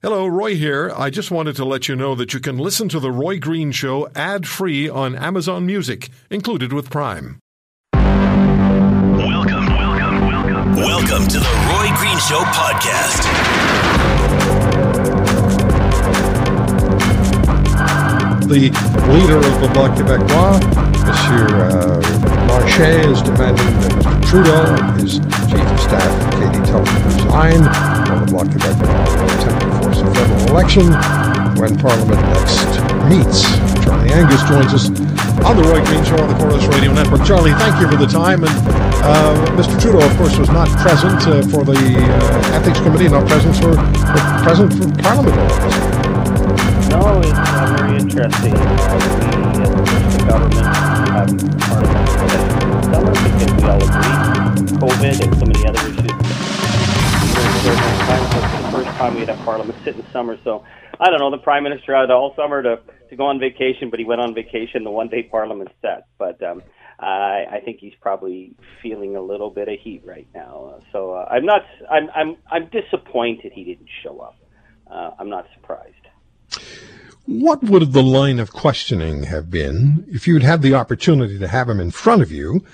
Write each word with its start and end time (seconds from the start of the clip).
Hello, 0.00 0.28
Roy 0.28 0.54
here. 0.54 0.92
I 0.96 1.10
just 1.10 1.32
wanted 1.32 1.56
to 1.56 1.64
let 1.64 1.88
you 1.88 1.96
know 1.96 2.14
that 2.14 2.32
you 2.32 2.38
can 2.38 2.56
listen 2.56 2.88
to 2.90 3.00
The 3.00 3.10
Roy 3.10 3.40
Green 3.40 3.72
Show 3.72 4.08
ad 4.14 4.46
free 4.46 4.88
on 4.88 5.16
Amazon 5.16 5.66
Music, 5.66 6.08
included 6.30 6.72
with 6.72 6.88
Prime. 6.88 7.40
Welcome, 7.94 9.66
welcome, 9.66 10.20
welcome. 10.20 10.76
Welcome 10.76 11.26
to 11.26 11.40
the 11.40 11.50
Roy 11.66 11.90
Green 11.98 12.16
Show 12.18 12.38
podcast. 12.54 13.24
The 18.46 18.70
leader 19.10 19.38
of 19.38 19.60
the 19.60 19.68
Bloc 19.74 19.98
Québécois, 19.98 20.60
Monsieur 21.08 21.48
uh, 21.50 22.46
Blanchet, 22.46 23.04
is 23.04 23.20
demanding 23.22 23.66
that 23.80 23.92
Mr. 23.94 24.30
Trudeau 24.30 24.62
and 24.76 25.00
his 25.00 25.14
chief 25.18 25.72
of 25.72 25.80
staff, 25.80 26.12
Katie 26.34 26.64
Telford, 26.70 27.04
resign, 27.04 27.62
while 27.64 28.20
the 28.20 28.26
Bloc 28.30 28.46
Québécois 28.46 29.77
attempt 29.98 30.16
a 30.16 30.20
federal 30.20 30.50
election 30.50 30.86
when 31.58 31.76
Parliament 31.78 32.20
next 32.34 32.66
meets. 33.08 33.42
Charlie 33.84 34.10
Angus 34.10 34.42
joins 34.44 34.72
us 34.74 34.88
on 35.44 35.56
the 35.56 35.62
Roy 35.62 35.84
Green 35.84 36.04
Show 36.04 36.18
on 36.18 36.28
the 36.28 36.34
Corus 36.38 36.66
Radio 36.66 36.92
Network. 36.92 37.24
Charlie, 37.26 37.52
thank 37.52 37.80
you 37.80 37.88
for 37.88 37.96
the 37.96 38.06
time. 38.06 38.44
And 38.44 38.52
uh, 39.02 39.46
Mr. 39.56 39.80
Trudeau, 39.80 40.04
of 40.04 40.16
course, 40.16 40.36
was 40.38 40.50
not 40.50 40.68
present 40.78 41.26
uh, 41.26 41.42
for 41.48 41.64
the 41.64 41.74
uh, 41.74 42.56
Ethics 42.56 42.80
Committee, 42.80 43.08
not 43.08 43.26
present 43.26 43.56
for, 43.56 43.74
for 43.74 44.20
present 44.44 44.72
for 44.74 44.86
Parliament. 45.02 45.36
No, 46.90 47.20
it's 47.20 47.32
uh, 47.32 47.76
very 47.78 47.98
interesting. 47.98 48.54
Uh, 48.54 48.98
the 49.58 50.24
government, 50.28 50.66
have 51.08 51.30
Parliament 51.60 52.08
summer 52.84 53.12
because 53.12 53.52
we 53.54 53.68
all 53.68 53.82
agree 53.82 54.38
COVID 54.78 55.16
and 55.24 55.38
so 55.38 55.44
many 55.46 55.66
other 55.66 55.80
issues. 55.88 56.77
Time, 57.38 58.62
the 58.62 58.68
first 58.72 58.90
time 58.96 59.14
we 59.14 59.20
had 59.20 59.28
a 59.28 59.36
Parliament 59.44 59.78
sit 59.84 59.94
in 59.96 60.04
summer. 60.12 60.38
So 60.42 60.64
I 60.98 61.10
don't 61.10 61.20
know. 61.20 61.30
The 61.30 61.38
Prime 61.38 61.62
Minister 61.62 61.94
had 61.94 62.10
all 62.10 62.34
summer 62.34 62.62
to 62.62 62.80
to 63.10 63.16
go 63.16 63.26
on 63.26 63.38
vacation, 63.38 63.90
but 63.90 63.98
he 63.98 64.04
went 64.04 64.20
on 64.20 64.34
vacation 64.34 64.84
the 64.84 64.90
one 64.90 65.08
day 65.08 65.22
Parliament 65.22 65.70
set. 65.80 66.06
But 66.18 66.42
um, 66.42 66.62
I, 66.98 67.46
I 67.50 67.60
think 67.64 67.78
he's 67.78 67.94
probably 68.00 68.54
feeling 68.82 69.16
a 69.16 69.20
little 69.20 69.50
bit 69.50 69.68
of 69.68 69.78
heat 69.78 70.02
right 70.04 70.26
now. 70.34 70.80
So 70.92 71.12
uh, 71.12 71.28
I'm 71.30 71.44
not. 71.44 71.62
I'm 71.90 72.10
I'm 72.14 72.36
I'm 72.50 72.66
disappointed 72.66 73.52
he 73.52 73.64
didn't 73.64 73.88
show 74.02 74.18
up. 74.18 74.36
Uh, 74.90 75.10
I'm 75.18 75.28
not 75.28 75.46
surprised. 75.54 75.94
What 77.26 77.62
would 77.62 77.92
the 77.92 78.02
line 78.02 78.38
of 78.38 78.52
questioning 78.52 79.24
have 79.24 79.50
been 79.50 80.06
if 80.08 80.26
you'd 80.26 80.42
had 80.42 80.62
the 80.62 80.74
opportunity 80.74 81.38
to 81.38 81.46
have 81.46 81.68
him 81.68 81.78
in 81.78 81.90
front 81.90 82.22
of 82.22 82.32
you 82.32 82.64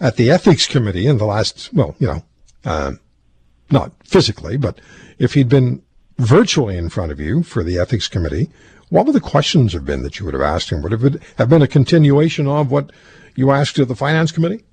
at 0.00 0.16
the 0.16 0.30
ethics 0.30 0.66
committee 0.66 1.06
in 1.06 1.18
the 1.18 1.26
last, 1.26 1.72
well, 1.74 1.94
you 1.98 2.06
know, 2.06 2.22
um, 2.64 3.00
not 3.70 3.92
physically, 4.04 4.56
but 4.56 4.80
if 5.18 5.34
he'd 5.34 5.48
been 5.48 5.82
virtually 6.18 6.76
in 6.76 6.88
front 6.88 7.12
of 7.12 7.20
you 7.20 7.42
for 7.42 7.62
the 7.62 7.78
ethics 7.78 8.08
committee, 8.08 8.50
what 8.90 9.06
would 9.06 9.14
the 9.14 9.20
questions 9.20 9.72
have 9.72 9.84
been 9.84 10.02
that 10.02 10.18
you 10.18 10.24
would 10.24 10.34
have 10.34 10.42
asked 10.42 10.70
him? 10.70 10.82
Would 10.82 10.92
it 10.92 11.22
have 11.36 11.48
been 11.48 11.62
a 11.62 11.68
continuation 11.68 12.46
of 12.46 12.70
what 12.70 12.90
you 13.34 13.50
asked 13.50 13.78
of 13.78 13.88
the 13.88 13.94
finance 13.94 14.32
committee? 14.32 14.64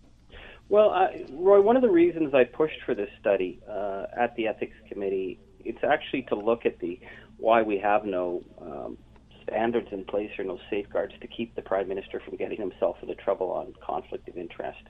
Well, 0.69 0.89
uh, 0.89 1.07
Roy, 1.31 1.61
one 1.61 1.75
of 1.75 1.83
the 1.83 1.91
reasons 1.91 2.33
I 2.33 2.45
pushed 2.45 2.81
for 2.85 2.95
this 2.95 3.09
study 3.19 3.61
uh, 3.69 4.05
at 4.17 4.35
the 4.35 4.47
ethics 4.47 4.75
committee, 4.89 5.39
it's 5.63 5.83
actually 5.83 6.23
to 6.23 6.35
look 6.35 6.65
at 6.65 6.79
the 6.79 6.99
why 7.37 7.61
we 7.61 7.77
have 7.79 8.05
no 8.05 8.43
um, 8.61 8.97
standards 9.43 9.87
in 9.91 10.05
place 10.05 10.31
or 10.39 10.45
no 10.45 10.57
safeguards 10.69 11.13
to 11.21 11.27
keep 11.27 11.55
the 11.55 11.61
prime 11.61 11.87
minister 11.87 12.19
from 12.19 12.37
getting 12.37 12.59
himself 12.59 12.97
into 13.01 13.13
trouble 13.15 13.51
on 13.51 13.73
conflict 13.85 14.27
of 14.27 14.37
interest. 14.37 14.81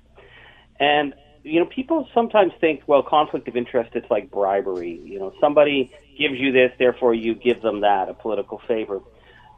And 0.80 1.14
you 1.46 1.60
know, 1.60 1.68
people 1.68 2.08
sometimes 2.14 2.54
think, 2.60 2.82
well, 2.88 3.04
conflict 3.04 3.48
of 3.48 3.56
interest, 3.56 3.92
it's 3.94 4.10
like 4.10 4.32
bribery. 4.32 5.00
You 5.04 5.20
know, 5.20 5.34
somebody 5.40 5.92
gives 6.18 6.40
you 6.40 6.52
this, 6.52 6.72
therefore 6.80 7.14
you 7.14 7.36
give 7.36 7.62
them 7.62 7.82
that, 7.82 8.10
a 8.10 8.16
political 8.16 8.60
favor. 8.68 9.00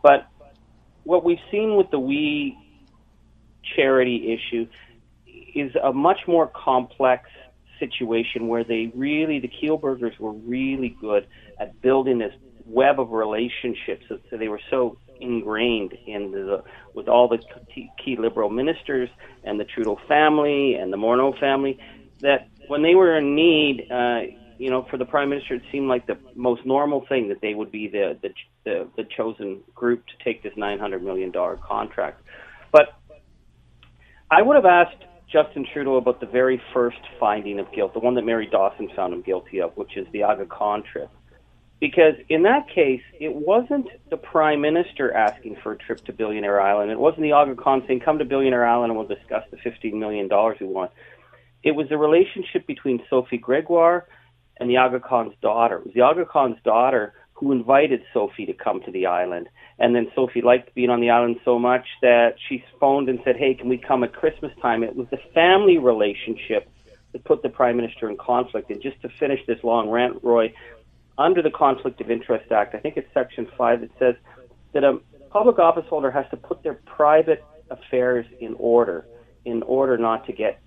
But 0.03 0.27
what 1.03 1.23
we've 1.23 1.39
seen 1.49 1.77
with 1.77 1.89
the 1.89 1.99
We 1.99 2.57
charity 3.75 4.33
issue 4.33 4.67
is 5.55 5.75
a 5.81 5.93
much 5.93 6.19
more 6.27 6.47
complex 6.47 7.29
situation 7.79 8.49
where 8.49 8.65
they 8.65 8.91
really, 8.93 9.39
the 9.39 9.47
Kielburgers 9.49 10.19
were 10.19 10.33
really 10.33 10.89
good 10.89 11.25
at 11.57 11.81
building 11.81 12.17
this 12.17 12.33
web 12.65 12.99
of 12.99 13.11
relationships. 13.11 14.03
So 14.09 14.37
they 14.37 14.49
were 14.49 14.61
so 14.69 14.97
ingrained 15.19 15.93
in 16.05 16.31
the 16.31 16.63
with 16.93 17.07
all 17.07 17.27
the 17.27 17.39
key 17.73 18.15
liberal 18.17 18.49
ministers 18.49 19.09
and 19.43 19.59
the 19.59 19.65
Trudeau 19.65 19.99
family 20.07 20.75
and 20.75 20.91
the 20.91 20.97
Morneau 20.97 21.37
family 21.39 21.79
that 22.21 22.49
when 22.67 22.81
they 22.81 22.95
were 22.95 23.17
in 23.17 23.35
need, 23.35 23.87
uh, 23.91 24.21
you 24.57 24.69
know, 24.69 24.85
for 24.89 24.97
the 24.97 25.05
prime 25.05 25.29
minister, 25.29 25.55
it 25.55 25.61
seemed 25.71 25.87
like 25.87 26.07
the 26.07 26.17
most 26.35 26.65
normal 26.65 27.05
thing 27.07 27.29
that 27.29 27.41
they 27.41 27.53
would 27.53 27.71
be 27.71 27.87
the 27.87 28.17
the 28.21 28.33
the, 28.63 28.87
the 28.97 29.03
chosen 29.15 29.61
group 29.75 30.05
to 30.07 30.23
take 30.23 30.43
this 30.43 30.53
nine 30.57 30.79
hundred 30.79 31.03
million 31.03 31.31
dollar 31.31 31.57
contract. 31.57 32.21
But 32.71 32.93
I 34.29 34.41
would 34.41 34.55
have 34.55 34.65
asked 34.65 35.03
Justin 35.31 35.65
Trudeau 35.71 35.97
about 35.97 36.19
the 36.19 36.25
very 36.25 36.61
first 36.73 36.99
finding 37.19 37.59
of 37.59 37.71
guilt, 37.71 37.93
the 37.93 37.99
one 37.99 38.15
that 38.15 38.23
Mary 38.23 38.47
Dawson 38.47 38.89
found 38.95 39.13
him 39.13 39.21
guilty 39.21 39.61
of, 39.61 39.75
which 39.77 39.95
is 39.95 40.07
the 40.11 40.23
Aga 40.23 40.45
Khan 40.45 40.83
trip. 40.83 41.09
Because 41.79 42.15
in 42.27 42.43
that 42.43 42.67
case, 42.69 43.03
it 43.19 43.33
wasn't 43.33 43.87
the 44.09 44.17
prime 44.17 44.61
minister 44.61 45.13
asking 45.13 45.57
for 45.61 45.73
a 45.73 45.77
trip 45.77 46.03
to 46.05 46.13
Billionaire 46.13 46.59
Island. 46.59 46.91
It 46.91 46.99
wasn't 46.99 47.23
the 47.23 47.33
Aga 47.33 47.55
Khan 47.55 47.83
saying, 47.85 47.99
"Come 47.99 48.17
to 48.17 48.25
Billionaire 48.25 48.65
Island 48.65 48.91
and 48.91 48.97
we'll 48.97 49.07
discuss 49.07 49.43
the 49.51 49.57
fifteen 49.57 49.99
million 49.99 50.27
dollars 50.27 50.57
we 50.59 50.67
want." 50.67 50.91
It 51.63 51.71
was 51.71 51.87
the 51.89 51.97
relationship 51.97 52.65
between 52.65 53.03
Sophie 53.09 53.37
Gregoire 53.37 54.07
and 54.59 54.69
the 54.69 54.77
Aga 54.77 55.01
Khan's 55.01 55.35
daughter. 55.41 55.77
It 55.77 55.85
was 55.85 55.93
the 55.93 56.01
Aga 56.01 56.25
Khan's 56.25 56.61
daughter 56.63 57.13
who 57.33 57.51
invited 57.51 58.01
Sophie 58.13 58.47
to 58.47 58.53
come 58.53 58.81
to 58.81 58.91
the 58.91 59.05
island. 59.05 59.47
And 59.77 59.95
then 59.95 60.07
Sophie 60.15 60.41
liked 60.41 60.73
being 60.73 60.89
on 60.89 61.01
the 61.01 61.11
island 61.11 61.39
so 61.45 61.59
much 61.59 61.85
that 62.01 62.35
she 62.47 62.63
phoned 62.79 63.09
and 63.09 63.19
said, 63.23 63.37
Hey, 63.37 63.53
can 63.53 63.69
we 63.69 63.77
come 63.77 64.03
at 64.03 64.13
Christmas 64.13 64.51
time? 64.59 64.83
It 64.83 64.95
was 64.95 65.07
the 65.11 65.19
family 65.35 65.77
relationship 65.77 66.67
that 67.11 67.23
put 67.25 67.43
the 67.43 67.49
Prime 67.49 67.77
Minister 67.77 68.09
in 68.09 68.17
conflict. 68.17 68.71
And 68.71 68.81
just 68.81 68.99
to 69.03 69.09
finish 69.09 69.39
this 69.45 69.63
long 69.63 69.89
rant, 69.89 70.23
Roy, 70.23 70.51
under 71.17 71.41
the 71.41 71.51
Conflict 71.51 71.99
of 72.01 72.11
Interest 72.11 72.51
Act, 72.51 72.75
I 72.75 72.79
think 72.79 72.97
it's 72.97 73.11
Section 73.13 73.47
5 73.57 73.81
that 73.81 73.89
says 73.99 74.15
that 74.73 74.83
a 74.83 74.99
public 75.29 75.59
office 75.59 75.85
holder 75.89 76.11
has 76.11 76.25
to 76.31 76.37
put 76.37 76.63
their 76.63 76.75
private 76.85 77.43
affairs 77.69 78.25
in 78.39 78.55
order 78.57 79.05
in 79.45 79.63
order 79.63 79.97
not 79.97 80.25
to 80.25 80.33
get 80.33 80.59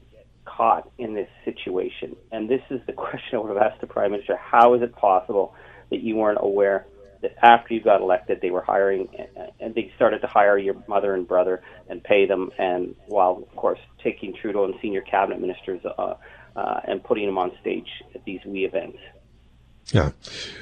caught 0.46 0.90
in 0.98 1.14
this 1.14 1.28
situation? 1.44 2.16
And 2.32 2.48
this 2.48 2.62
is 2.70 2.80
the 2.86 2.92
question 3.04 3.34
I 3.34 3.38
would 3.38 3.54
have 3.54 3.62
asked 3.62 3.80
the 3.80 3.86
Prime 3.86 4.12
Minister. 4.12 4.36
How 4.36 4.74
is 4.74 4.82
it 4.82 4.94
possible 4.96 5.54
that 5.90 6.00
you 6.00 6.16
weren't 6.16 6.38
aware 6.40 6.86
that 7.22 7.32
after 7.42 7.74
you 7.74 7.82
got 7.82 8.00
elected, 8.00 8.40
they 8.40 8.50
were 8.50 8.62
hiring 8.62 9.06
and 9.60 9.74
they 9.74 9.92
started 9.96 10.20
to 10.20 10.26
hire 10.26 10.56
your 10.56 10.82
mother 10.88 11.14
and 11.14 11.28
brother 11.28 11.62
and 11.90 12.02
pay 12.02 12.24
them, 12.26 12.50
and 12.58 12.94
while, 13.08 13.44
of 13.46 13.56
course, 13.56 13.78
taking 14.02 14.34
Trudeau 14.34 14.64
and 14.64 14.74
senior 14.80 15.02
cabinet 15.02 15.38
ministers 15.38 15.82
uh, 15.84 16.14
uh, 16.56 16.80
and 16.88 17.04
putting 17.04 17.26
them 17.26 17.36
on 17.36 17.52
stage 17.60 17.88
at 18.14 18.24
these 18.24 18.40
We 18.46 18.64
events? 18.64 18.96
Yeah. 19.92 20.10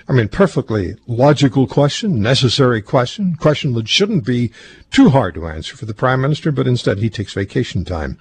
I 0.09 0.13
mean, 0.13 0.29
perfectly 0.29 0.97
logical 1.07 1.67
question, 1.67 2.23
necessary 2.23 2.81
question, 2.81 3.35
question 3.35 3.75
that 3.75 3.89
shouldn't 3.89 4.25
be 4.25 4.51
too 4.91 5.11
hard 5.11 5.35
to 5.35 5.47
answer 5.47 5.77
for 5.77 5.85
the 5.85 5.95
Prime 5.95 6.23
Minister, 6.23 6.51
but 6.51 6.67
instead 6.67 6.99
he 6.99 7.11
takes 7.11 7.35
vacation 7.35 7.85
time. 7.85 8.19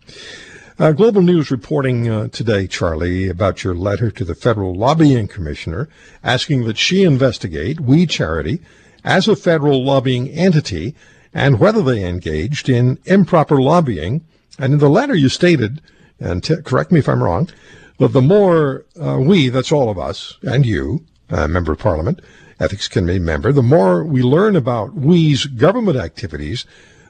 Uh, 0.79 0.91
Global 0.91 1.21
News 1.21 1.49
reporting 1.49 2.07
uh, 2.07 2.27
today, 2.27 2.67
Charlie, 2.67 3.29
about 3.29 3.63
your 3.63 3.73
letter 3.73 4.11
to 4.11 4.23
the 4.23 4.35
federal 4.35 4.75
lobbying 4.75 5.27
commissioner 5.27 5.89
asking 6.23 6.65
that 6.65 6.77
she 6.77 7.03
investigate 7.03 7.79
We 7.79 8.05
Charity 8.05 8.61
as 9.03 9.27
a 9.27 9.35
federal 9.35 9.83
lobbying 9.83 10.29
entity 10.29 10.93
and 11.33 11.59
whether 11.59 11.81
they 11.81 12.07
engaged 12.07 12.69
in 12.69 12.99
improper 13.05 13.59
lobbying. 13.59 14.23
And 14.59 14.73
in 14.73 14.79
the 14.79 14.89
letter 14.89 15.15
you 15.15 15.29
stated, 15.29 15.81
and 16.19 16.43
t- 16.43 16.61
correct 16.63 16.91
me 16.91 16.99
if 16.99 17.09
I'm 17.09 17.23
wrong, 17.23 17.49
that 17.97 18.13
the 18.13 18.21
more 18.21 18.85
uh, 19.01 19.17
we, 19.19 19.49
that's 19.49 19.71
all 19.71 19.89
of 19.89 19.97
us, 19.97 20.37
and 20.43 20.65
you, 20.65 21.03
uh, 21.29 21.47
member 21.47 21.71
of 21.71 21.79
parliament, 21.79 22.21
ethics 22.59 22.87
committee 22.87 23.19
member, 23.19 23.51
the 23.51 23.63
more 23.63 24.03
we 24.03 24.21
learn 24.21 24.55
about 24.55 24.93
we's 24.93 25.45
government 25.45 25.97
activities, 25.97 26.65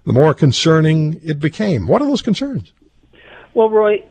the 0.05 0.13
more 0.13 0.33
concerning 0.33 1.19
it 1.23 1.39
became. 1.39 1.87
What 1.87 2.01
are 2.01 2.07
those 2.07 2.21
concerns? 2.21 2.73
Well, 3.53 3.69
Roy, 3.69 4.03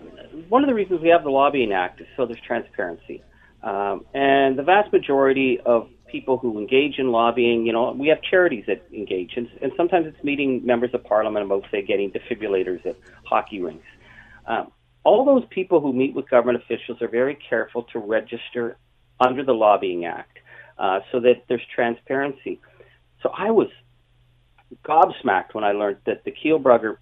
one 0.49 0.63
of 0.63 0.69
the 0.69 0.75
reasons 0.75 1.01
we 1.01 1.09
have 1.09 1.25
the 1.25 1.31
Lobbying 1.31 1.73
Act 1.73 2.01
is 2.01 2.07
so 2.17 2.27
there's 2.27 2.41
transparency. 2.41 3.23
Um, 3.63 4.05
and 4.15 4.59
the 4.59 4.63
vast 4.63 4.93
majority 4.93 5.59
of 5.65 5.89
people 6.07 6.39
who 6.39 6.59
engage 6.59 6.99
in 6.99 7.11
lobbying, 7.11 7.67
you 7.67 7.73
know, 7.73 7.93
we 7.93 8.09
have 8.09 8.23
charities 8.23 8.65
that 8.67 8.87
engage, 8.93 9.33
and, 9.37 9.49
and 9.61 9.73
sometimes 9.77 10.07
it's 10.07 10.23
meeting 10.23 10.65
members 10.65 10.91
of 10.95 11.03
parliament 11.05 11.45
about, 11.47 11.65
say, 11.71 11.83
getting 11.83 12.13
defibrillators 12.13 12.85
at 12.87 12.97
hockey 13.25 13.61
rinks. 13.61 13.87
Um, 14.47 14.71
all 15.07 15.25
those 15.25 15.45
people 15.51 15.81
who 15.81 15.93
meet 15.93 16.17
with 16.17 16.29
government 16.29 16.61
officials 16.61 17.01
are 17.01 17.07
very 17.07 17.39
careful 17.49 17.85
to 17.85 18.01
register 18.01 18.77
under 19.21 19.45
the 19.45 19.53
Lobbying 19.53 20.05
Act 20.05 20.39
uh, 20.79 20.99
so 21.13 21.21
that 21.21 21.45
there's 21.49 21.63
transparency. 21.73 22.61
So 23.23 23.31
I 23.31 23.53
was 23.53 23.69
gobsmacked 24.85 25.55
when 25.55 25.63
I 25.63 25.71
learned 25.71 25.99
that 26.07 26.25
the 26.25 26.33
Kielburger, 26.33 26.97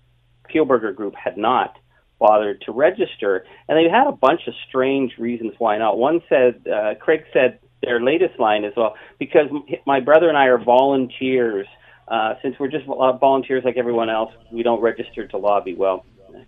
Kielburger 0.54 0.94
Group 0.94 1.14
had 1.14 1.38
not 1.38 1.78
bothered 2.18 2.60
to 2.66 2.72
register. 2.72 3.46
And 3.68 3.78
they 3.78 3.90
had 3.90 4.06
a 4.06 4.12
bunch 4.12 4.42
of 4.48 4.52
strange 4.68 5.16
reasons 5.18 5.54
why 5.56 5.78
not. 5.78 5.96
One 5.96 6.20
said, 6.28 6.62
uh, 6.70 6.96
Craig 7.00 7.24
said 7.32 7.58
their 7.82 8.02
latest 8.02 8.38
line 8.38 8.64
as 8.64 8.74
well 8.76 8.96
because 9.18 9.46
my 9.86 10.00
brother 10.00 10.28
and 10.28 10.36
I 10.36 10.46
are 10.48 10.62
volunteers. 10.62 11.66
Uh, 12.06 12.34
since 12.42 12.54
we're 12.60 12.68
just 12.68 12.84
volunteers 12.84 13.64
like 13.64 13.78
everyone 13.78 14.10
else, 14.10 14.30
we 14.52 14.62
don't 14.62 14.82
register 14.82 15.26
to 15.28 15.38
lobby. 15.38 15.74
Well, 15.74 16.04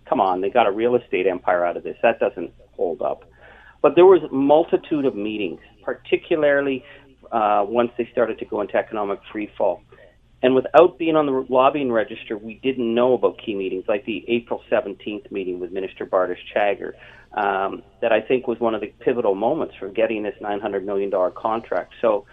come 0.07 0.19
on, 0.19 0.41
they 0.41 0.49
got 0.49 0.67
a 0.67 0.71
real 0.71 0.95
estate 0.95 1.27
empire 1.27 1.65
out 1.65 1.77
of 1.77 1.83
this. 1.83 1.97
That 2.01 2.19
doesn't 2.19 2.51
hold 2.75 3.01
up. 3.01 3.23
But 3.81 3.95
there 3.95 4.05
was 4.05 4.21
a 4.23 4.33
multitude 4.33 5.05
of 5.05 5.15
meetings, 5.15 5.59
particularly 5.83 6.83
uh, 7.31 7.65
once 7.67 7.91
they 7.97 8.07
started 8.11 8.39
to 8.39 8.45
go 8.45 8.61
into 8.61 8.75
economic 8.75 9.19
freefall. 9.33 9.81
And 10.43 10.53
without 10.53 10.99
being 10.99 11.15
on 11.15 11.25
the 11.25 11.45
lobbying 11.49 11.91
register, 11.91 12.37
we 12.37 12.55
didn't 12.55 12.93
know 12.93 13.13
about 13.13 13.39
key 13.43 13.55
meetings 13.55 13.85
like 13.87 14.05
the 14.05 14.23
April 14.27 14.61
17th 14.71 15.31
meeting 15.31 15.59
with 15.59 15.71
Minister 15.71 16.05
Bardish 16.05 16.37
Chagger, 16.55 16.93
um, 17.33 17.81
that 18.01 18.11
I 18.11 18.21
think 18.21 18.47
was 18.47 18.59
one 18.59 18.75
of 18.75 18.81
the 18.81 18.93
pivotal 18.99 19.33
moments 19.33 19.75
for 19.79 19.89
getting 19.89 20.23
this 20.23 20.35
$900 20.41 20.83
million 20.83 21.11
contract. 21.35 21.93
So 22.01 22.25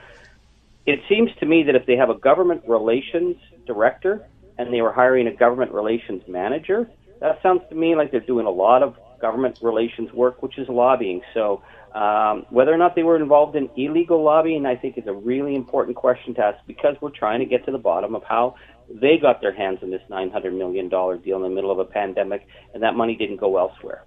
it 0.86 1.00
seems 1.08 1.30
to 1.40 1.46
me 1.46 1.62
that 1.64 1.74
if 1.74 1.86
they 1.86 1.96
have 1.96 2.10
a 2.10 2.14
government 2.14 2.62
relations 2.68 3.36
director 3.66 4.26
and 4.58 4.72
they 4.72 4.82
were 4.82 4.92
hiring 4.92 5.26
a 5.26 5.34
government 5.34 5.72
relations 5.72 6.22
manager, 6.28 6.90
that 7.20 7.40
sounds 7.42 7.62
to 7.68 7.74
me 7.74 7.94
like 7.94 8.10
they're 8.10 8.20
doing 8.20 8.46
a 8.46 8.50
lot 8.50 8.82
of 8.82 8.96
government 9.20 9.58
relations 9.62 10.12
work, 10.12 10.42
which 10.42 10.58
is 10.58 10.68
lobbying. 10.68 11.22
So 11.32 11.62
um, 11.94 12.44
whether 12.50 12.72
or 12.72 12.76
not 12.76 12.94
they 12.94 13.04
were 13.04 13.16
involved 13.16 13.56
in 13.56 13.70
illegal 13.76 14.22
lobbying, 14.22 14.66
I 14.66 14.76
think, 14.76 14.98
is 14.98 15.06
a 15.06 15.12
really 15.12 15.54
important 15.54 15.96
question 15.96 16.34
to 16.34 16.40
ask 16.42 16.58
because 16.66 16.96
we're 17.00 17.10
trying 17.10 17.38
to 17.40 17.46
get 17.46 17.64
to 17.66 17.72
the 17.72 17.78
bottom 17.78 18.14
of 18.14 18.24
how 18.24 18.56
they 18.90 19.16
got 19.16 19.40
their 19.40 19.54
hands 19.54 19.78
on 19.82 19.90
this 19.90 20.02
$900 20.10 20.56
million 20.56 20.88
deal 20.88 21.36
in 21.36 21.42
the 21.42 21.48
middle 21.48 21.70
of 21.70 21.78
a 21.78 21.84
pandemic, 21.84 22.46
and 22.74 22.82
that 22.82 22.94
money 22.96 23.16
didn't 23.16 23.36
go 23.36 23.56
elsewhere. 23.56 24.04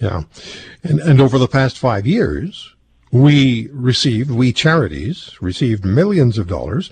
Yeah. 0.00 0.22
And, 0.82 1.00
and 1.00 1.20
over 1.20 1.38
the 1.38 1.48
past 1.48 1.78
five 1.78 2.06
years, 2.06 2.74
we 3.12 3.68
received, 3.72 4.30
we 4.30 4.52
charities 4.52 5.36
received 5.40 5.84
millions 5.84 6.38
of 6.38 6.48
dollars 6.48 6.90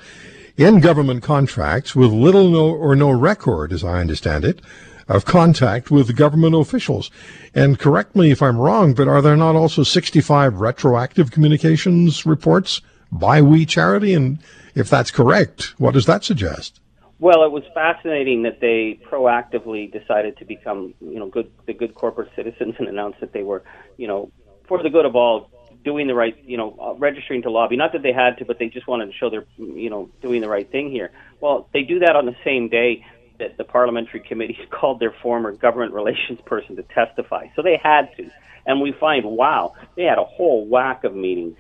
in 0.57 0.81
government 0.81 1.23
contracts 1.23 1.95
with 1.95 2.11
little 2.11 2.49
no, 2.49 2.71
or 2.71 2.97
no 2.97 3.11
record, 3.11 3.73
as 3.73 3.85
I 3.85 4.01
understand 4.01 4.45
it, 4.45 4.61
of 5.09 5.25
contact 5.25 5.91
with 5.91 6.17
government 6.17 6.55
officials. 6.55 7.11
And 7.55 7.79
correct 7.79 8.15
me 8.15 8.31
if 8.31 8.43
I'm 8.43 8.59
wrong, 8.59 8.95
but 8.95 9.09
are 9.09 9.23
there 9.23 9.37
not 9.37 9.57
also 9.57 9.83
65 9.83 10.61
retroactive 10.61 11.31
communications 11.31 12.27
reports 12.27 12.81
by 13.11 13.41
We 13.43 13.65
Charity? 13.65 14.15
And 14.15 14.39
if 14.75 14.91
that's 14.91 15.11
correct, 15.11 15.75
what 15.79 15.95
does 15.95 16.07
that 16.07 16.25
suggest? 16.25 16.81
Well, 17.21 17.43
it 17.43 17.51
was 17.51 17.65
fascinating 17.75 18.45
that 18.45 18.61
they 18.61 19.01
proactively 19.11 19.91
decided 19.91 20.37
to 20.37 20.45
become, 20.45 20.95
you 21.01 21.19
know, 21.19 21.29
good 21.29 21.51
the 21.67 21.75
good 21.75 21.95
corporate 21.95 22.31
citizens 22.37 22.77
and 22.79 22.87
announced 22.87 23.19
that 23.21 23.33
they 23.33 23.43
were, 23.43 23.65
you 23.97 24.07
know, 24.07 24.31
for 24.69 24.81
the 24.81 24.91
good 24.91 25.05
of 25.05 25.17
all, 25.17 25.51
doing 25.85 26.07
the 26.07 26.15
right, 26.15 26.37
you 26.45 26.57
know, 26.57 26.77
uh, 26.81 26.95
registering 26.95 27.43
to 27.43 27.51
lobby. 27.51 27.77
Not 27.77 27.93
that 27.93 28.03
they 28.03 28.13
had 28.13 28.39
to, 28.39 28.45
but 28.45 28.61
they 28.61 28.69
just 28.69 28.87
wanted 28.87 29.07
to 29.07 29.13
show 29.13 29.31
they're, 29.31 29.47
you 29.57 29.91
know, 29.91 30.11
doing 30.23 30.41
the 30.41 30.49
right 30.49 30.71
thing 30.71 30.93
here. 30.93 31.11
Well, 31.41 31.69
they 31.73 31.83
do 31.83 31.99
that 32.01 32.15
on 32.15 32.27
the 32.27 32.37
same 32.45 32.69
day 32.69 33.05
that 33.39 33.57
the 33.57 33.65
parliamentary 33.65 34.21
committees 34.21 34.57
called 34.71 35.01
their 35.01 35.15
former 35.23 35.53
government 35.53 35.93
relations 35.93 36.41
person 36.47 36.77
to 36.77 36.83
testify. 36.83 37.47
So 37.57 37.63
they 37.63 37.79
had 37.83 38.09
to. 38.17 38.31
And 38.67 38.81
we 38.81 38.93
find, 38.99 39.25
wow, 39.25 39.75
they 39.97 40.05
had 40.05 40.19
a 40.19 40.25
whole 40.25 40.67
whack 40.67 41.05
of 41.05 41.15
meetings. 41.15 41.57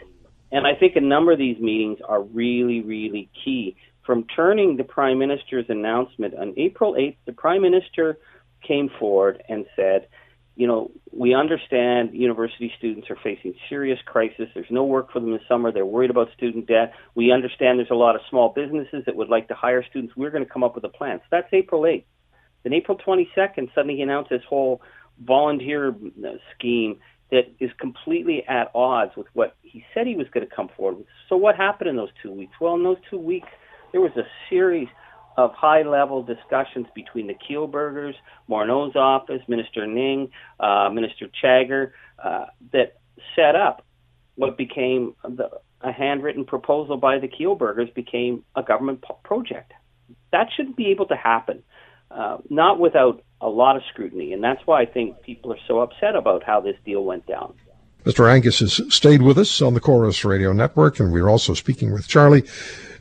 And 0.52 0.66
I 0.66 0.75
think 0.75 0.96
a 0.96 1.00
number 1.00 1.32
of 1.32 1.38
these 1.38 1.58
meetings 1.58 1.98
are 2.06 2.22
really, 2.22 2.80
really 2.80 3.30
key. 3.44 3.76
From 4.04 4.25
turning 4.25 4.76
the 4.76 4.84
Prime 4.84 5.19
Minister's 5.19 5.66
announcement 5.69 6.34
on 6.34 6.54
April 6.56 6.94
8th, 6.94 7.16
the 7.26 7.32
Prime 7.32 7.62
Minister 7.62 8.19
came 8.66 8.90
forward 8.98 9.42
and 9.48 9.66
said, 9.76 10.08
you 10.58 10.66
know, 10.66 10.90
we 11.12 11.34
understand 11.34 12.10
university 12.12 12.72
students 12.76 13.08
are 13.10 13.19
facing 13.22 13.55
serious 13.69 14.00
crisis. 14.05 14.49
There's 14.55 14.66
no 14.70 14.82
work 14.82 15.12
for 15.12 15.20
them 15.20 15.31
this 15.31 15.40
summer. 15.49 15.70
They're 15.70 15.87
worried 15.87 16.10
about 16.10 16.32
student 16.37 16.66
debt. 16.66 16.94
We 17.14 17.31
understand 17.31 17.78
there's 17.78 17.93
a 17.93 17.94
lot 17.94 18.16
of 18.16 18.22
small 18.28 18.52
businesses 18.52 19.05
that 19.06 19.14
would 19.14 19.28
like 19.28 19.46
to 19.49 19.55
hire 19.55 19.84
students. 19.88 20.16
We're 20.16 20.32
going 20.32 20.44
to 20.44 20.50
come 20.50 20.64
up 20.64 20.75
with 20.75 20.82
a 20.82 20.88
plan. 20.88 21.19
So 21.19 21.26
that's 21.31 21.46
April 21.52 21.82
8th. 21.82 22.02
Then 22.64 22.72
April 22.72 22.99
22nd, 22.99 23.72
suddenly 23.72 23.94
he 23.94 24.02
announced 24.02 24.31
this 24.31 24.43
whole 24.49 24.82
volunteer 25.25 25.90
uh, 25.90 26.28
scheme 26.56 26.99
that 27.31 27.44
is 27.60 27.70
completely 27.78 28.44
at 28.49 28.72
odds 28.75 29.12
with 29.16 29.28
what 29.34 29.55
he 29.62 29.84
said 29.94 30.08
he 30.08 30.16
was 30.16 30.26
going 30.34 30.44
to 30.44 30.52
come 30.52 30.70
forward 30.76 30.99
with. 30.99 31.06
So 31.28 31.37
what 31.37 31.55
happened 31.55 31.88
in 31.88 31.94
those 31.94 32.10
two 32.20 32.32
weeks? 32.32 32.55
Well, 32.60 32.75
in 32.75 32.82
those 32.82 32.99
two 33.08 33.19
weeks, 33.19 33.49
there 33.93 34.00
was 34.00 34.16
a 34.16 34.26
series 34.50 34.88
of 35.38 35.52
high 35.55 35.82
level 35.82 36.20
discussions 36.20 36.88
between 36.96 37.29
the 37.29 37.35
Kielburgers, 37.35 38.14
Morneau's 38.50 38.96
office, 38.96 39.40
Minister 39.46 39.87
Ning, 39.87 40.32
uh, 40.58 40.90
Minister 40.93 41.29
Chagger, 41.43 41.93
uh, 42.23 42.46
that 42.73 42.99
set 43.37 43.55
up 43.55 43.87
what 44.35 44.58
became 44.58 45.14
the, 45.23 45.49
a 45.81 45.93
handwritten 45.93 46.44
proposal 46.44 46.96
by 46.96 47.20
the 47.20 47.29
Kielburgers 47.29 47.94
became 47.94 48.44
a 48.56 48.64
government 48.64 49.00
po- 49.00 49.20
project. 49.23 49.73
That 50.32 50.49
shouldn't 50.56 50.76
be 50.76 50.88
able 50.88 51.06
to 51.06 51.17
happen, 51.17 51.62
uh, 52.11 52.38
not 52.50 52.81
without 52.81 53.23
a 53.41 53.49
lot 53.49 53.76
of 53.76 53.82
scrutiny. 53.93 54.32
And 54.32 54.43
that's 54.43 54.61
why 54.64 54.82
I 54.82 54.87
think 54.87 55.23
people 55.23 55.52
are 55.52 55.62
so 55.69 55.79
upset 55.79 56.17
about 56.17 56.43
how 56.43 56.61
this 56.61 56.76
deal 56.84 57.05
went 57.05 57.26
down. 57.29 57.55
Mr. 58.04 58.30
Angus 58.30 58.60
has 58.60 58.80
stayed 58.94 59.22
with 59.22 59.36
us 59.36 59.60
on 59.60 59.74
the 59.74 59.80
Corus 59.80 60.24
Radio 60.24 60.52
Network, 60.52 61.00
and 61.00 61.12
we're 61.12 61.28
also 61.28 61.52
speaking 61.52 61.92
with 61.92 62.06
Charlie 62.06 62.44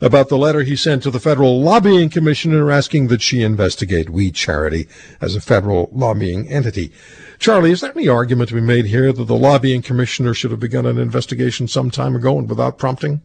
about 0.00 0.28
the 0.28 0.36
letter 0.36 0.62
he 0.62 0.76
sent 0.76 1.02
to 1.04 1.10
the 1.10 1.20
Federal 1.20 1.60
Lobbying 1.60 2.10
Commissioner 2.10 2.70
asking 2.70 3.06
that 3.08 3.22
she 3.22 3.42
investigate 3.42 4.10
We 4.10 4.30
Charity 4.30 4.88
as 5.20 5.36
a 5.36 5.40
federal 5.40 5.88
lobbying 5.92 6.48
entity. 6.48 6.92
Charlie, 7.38 7.70
is 7.70 7.80
there 7.80 7.92
any 7.96 8.08
argument 8.08 8.48
to 8.48 8.56
be 8.56 8.60
made 8.60 8.86
here 8.86 9.12
that 9.12 9.24
the 9.24 9.36
Lobbying 9.36 9.82
Commissioner 9.82 10.34
should 10.34 10.50
have 10.50 10.60
begun 10.60 10.84
an 10.84 10.98
investigation 10.98 11.68
some 11.68 11.90
time 11.90 12.16
ago 12.16 12.36
and 12.36 12.48
without 12.48 12.76
prompting? 12.76 13.22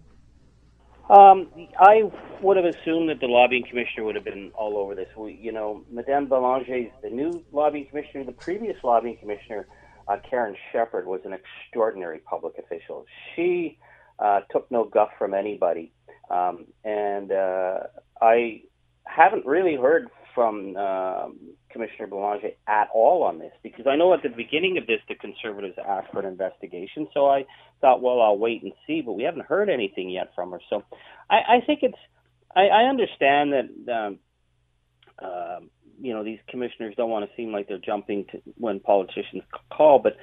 Um, 1.10 1.48
I 1.80 2.04
would 2.42 2.58
have 2.58 2.66
assumed 2.66 3.10
that 3.10 3.20
the 3.20 3.28
lobbying 3.28 3.64
commissioner 3.70 4.06
would 4.06 4.16
have 4.16 4.24
been 4.24 4.52
all 4.54 4.78
over 4.78 4.96
this. 4.96 5.08
We, 5.16 5.34
you 5.42 5.52
know, 5.52 5.84
Madame 5.92 6.28
Belanger 6.28 6.76
is 6.76 6.92
the 7.02 7.10
new 7.10 7.44
lobbying 7.52 7.88
commissioner. 7.88 8.24
The 8.26 8.32
previous 8.32 8.78
lobbying 8.84 9.18
commissioner 9.18 9.68
uh, 10.08 10.18
Karen 10.30 10.56
Shepherd 10.72 11.06
was 11.06 11.22
an 11.26 11.34
extraordinary 11.34 12.20
public 12.20 12.56
official. 12.58 13.06
She 13.36 13.78
uh, 14.20 14.42
took 14.52 14.70
no 14.72 14.86
guff 14.86 15.10
from 15.18 15.34
anybody, 15.34 15.92
um, 16.30 16.66
and 16.84 17.32
uh, 17.32 17.80
I 18.22 18.62
haven't 19.06 19.46
really 19.46 19.76
heard 19.76 20.10
from 20.36 20.76
um, 20.78 21.38
Commissioner 21.70 22.08
Belanger 22.08 22.52
at 22.68 22.88
all 22.94 23.24
on 23.24 23.38
this 23.38 23.52
because 23.62 23.86
I 23.88 23.96
know 23.96 24.14
at 24.14 24.24
the 24.24 24.30
beginning 24.30 24.78
of 24.78 24.88
this 24.88 25.00
the 25.08 25.16
Conservatives 25.16 25.76
asked 25.88 26.12
for 26.12 26.20
an 26.20 26.26
investigation, 26.26 27.08
so 27.14 27.28
I 27.28 27.46
thought, 27.82 28.02
well, 28.02 28.22
I'll 28.22 28.38
wait 28.38 28.64
and 28.64 28.72
see, 28.88 29.02
but 29.02 29.14
we 29.14 29.24
haven't 29.24 29.46
heard 29.46 29.70
anything 29.70 30.10
yet 30.10 30.32
from 30.34 30.52
her. 30.52 30.60
So 30.70 30.84
I, 31.30 31.58
I 31.58 31.66
think 31.66 31.80
it's 31.84 31.98
I, 32.56 32.68
I 32.68 32.84
understand 32.84 33.54
that. 33.54 33.94
Um, 33.94 34.20
uh, 35.22 35.60
you 36.04 36.14
know 36.14 36.24
these 36.24 36.40
commissioners 36.50 36.94
don't 36.98 37.10
want 37.10 37.28
to 37.28 37.36
seem 37.36 37.52
like 37.52 37.68
they're 37.68 37.78
jumping 37.78 38.26
to 38.32 38.42
when 38.58 38.80
politicians 38.82 39.44
call, 39.72 40.00
but 40.00 40.18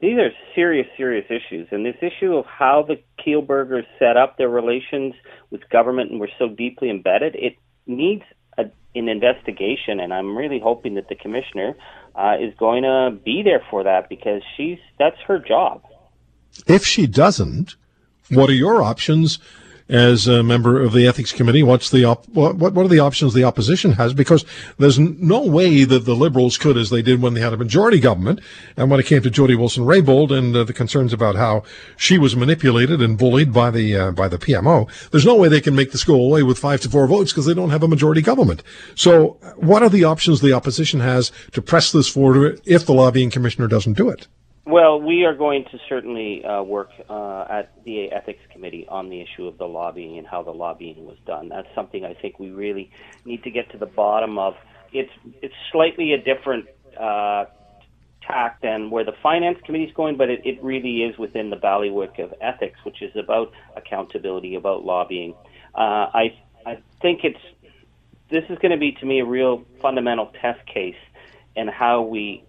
these 0.00 0.16
are 0.16 0.30
serious, 0.54 0.86
serious 0.96 1.26
issues. 1.28 1.66
And 1.72 1.84
this 1.84 1.96
issue 2.00 2.34
of 2.34 2.46
how 2.46 2.86
the 2.86 3.02
Kielburgers 3.20 3.84
set 3.98 4.16
up 4.16 4.38
their 4.38 4.48
relations 4.48 5.14
with 5.50 5.68
government 5.70 6.12
and 6.12 6.20
were 6.20 6.30
so 6.38 6.48
deeply 6.48 6.88
embedded, 6.88 7.34
it 7.34 7.56
needs 7.86 8.22
a, 8.56 8.66
an 8.94 9.08
investigation. 9.08 9.98
And 9.98 10.14
I'm 10.14 10.36
really 10.36 10.60
hoping 10.60 10.94
that 10.94 11.08
the 11.08 11.16
commissioner 11.16 11.74
uh, 12.14 12.36
is 12.40 12.54
going 12.56 12.84
to 12.84 13.18
be 13.24 13.42
there 13.42 13.62
for 13.70 13.82
that 13.82 14.08
because 14.08 14.42
she's 14.56 14.78
that's 15.00 15.20
her 15.26 15.40
job. 15.40 15.82
If 16.68 16.86
she 16.86 17.08
doesn't, 17.08 17.74
what 18.30 18.50
are 18.50 18.54
your 18.54 18.82
options 18.82 19.40
as 19.88 20.26
a 20.26 20.42
member 20.42 20.82
of 20.82 20.92
the 20.92 21.06
ethics 21.06 21.32
committee, 21.32 21.62
what's 21.62 21.90
the 21.90 22.04
op- 22.04 22.28
what 22.28 22.56
what 22.56 22.76
are 22.76 22.88
the 22.88 22.98
options 22.98 23.32
the 23.32 23.44
opposition 23.44 23.92
has? 23.92 24.12
Because 24.12 24.44
there's 24.76 24.98
no 24.98 25.44
way 25.46 25.84
that 25.84 26.04
the 26.04 26.14
liberals 26.14 26.58
could, 26.58 26.76
as 26.76 26.90
they 26.90 27.02
did 27.02 27.22
when 27.22 27.34
they 27.34 27.40
had 27.40 27.52
a 27.52 27.56
majority 27.56 27.98
government, 27.98 28.40
and 28.76 28.90
when 28.90 29.00
it 29.00 29.06
came 29.06 29.22
to 29.22 29.30
Jody 29.30 29.54
Wilson-Raybould 29.54 30.30
and 30.30 30.54
uh, 30.54 30.64
the 30.64 30.72
concerns 30.72 31.12
about 31.12 31.36
how 31.36 31.62
she 31.96 32.18
was 32.18 32.36
manipulated 32.36 33.00
and 33.00 33.16
bullied 33.16 33.52
by 33.52 33.70
the 33.70 33.96
uh, 33.96 34.10
by 34.12 34.28
the 34.28 34.38
PMO, 34.38 34.88
there's 35.10 35.26
no 35.26 35.36
way 35.36 35.48
they 35.48 35.60
can 35.60 35.74
make 35.74 35.92
this 35.92 36.04
go 36.04 36.14
away 36.14 36.42
with 36.42 36.58
five 36.58 36.80
to 36.82 36.90
four 36.90 37.06
votes 37.06 37.32
because 37.32 37.46
they 37.46 37.54
don't 37.54 37.70
have 37.70 37.82
a 37.82 37.88
majority 37.88 38.20
government. 38.20 38.62
So, 38.94 39.38
what 39.56 39.82
are 39.82 39.88
the 39.88 40.04
options 40.04 40.40
the 40.40 40.52
opposition 40.52 41.00
has 41.00 41.32
to 41.52 41.62
press 41.62 41.92
this 41.92 42.08
forward 42.08 42.60
if 42.64 42.84
the 42.84 42.94
lobbying 42.94 43.30
commissioner 43.30 43.68
doesn't 43.68 43.96
do 43.96 44.10
it? 44.10 44.26
Well, 44.68 45.00
we 45.00 45.24
are 45.24 45.32
going 45.32 45.64
to 45.70 45.78
certainly 45.88 46.44
uh, 46.44 46.62
work 46.62 46.90
uh, 47.08 47.46
at 47.48 47.72
the 47.84 48.12
Ethics 48.12 48.42
Committee 48.52 48.86
on 48.86 49.08
the 49.08 49.22
issue 49.22 49.46
of 49.46 49.56
the 49.56 49.64
lobbying 49.64 50.18
and 50.18 50.26
how 50.26 50.42
the 50.42 50.50
lobbying 50.50 51.06
was 51.06 51.16
done. 51.24 51.48
That's 51.48 51.68
something 51.74 52.04
I 52.04 52.12
think 52.12 52.38
we 52.38 52.50
really 52.50 52.90
need 53.24 53.44
to 53.44 53.50
get 53.50 53.70
to 53.70 53.78
the 53.78 53.86
bottom 53.86 54.38
of. 54.38 54.56
It's 54.92 55.10
it's 55.40 55.54
slightly 55.72 56.12
a 56.12 56.18
different 56.18 56.66
uh, 57.00 57.46
tack 58.20 58.60
than 58.60 58.90
where 58.90 59.04
the 59.04 59.14
Finance 59.22 59.56
Committee 59.64 59.84
is 59.84 59.94
going, 59.94 60.18
but 60.18 60.28
it, 60.28 60.42
it 60.44 60.62
really 60.62 61.02
is 61.02 61.16
within 61.16 61.48
the 61.48 61.56
ballywick 61.56 62.22
of 62.22 62.34
ethics, 62.42 62.78
which 62.84 63.00
is 63.00 63.16
about 63.16 63.50
accountability, 63.74 64.54
about 64.54 64.84
lobbying. 64.84 65.34
Uh, 65.74 66.12
I 66.12 66.38
I 66.66 66.82
think 67.00 67.24
it's 67.24 67.40
this 68.28 68.44
is 68.50 68.58
going 68.58 68.72
to 68.72 68.76
be 68.76 68.92
to 68.92 69.06
me 69.06 69.20
a 69.20 69.24
real 69.24 69.64
fundamental 69.80 70.26
test 70.42 70.60
case 70.66 71.00
in 71.56 71.68
how 71.68 72.02
we 72.02 72.44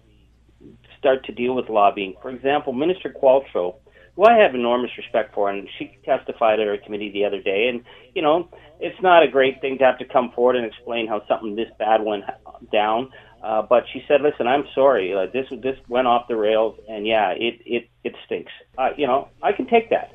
start 1.00 1.24
to 1.24 1.32
deal 1.32 1.54
with 1.56 1.68
lobbying. 1.68 2.14
For 2.22 2.30
example, 2.30 2.72
Minister 2.72 3.12
Qualtrough 3.20 3.74
who 4.20 4.24
I 4.24 4.36
have 4.38 4.54
enormous 4.54 4.90
respect 4.98 5.34
for, 5.34 5.48
and 5.50 5.68
she 5.78 5.96
testified 6.04 6.60
at 6.60 6.68
our 6.68 6.76
committee 6.76 7.10
the 7.10 7.24
other 7.24 7.40
day. 7.40 7.68
And 7.68 7.84
you 8.14 8.22
know, 8.22 8.48
it's 8.78 9.00
not 9.02 9.22
a 9.22 9.28
great 9.28 9.60
thing 9.60 9.78
to 9.78 9.84
have 9.84 9.98
to 9.98 10.04
come 10.04 10.32
forward 10.32 10.56
and 10.56 10.66
explain 10.66 11.06
how 11.06 11.22
something 11.26 11.56
this 11.56 11.70
bad 11.78 12.02
went 12.04 12.24
down. 12.72 13.10
Uh, 13.42 13.62
but 13.62 13.84
she 13.92 14.04
said, 14.06 14.20
"Listen, 14.20 14.46
I'm 14.46 14.64
sorry. 14.74 15.14
Uh, 15.14 15.26
this 15.32 15.46
this 15.62 15.76
went 15.88 16.06
off 16.06 16.28
the 16.28 16.36
rails, 16.36 16.78
and 16.88 17.06
yeah, 17.06 17.30
it 17.30 17.60
it 17.64 17.88
it 18.04 18.14
stinks. 18.26 18.52
Uh, 18.76 18.90
you 18.96 19.06
know, 19.06 19.28
I 19.42 19.52
can 19.52 19.66
take 19.66 19.90
that." 19.90 20.12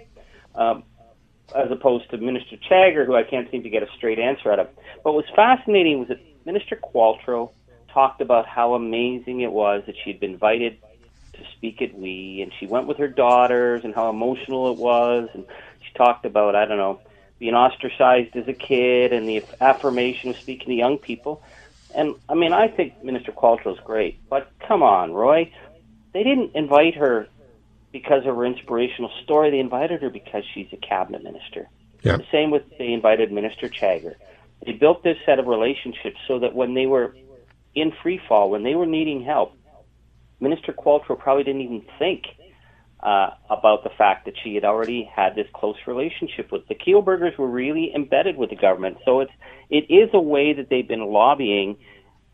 Um, 0.54 0.84
as 1.56 1.70
opposed 1.72 2.10
to 2.10 2.18
Minister 2.18 2.58
Chagger, 2.70 3.06
who 3.06 3.16
I 3.16 3.24
can't 3.24 3.50
seem 3.52 3.62
to 3.64 3.70
get 3.70 3.84
a 3.84 3.88
straight 3.98 4.20
answer 4.20 4.52
out 4.52 4.60
of. 4.60 4.68
But 5.04 5.14
what 5.14 5.26
was 5.26 5.36
fascinating 5.36 6.00
was 6.00 6.08
that 6.08 6.20
Minister 6.46 6.76
Qualtrough 6.76 7.52
talked 7.96 8.20
about 8.20 8.46
how 8.46 8.76
amazing 8.76 9.40
it 9.40 9.52
was 9.52 9.84
that 9.88 9.96
she'd 10.04 10.20
been 10.20 10.34
invited 10.34 10.78
to 11.34 11.40
speak 11.56 11.82
at 11.82 11.98
We, 11.98 12.42
and 12.42 12.52
she 12.60 12.68
went 12.68 12.88
with 12.88 12.98
her 12.98 13.08
daughters, 13.08 13.84
and 13.86 13.96
how 13.96 14.10
emotional 14.10 14.72
it 14.72 14.78
was, 14.78 15.30
and 15.34 15.46
she 15.82 15.94
talked 15.98 16.26
about 16.26 16.56
I 16.56 16.66
don't 16.66 16.78
know 16.78 17.00
being 17.40 17.56
ostracized 17.56 18.36
as 18.36 18.48
a 18.48 18.54
kid, 18.54 19.12
and 19.14 19.28
the 19.28 19.44
affirmation 19.60 20.30
of 20.30 20.38
speaking 20.38 20.68
to 20.68 20.74
young 20.74 20.98
people. 20.98 21.42
And 21.96 22.16
I 22.30 22.34
mean, 22.36 22.54
I 22.54 22.68
think 22.68 23.02
Minister 23.04 23.32
Qualtrough 23.32 23.74
is 23.74 23.80
great, 23.84 24.20
but 24.30 24.52
come 24.68 24.84
on, 24.84 25.14
Roy, 25.14 25.52
they 26.12 26.24
didn't 26.24 26.56
invite 26.56 26.96
her 26.96 27.28
because 27.94 28.26
of 28.26 28.36
her 28.36 28.46
inspirational 28.46 29.12
story. 29.24 29.52
They 29.52 29.60
invited 29.60 30.02
her 30.02 30.10
because 30.10 30.44
she's 30.54 30.68
a 30.74 30.78
cabinet 30.78 31.24
minister. 31.24 31.70
Yep. 32.04 32.20
The 32.20 32.26
same 32.30 32.52
with 32.52 32.64
they 32.78 32.92
invited 32.92 33.32
Minister 33.32 33.70
Chagger. 33.70 34.16
They 34.66 34.74
built 34.74 35.04
this 35.04 35.18
set 35.26 35.40
of 35.40 35.48
relationships 35.48 36.18
so 36.28 36.40
that 36.40 36.54
when 36.54 36.74
they 36.74 36.86
were 36.86 37.16
in 37.76 37.92
free 38.02 38.20
fall, 38.28 38.50
when 38.50 38.64
they 38.64 38.76
were 38.76 38.86
needing 38.86 39.24
help, 39.24 39.54
Minister 40.40 40.74
Qualtrough 40.74 41.20
probably 41.20 41.44
didn't 41.44 41.62
even 41.62 41.86
think 42.00 42.24
uh, 43.02 43.32
about 43.50 43.84
the 43.84 43.90
fact 43.98 44.26
that 44.26 44.34
she 44.44 44.56
had 44.56 44.64
already 44.64 45.10
had 45.14 45.36
this 45.36 45.48
close 45.54 45.76
relationship 45.86 46.52
with 46.52 46.68
the 46.68 46.76
Kielburgers 46.76 47.38
were 47.38 47.48
really 47.48 47.92
embedded 47.94 48.38
with 48.38 48.50
the 48.50 48.56
government. 48.56 48.98
So 49.06 49.20
it's 49.20 49.32
it 49.70 49.92
is 49.94 50.10
a 50.14 50.20
way 50.20 50.54
that 50.54 50.70
they've 50.70 50.88
been 50.88 51.06
lobbying 51.06 51.78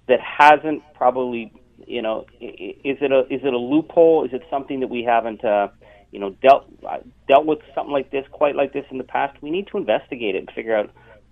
that 0.07 0.19
hasn't 0.21 0.83
probably 0.93 1.51
you 1.87 2.01
know 2.01 2.25
is 2.39 2.97
it 3.01 3.11
a 3.11 3.21
is 3.33 3.41
it 3.43 3.53
a 3.53 3.57
loophole? 3.57 4.25
Is 4.25 4.33
it 4.33 4.43
something 4.49 4.79
that 4.79 4.87
we 4.87 5.03
haven't 5.03 5.43
uh, 5.43 5.69
you 6.11 6.19
know 6.19 6.35
dealt 6.41 6.65
uh, 6.87 6.99
dealt 7.27 7.45
with 7.45 7.59
something 7.75 7.91
like 7.91 8.11
this 8.11 8.25
quite 8.31 8.55
like 8.55 8.71
this 8.71 8.85
in 8.91 8.97
the 8.97 9.03
past? 9.03 9.41
We 9.41 9.51
need 9.51 9.67
to 9.71 9.77
investigate 9.77 10.35
it 10.35 10.39
and 10.39 10.51
figure 10.55 10.75
out 10.75 10.91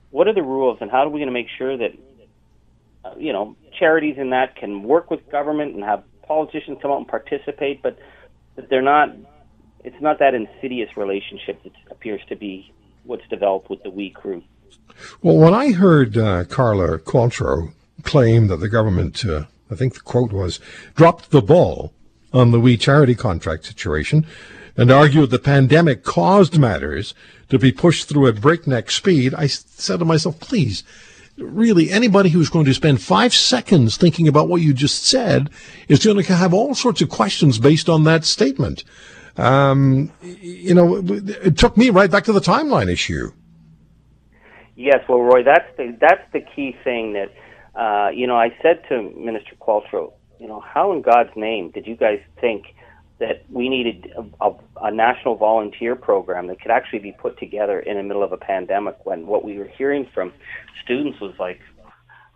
what 0.09 0.27
are 0.27 0.33
the 0.33 0.43
rules 0.43 0.79
and 0.81 0.91
how 0.91 1.05
are 1.05 1.09
we 1.09 1.19
going 1.19 1.27
to 1.27 1.33
make 1.33 1.49
sure 1.57 1.77
that 1.77 1.91
you 3.17 3.33
know 3.33 3.55
charities 3.77 4.15
in 4.17 4.31
that 4.31 4.55
can 4.55 4.83
work 4.83 5.09
with 5.09 5.29
government 5.31 5.75
and 5.75 5.83
have 5.83 6.03
politicians 6.23 6.77
come 6.81 6.91
out 6.91 6.97
and 6.97 7.07
participate, 7.07 7.81
but 7.81 7.97
that 8.55 8.69
they're 8.69 8.81
not. 8.81 9.15
It's 9.83 10.01
not 10.01 10.19
that 10.19 10.33
insidious 10.33 10.97
relationship 10.97 11.63
that 11.63 11.71
appears 11.89 12.21
to 12.27 12.35
be 12.35 12.73
what's 13.03 13.27
developed 13.29 13.69
with 13.69 13.81
the 13.83 13.89
We 13.89 14.09
crew. 14.09 14.43
Well, 15.21 15.37
when 15.37 15.53
I 15.53 15.71
heard 15.71 16.17
uh, 16.17 16.43
Carla 16.45 16.99
Qualtrough 16.99 17.73
claim 18.03 18.47
that 18.47 18.57
the 18.57 18.67
government, 18.67 19.25
uh, 19.25 19.45
I 19.71 19.75
think 19.75 19.93
the 19.93 20.01
quote 20.01 20.33
was, 20.33 20.59
dropped 20.95 21.31
the 21.31 21.41
ball 21.41 21.93
on 22.33 22.51
the 22.51 22.59
We 22.59 22.77
charity 22.77 23.15
contract 23.15 23.65
situation 23.65 24.25
and 24.77 24.91
argued 24.91 25.29
the 25.29 25.39
pandemic 25.39 26.03
caused 26.03 26.57
matters 26.57 27.13
to 27.49 27.59
be 27.59 27.71
pushed 27.71 28.07
through 28.07 28.27
at 28.27 28.39
breakneck 28.39 28.89
speed, 28.91 29.33
I 29.33 29.47
said 29.47 29.99
to 29.99 30.05
myself, 30.05 30.39
please, 30.39 30.83
really 31.39 31.89
anybody 31.89 32.29
who's 32.29 32.49
going 32.49 32.65
to 32.65 32.73
spend 32.73 33.01
five 33.01 33.33
seconds 33.33 33.97
thinking 33.97 34.27
about 34.27 34.47
what 34.47 34.61
you 34.61 34.73
just 34.73 35.05
said 35.05 35.49
is 35.87 36.03
going 36.03 36.21
to 36.23 36.35
have 36.35 36.53
all 36.53 36.75
sorts 36.75 37.01
of 37.01 37.09
questions 37.09 37.59
based 37.59 37.89
on 37.89 38.03
that 38.03 38.25
statement. 38.25 38.83
Um, 39.37 40.11
you 40.21 40.73
know, 40.73 40.97
it 40.97 41.57
took 41.57 41.77
me 41.77 41.89
right 41.89 42.11
back 42.11 42.25
to 42.25 42.33
the 42.33 42.41
timeline 42.41 42.91
issue. 42.91 43.31
Yes, 44.75 44.99
well, 45.07 45.21
Roy, 45.21 45.43
that's 45.43 45.67
the 45.77 45.97
that's 45.99 46.23
the 46.31 46.39
key 46.39 46.75
thing 46.83 47.13
that 47.13 47.33
uh, 47.79 48.09
you 48.11 48.27
know. 48.27 48.37
I 48.37 48.55
said 48.61 48.81
to 48.89 49.01
Minister 49.15 49.55
Qualtrough, 49.59 50.13
you 50.39 50.47
know, 50.47 50.61
how 50.61 50.93
in 50.93 51.01
God's 51.01 51.35
name 51.35 51.71
did 51.71 51.85
you 51.85 51.95
guys 51.95 52.19
think 52.39 52.65
that 53.19 53.43
we 53.49 53.69
needed 53.69 54.11
a, 54.17 54.45
a, 54.45 54.55
a, 54.83 54.91
national 54.91 55.35
volunteer 55.35 55.95
program 55.95 56.47
that 56.47 56.61
could 56.61 56.71
actually 56.71 56.99
be 56.99 57.11
put 57.11 57.37
together 57.37 57.79
in 57.79 57.97
the 57.97 58.03
middle 58.03 58.23
of 58.23 58.31
a 58.31 58.37
pandemic 58.37 58.95
when 59.05 59.27
what 59.27 59.43
we 59.43 59.57
were 59.57 59.67
hearing 59.77 60.07
from 60.13 60.31
students 60.83 61.19
was 61.19 61.33
like, 61.37 61.59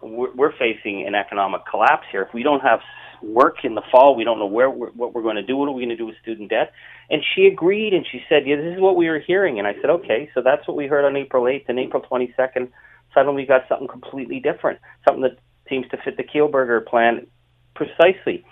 we're, 0.02 0.34
we're 0.34 0.52
facing 0.58 1.08
an 1.08 1.16
economic 1.16 1.62
collapse 1.70 2.06
here. 2.12 2.22
If 2.22 2.34
we 2.34 2.44
don't 2.44 2.60
have 2.60 2.82
work 3.22 3.64
in 3.64 3.76
the 3.76 3.82
fall, 3.90 4.16
we 4.16 4.26
don't 4.26 4.40
know 4.40 4.46
where 4.46 4.70
we're, 4.70 4.92
what 4.92 5.14
we're 5.14 5.22
going 5.22 5.38
to 5.38 5.44
do. 5.46 5.56
What 5.56 5.70
are 5.70 5.72
we 5.72 5.84
going 5.84 5.90
to 5.90 5.96
do 5.96 6.06
with 6.06 6.16
student 6.22 6.50
debt? 6.50 6.74
And 7.10 7.24
she 7.34 7.46
agreed 7.46 7.94
and 7.94 8.06
she 8.12 8.22
said, 8.28 8.44
yeah, 8.46 8.58
this 8.58 8.76
is 8.76 8.82
what 8.82 8.98
we 8.98 9.08
were 9.08 9.20
hearing. 9.20 9.60
And 9.60 9.68
I 9.68 9.76
said, 9.76 9.90
okay, 9.90 10.30
so 10.34 10.42
that's 10.42 10.68
what 10.68 10.76
we 10.76 10.88
heard 10.88 11.06
on 11.06 11.16
April 11.16 11.46
8th 11.46 11.66
and 11.70 11.80
April 11.80 12.04
22nd. 12.04 12.70
Suddenly 13.14 13.44
we 13.44 13.46
got 13.46 13.62
something 13.70 13.88
completely 13.88 14.40
different, 14.40 14.80
something 15.08 15.24
that 15.24 15.40
seems 15.70 15.88
to 15.90 15.98
fit 16.04 16.18
the 16.18 16.24
Kielburger 16.24 16.86
plan 16.86 17.28
precisely. 17.76 18.44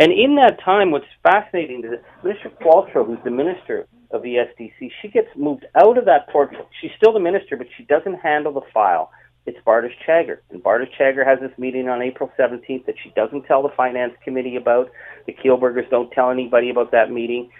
And 0.00 0.12
in 0.12 0.36
that 0.36 0.58
time, 0.64 0.90
what's 0.90 1.04
fascinating 1.22 1.84
is 1.84 2.00
Mr. 2.24 2.50
Qualtrough, 2.62 3.06
who's 3.06 3.18
the 3.22 3.30
minister 3.30 3.86
of 4.10 4.22
ESDC, 4.22 4.90
she 5.02 5.08
gets 5.08 5.28
moved 5.36 5.66
out 5.76 5.98
of 5.98 6.06
that 6.06 6.26
portfolio. 6.30 6.66
She's 6.80 6.90
still 6.96 7.12
the 7.12 7.20
minister, 7.20 7.54
but 7.54 7.66
she 7.76 7.84
doesn't 7.84 8.14
handle 8.14 8.54
the 8.54 8.62
file. 8.72 9.10
It's 9.44 9.58
Bardish 9.66 9.92
Chagger. 10.08 10.38
And 10.50 10.62
Bardish 10.64 10.88
Chagger 10.98 11.26
has 11.26 11.38
this 11.40 11.56
meeting 11.58 11.90
on 11.90 12.00
April 12.00 12.32
17th 12.38 12.86
that 12.86 12.94
she 13.02 13.10
doesn't 13.14 13.42
tell 13.42 13.62
the 13.62 13.74
finance 13.76 14.14
committee 14.24 14.56
about. 14.56 14.90
The 15.26 15.34
Kielburgers 15.34 15.90
don't 15.90 16.10
tell 16.12 16.30
anybody 16.30 16.70
about 16.70 16.92
that 16.92 17.10
meeting. 17.10 17.50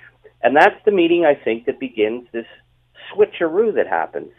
And 0.42 0.56
that's 0.56 0.82
the 0.86 0.92
meeting, 0.92 1.26
I 1.26 1.34
think, 1.34 1.66
that 1.66 1.78
begins 1.78 2.26
this 2.32 2.46
switcheroo 3.12 3.74
that 3.74 3.86
happens. 3.86 4.32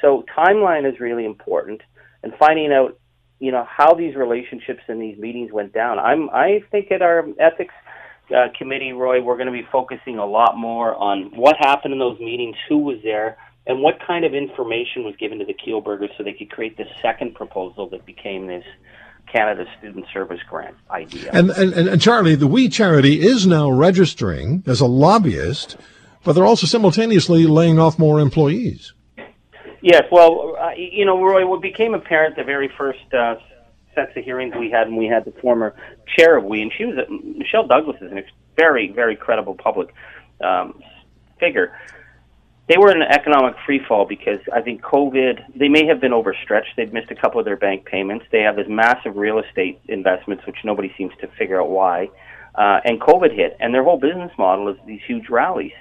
So 0.00 0.24
timeline 0.36 0.84
is 0.84 0.98
really 0.98 1.24
important. 1.24 1.80
And 2.24 2.32
finding 2.40 2.72
out 2.72 2.98
you 3.38 3.52
know 3.52 3.66
how 3.68 3.94
these 3.94 4.14
relationships 4.14 4.80
and 4.88 5.00
these 5.00 5.18
meetings 5.18 5.52
went 5.52 5.72
down. 5.72 5.98
I'm 5.98 6.30
I 6.30 6.62
think 6.70 6.90
at 6.90 7.02
our 7.02 7.26
ethics 7.38 7.74
uh, 8.34 8.48
committee, 8.58 8.92
Roy, 8.92 9.22
we're 9.22 9.36
going 9.36 9.46
to 9.46 9.52
be 9.52 9.66
focusing 9.70 10.18
a 10.18 10.26
lot 10.26 10.56
more 10.56 10.94
on 10.94 11.36
what 11.36 11.56
happened 11.58 11.92
in 11.92 11.98
those 11.98 12.18
meetings, 12.18 12.56
who 12.68 12.78
was 12.78 12.98
there, 13.04 13.38
and 13.66 13.80
what 13.80 13.94
kind 14.04 14.24
of 14.24 14.34
information 14.34 15.04
was 15.04 15.14
given 15.16 15.38
to 15.38 15.44
the 15.44 15.54
Kielburgers 15.54 16.16
so 16.16 16.24
they 16.24 16.32
could 16.32 16.50
create 16.50 16.76
this 16.76 16.88
second 17.00 17.34
proposal 17.34 17.88
that 17.90 18.04
became 18.04 18.46
this 18.46 18.64
Canada 19.32 19.64
Student 19.78 20.06
Service 20.12 20.40
Grant 20.48 20.76
idea. 20.90 21.30
And, 21.32 21.50
and, 21.50 21.72
and 21.72 22.00
Charlie, 22.00 22.36
the 22.36 22.46
We 22.46 22.68
Charity 22.68 23.20
is 23.20 23.46
now 23.46 23.70
registering 23.70 24.62
as 24.66 24.80
a 24.80 24.86
lobbyist, 24.86 25.76
but 26.24 26.32
they're 26.32 26.46
also 26.46 26.66
simultaneously 26.66 27.46
laying 27.46 27.78
off 27.78 27.98
more 27.98 28.20
employees. 28.20 28.92
Yes, 29.82 30.04
well, 30.10 30.56
uh, 30.58 30.70
you 30.76 31.04
know, 31.04 31.22
Roy, 31.22 31.46
what 31.46 31.60
became 31.60 31.94
apparent 31.94 32.36
the 32.36 32.44
very 32.44 32.70
first 32.76 33.12
uh, 33.12 33.36
sets 33.94 34.16
of 34.16 34.24
hearings 34.24 34.54
we 34.58 34.70
had 34.70 34.88
when 34.88 34.96
we 34.96 35.06
had 35.06 35.24
the 35.24 35.32
former 35.40 35.74
chair 36.16 36.36
of 36.36 36.44
we, 36.44 36.62
and 36.62 36.72
she 36.76 36.84
was 36.84 36.96
a, 36.96 37.10
Michelle 37.10 37.66
Douglas 37.66 37.96
is 38.00 38.12
a 38.12 38.22
very, 38.56 38.90
very 38.90 39.16
credible 39.16 39.54
public 39.54 39.94
um, 40.42 40.80
figure. 41.38 41.76
They 42.68 42.78
were 42.78 42.90
in 42.90 43.00
an 43.00 43.08
economic 43.08 43.54
freefall 43.68 44.08
because 44.08 44.40
I 44.52 44.60
think 44.60 44.82
COVID. 44.82 45.56
They 45.56 45.68
may 45.68 45.86
have 45.86 46.00
been 46.00 46.12
overstretched. 46.12 46.70
They'd 46.76 46.92
missed 46.92 47.12
a 47.12 47.14
couple 47.14 47.38
of 47.38 47.44
their 47.44 47.56
bank 47.56 47.84
payments. 47.84 48.24
They 48.32 48.40
have 48.40 48.56
this 48.56 48.66
massive 48.68 49.16
real 49.16 49.38
estate 49.38 49.80
investments, 49.88 50.44
which 50.46 50.56
nobody 50.64 50.92
seems 50.98 51.12
to 51.20 51.28
figure 51.38 51.60
out 51.60 51.70
why. 51.70 52.08
Uh, 52.56 52.80
and 52.84 53.00
COVID 53.00 53.32
hit, 53.34 53.56
and 53.60 53.72
their 53.72 53.84
whole 53.84 54.00
business 54.00 54.32
model 54.36 54.68
is 54.68 54.76
these 54.84 55.00
huge 55.06 55.28
rallies. 55.28 55.74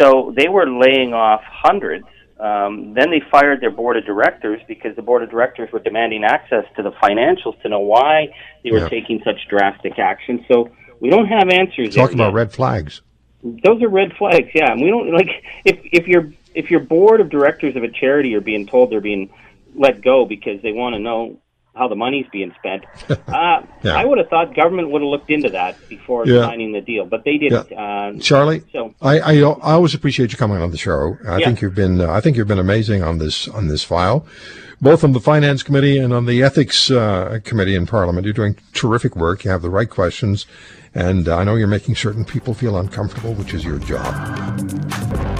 So 0.00 0.32
they 0.36 0.48
were 0.48 0.66
laying 0.66 1.12
off 1.12 1.42
hundreds 1.44 2.06
um, 2.38 2.92
then 2.92 3.10
they 3.10 3.22
fired 3.30 3.60
their 3.60 3.70
board 3.70 3.96
of 3.96 4.04
directors 4.04 4.60
because 4.68 4.94
the 4.94 5.02
board 5.02 5.22
of 5.22 5.30
directors 5.30 5.72
were 5.72 5.78
demanding 5.78 6.22
access 6.22 6.64
to 6.76 6.82
the 6.82 6.92
financials 6.92 7.60
to 7.62 7.68
know 7.68 7.80
why 7.80 8.28
they 8.62 8.70
were 8.70 8.78
yeah. 8.78 8.88
taking 8.88 9.22
such 9.24 9.48
drastic 9.48 9.98
action. 9.98 10.44
So 10.46 10.70
we 11.00 11.08
don't 11.08 11.26
have 11.26 11.48
answers. 11.48 11.94
Talk 11.94 12.12
about 12.12 12.28
yet. 12.28 12.34
red 12.34 12.52
flags. 12.52 13.00
Those 13.42 13.82
are 13.82 13.88
red 13.88 14.14
flags. 14.16 14.48
Yeah, 14.54 14.72
and 14.72 14.82
we 14.82 14.88
don't 14.88 15.12
like 15.12 15.44
if 15.64 15.80
if 15.84 16.06
your 16.06 16.32
if 16.54 16.70
your 16.70 16.80
board 16.80 17.20
of 17.20 17.30
directors 17.30 17.76
of 17.76 17.82
a 17.82 17.90
charity 17.90 18.34
are 18.34 18.40
being 18.40 18.66
told 18.66 18.90
they're 18.90 19.00
being 19.00 19.30
let 19.74 20.02
go 20.02 20.24
because 20.24 20.60
they 20.62 20.72
want 20.72 20.94
to 20.94 20.98
know 20.98 21.38
how 21.76 21.88
the 21.88 21.94
money's 21.94 22.26
being 22.32 22.52
spent. 22.58 22.84
Uh, 23.26 23.62
yeah. 23.82 23.92
I 23.94 24.04
would 24.04 24.18
have 24.18 24.28
thought 24.28 24.54
government 24.54 24.90
would 24.90 25.02
have 25.02 25.08
looked 25.08 25.30
into 25.30 25.50
that 25.50 25.76
before 25.88 26.26
yeah. 26.26 26.42
signing 26.42 26.72
the 26.72 26.80
deal, 26.80 27.04
but 27.04 27.24
they 27.24 27.38
didn't. 27.38 27.70
Yeah. 27.70 28.12
Uh, 28.14 28.18
Charlie, 28.18 28.62
so 28.72 28.94
I, 29.02 29.18
I, 29.18 29.32
I 29.38 29.72
always 29.72 29.94
appreciate 29.94 30.32
you 30.32 30.38
coming 30.38 30.62
on 30.62 30.70
the 30.70 30.78
show. 30.78 31.18
I 31.28 31.42
think 31.42 31.60
you've 31.60 31.74
been 31.74 32.00
uh, 32.00 32.10
I 32.10 32.20
think 32.20 32.36
you've 32.36 32.48
been 32.48 32.58
amazing 32.58 33.02
on 33.02 33.18
this 33.18 33.48
on 33.48 33.66
this 33.68 33.82
file, 33.82 34.26
both 34.80 35.04
on 35.04 35.12
the 35.12 35.20
finance 35.20 35.62
committee 35.62 35.98
and 35.98 36.12
on 36.12 36.26
the 36.26 36.42
ethics 36.42 36.90
uh, 36.90 37.40
committee 37.44 37.74
in 37.74 37.86
Parliament. 37.86 38.24
You're 38.24 38.34
doing 38.34 38.56
terrific 38.72 39.16
work. 39.16 39.44
You 39.44 39.50
have 39.50 39.62
the 39.62 39.70
right 39.70 39.90
questions, 39.90 40.46
and 40.94 41.28
I 41.28 41.44
know 41.44 41.56
you're 41.56 41.66
making 41.66 41.96
certain 41.96 42.24
people 42.24 42.54
feel 42.54 42.78
uncomfortable, 42.78 43.34
which 43.34 43.52
is 43.52 43.64
your 43.64 43.78
job. 43.78 45.35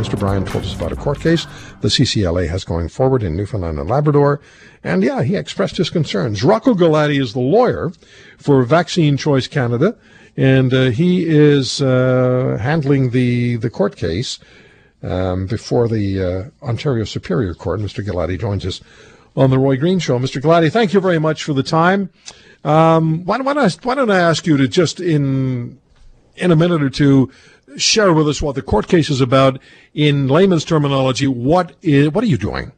Mr. 0.00 0.18
Bryant 0.18 0.48
told 0.48 0.64
us 0.64 0.74
about 0.74 0.92
a 0.92 0.96
court 0.96 1.20
case 1.20 1.46
the 1.82 1.88
CCLA 1.88 2.48
has 2.48 2.64
going 2.64 2.88
forward 2.88 3.22
in 3.22 3.36
Newfoundland 3.36 3.78
and 3.78 3.90
Labrador. 3.90 4.40
And 4.82 5.02
yeah, 5.02 5.22
he 5.22 5.36
expressed 5.36 5.76
his 5.76 5.90
concerns. 5.90 6.42
Rocco 6.42 6.72
Galati 6.72 7.20
is 7.20 7.34
the 7.34 7.40
lawyer 7.40 7.92
for 8.38 8.62
Vaccine 8.62 9.18
Choice 9.18 9.46
Canada. 9.46 9.94
and 10.38 10.72
uh, 10.72 10.84
he 10.90 11.26
is 11.26 11.82
uh, 11.82 12.56
handling 12.58 13.10
the 13.10 13.56
the 13.56 13.68
court 13.68 13.94
case 13.96 14.38
um, 15.02 15.46
before 15.46 15.86
the 15.86 16.22
uh, 16.62 16.66
Ontario 16.66 17.04
Superior 17.04 17.52
Court. 17.52 17.80
Mr. 17.80 18.02
Galati 18.02 18.40
joins 18.40 18.64
us 18.64 18.80
on 19.36 19.50
the 19.50 19.58
Roy 19.58 19.76
Green 19.76 19.98
Show. 19.98 20.18
Mr. 20.18 20.40
Galati, 20.40 20.72
thank 20.72 20.94
you 20.94 21.00
very 21.00 21.18
much 21.18 21.44
for 21.44 21.52
the 21.52 21.62
time. 21.62 22.08
Um, 22.64 23.24
why, 23.26 23.38
why, 23.38 23.52
don't 23.52 23.64
I, 23.64 23.86
why 23.86 23.94
don't 23.94 24.10
I 24.10 24.18
ask 24.18 24.46
you 24.46 24.56
to 24.56 24.66
just 24.66 24.98
in 24.98 25.78
in 26.36 26.50
a 26.50 26.56
minute 26.56 26.82
or 26.82 26.90
two 26.90 27.30
share 27.76 28.12
with 28.12 28.28
us 28.28 28.42
what 28.42 28.54
the 28.54 28.62
court 28.62 28.88
case 28.88 29.10
is 29.10 29.20
about 29.20 29.60
in 29.94 30.28
layman's 30.28 30.64
terminology. 30.64 31.26
What 31.26 31.74
is 31.82 32.10
what 32.10 32.24
are 32.24 32.28
you 32.28 32.38
doing? 32.38 32.72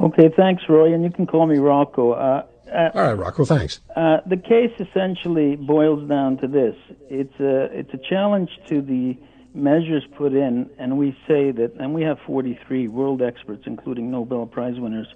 Okay, 0.00 0.30
thanks, 0.36 0.62
Roy, 0.68 0.92
and 0.92 1.02
you 1.02 1.10
can 1.10 1.26
call 1.26 1.46
me 1.46 1.58
Rocco. 1.58 2.12
Uh, 2.12 2.46
uh, 2.72 2.90
All 2.94 3.02
right, 3.02 3.18
Rocco, 3.18 3.44
thanks. 3.44 3.80
Uh, 3.96 4.18
the 4.26 4.36
case 4.36 4.72
essentially 4.78 5.56
boils 5.56 6.08
down 6.08 6.36
to 6.38 6.46
this: 6.46 6.76
it's 7.08 7.38
a 7.40 7.64
it's 7.76 7.92
a 7.92 7.98
challenge 7.98 8.50
to 8.68 8.80
the 8.80 9.16
measures 9.52 10.04
put 10.16 10.32
in, 10.32 10.70
and 10.78 10.96
we 10.96 11.10
say 11.26 11.50
that, 11.50 11.72
and 11.80 11.92
we 11.92 12.02
have 12.02 12.18
43 12.24 12.86
world 12.86 13.20
experts, 13.20 13.64
including 13.66 14.10
Nobel 14.10 14.46
Prize 14.46 14.78
winners, 14.78 15.08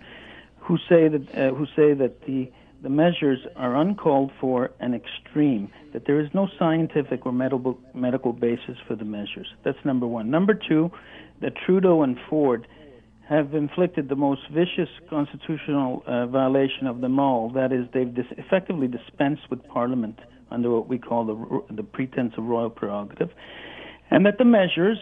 who 0.59 0.77
say 0.89 1.09
that 1.09 1.35
uh, 1.39 1.55
who 1.55 1.67
say 1.67 1.95
that 1.95 2.23
the 2.27 2.51
the 2.85 2.91
measures 2.91 3.39
are 3.57 3.75
uncalled 3.77 4.31
for 4.39 4.71
and 4.79 4.95
extreme, 4.95 5.73
that 5.95 6.05
there 6.07 6.21
is 6.21 6.29
no 6.35 6.47
scientific 6.59 7.25
or 7.25 7.33
medical, 7.33 7.79
medical 7.95 8.35
basis 8.35 8.77
for 8.87 8.95
the 8.95 9.07
measures. 9.07 9.47
That's 9.65 9.83
number 9.87 10.07
one. 10.07 10.31
Number 10.31 10.53
two, 10.53 10.91
that 11.41 11.55
Trudeau 11.65 12.03
and 12.03 12.19
Ford 12.29 12.69
have 13.27 13.55
inflicted 13.55 14.11
the 14.11 14.17
most 14.17 14.43
vicious 14.51 14.91
constitutional 15.09 16.03
uh, 16.07 16.27
violation 16.27 16.87
of 16.87 17.01
them 17.01 17.19
all. 17.19 17.49
That 17.49 17.73
is, 17.73 17.87
they've 17.95 18.15
dis- 18.15 18.27
effectively 18.37 18.87
dispensed 18.87 19.49
with 19.49 19.67
Parliament 19.67 20.19
under 20.51 20.71
what 20.71 20.87
we 20.87 20.99
call 20.99 21.25
the, 21.25 21.75
the 21.75 21.83
pretense 21.83 22.35
of 22.37 22.45
royal 22.45 22.69
prerogative. 22.69 23.31
And 24.11 24.27
that 24.27 24.37
the 24.37 24.45
measures 24.45 24.99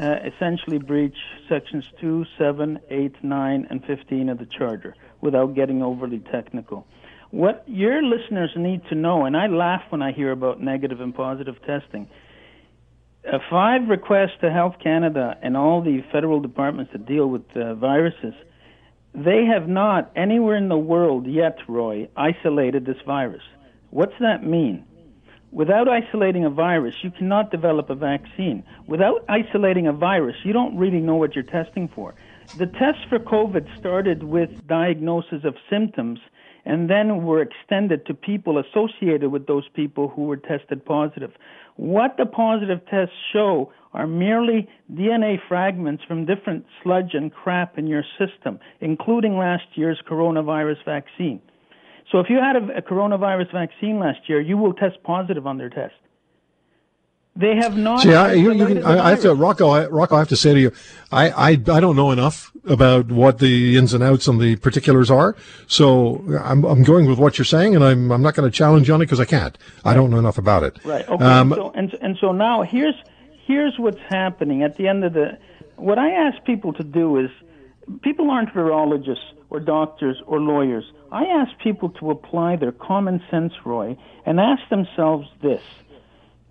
uh, 0.00 0.18
essentially 0.24 0.78
breach 0.78 1.16
sections 1.48 1.84
2, 2.00 2.26
7, 2.38 2.78
8, 2.88 3.24
9, 3.24 3.66
and 3.70 3.84
15 3.84 4.28
of 4.28 4.38
the 4.38 4.46
Charter 4.46 4.94
without 5.20 5.56
getting 5.56 5.82
overly 5.82 6.20
technical. 6.30 6.86
What 7.34 7.64
your 7.66 8.00
listeners 8.00 8.52
need 8.54 8.82
to 8.90 8.94
know, 8.94 9.24
and 9.24 9.36
I 9.36 9.48
laugh 9.48 9.82
when 9.88 10.02
I 10.02 10.12
hear 10.12 10.30
about 10.30 10.60
negative 10.60 11.00
and 11.00 11.12
positive 11.12 11.56
testing. 11.66 12.08
Uh, 13.26 13.38
five 13.50 13.88
requests 13.88 14.38
to 14.42 14.52
Health 14.52 14.76
Canada 14.80 15.36
and 15.42 15.56
all 15.56 15.82
the 15.82 16.04
federal 16.12 16.38
departments 16.38 16.92
that 16.92 17.06
deal 17.06 17.26
with 17.26 17.42
uh, 17.56 17.74
viruses, 17.74 18.34
they 19.16 19.46
have 19.46 19.68
not 19.68 20.12
anywhere 20.14 20.54
in 20.54 20.68
the 20.68 20.78
world 20.78 21.26
yet, 21.26 21.58
Roy, 21.66 22.08
isolated 22.16 22.86
this 22.86 23.02
virus. 23.04 23.42
What's 23.90 24.14
that 24.20 24.46
mean? 24.46 24.84
Without 25.50 25.88
isolating 25.88 26.44
a 26.44 26.50
virus, 26.50 26.94
you 27.02 27.10
cannot 27.10 27.50
develop 27.50 27.90
a 27.90 27.96
vaccine. 27.96 28.62
Without 28.86 29.24
isolating 29.28 29.88
a 29.88 29.92
virus, 29.92 30.36
you 30.44 30.52
don't 30.52 30.76
really 30.78 31.00
know 31.00 31.16
what 31.16 31.34
you're 31.34 31.42
testing 31.42 31.88
for. 31.88 32.14
The 32.58 32.66
tests 32.66 33.02
for 33.08 33.18
COVID 33.18 33.76
started 33.80 34.22
with 34.22 34.68
diagnosis 34.68 35.42
of 35.42 35.56
symptoms 35.68 36.20
and 36.64 36.88
then 36.88 37.24
were 37.24 37.42
extended 37.42 38.06
to 38.06 38.14
people 38.14 38.58
associated 38.58 39.30
with 39.30 39.46
those 39.46 39.64
people 39.74 40.08
who 40.08 40.22
were 40.22 40.36
tested 40.36 40.84
positive. 40.84 41.30
What 41.76 42.16
the 42.16 42.26
positive 42.26 42.80
tests 42.90 43.14
show 43.32 43.72
are 43.92 44.06
merely 44.06 44.68
DNA 44.92 45.38
fragments 45.48 46.02
from 46.06 46.26
different 46.26 46.64
sludge 46.82 47.14
and 47.14 47.32
crap 47.32 47.78
in 47.78 47.86
your 47.86 48.04
system, 48.18 48.58
including 48.80 49.36
last 49.36 49.64
year's 49.74 50.00
coronavirus 50.08 50.84
vaccine. 50.84 51.40
So 52.10 52.20
if 52.20 52.26
you 52.28 52.36
had 52.36 52.56
a, 52.56 52.78
a 52.78 52.82
coronavirus 52.82 53.52
vaccine 53.52 53.98
last 53.98 54.20
year, 54.28 54.40
you 54.40 54.56
will 54.56 54.74
test 54.74 55.02
positive 55.04 55.46
on 55.46 55.58
their 55.58 55.70
test. 55.70 55.94
They 57.36 57.56
have 57.56 57.76
not. 57.76 58.02
See, 58.02 58.14
I, 58.14 58.34
you, 58.34 58.52
you 58.52 58.66
can, 58.66 58.84
I, 58.84 59.06
I, 59.06 59.10
have 59.10 59.22
to, 59.22 59.34
Rocco. 59.34 59.70
I, 59.70 59.86
Rocco, 59.86 60.14
I 60.14 60.20
have 60.20 60.28
to 60.28 60.36
say 60.36 60.54
to 60.54 60.60
you, 60.60 60.72
I, 61.10 61.30
I, 61.30 61.48
I 61.50 61.80
don't 61.80 61.96
know 61.96 62.12
enough 62.12 62.52
about 62.64 63.10
what 63.10 63.40
the 63.40 63.76
ins 63.76 63.92
and 63.92 64.04
outs 64.04 64.28
and 64.28 64.40
the 64.40 64.54
particulars 64.56 65.10
are. 65.10 65.34
So 65.66 66.24
I'm, 66.44 66.64
I'm 66.64 66.84
going 66.84 67.06
with 67.06 67.18
what 67.18 67.36
you're 67.36 67.44
saying, 67.44 67.74
and 67.74 67.84
I'm, 67.84 68.12
I'm 68.12 68.22
not 68.22 68.34
going 68.34 68.48
to 68.48 68.56
challenge 68.56 68.86
you 68.86 68.94
on 68.94 69.02
it 69.02 69.06
because 69.06 69.18
I 69.18 69.24
can't. 69.24 69.58
I 69.84 69.94
don't 69.94 70.10
know 70.10 70.18
enough 70.18 70.38
about 70.38 70.62
it. 70.62 70.78
Right. 70.84 71.08
Okay. 71.08 71.24
Um, 71.24 71.52
so, 71.56 71.72
and 71.74 71.92
and 72.00 72.16
so 72.20 72.30
now 72.30 72.62
here's 72.62 72.94
here's 73.46 73.74
what's 73.78 74.00
happening 74.08 74.62
at 74.62 74.76
the 74.76 74.86
end 74.86 75.02
of 75.02 75.12
the. 75.12 75.36
What 75.74 75.98
I 75.98 76.10
ask 76.10 76.42
people 76.44 76.72
to 76.74 76.84
do 76.84 77.18
is, 77.18 77.30
people 78.02 78.30
aren't 78.30 78.50
virologists 78.50 79.32
or 79.50 79.58
doctors 79.58 80.22
or 80.26 80.40
lawyers. 80.40 80.84
I 81.10 81.24
ask 81.24 81.50
people 81.58 81.88
to 81.90 82.12
apply 82.12 82.56
their 82.56 82.70
common 82.70 83.20
sense, 83.28 83.52
Roy, 83.64 83.96
and 84.24 84.38
ask 84.38 84.62
themselves 84.68 85.28
this 85.42 85.62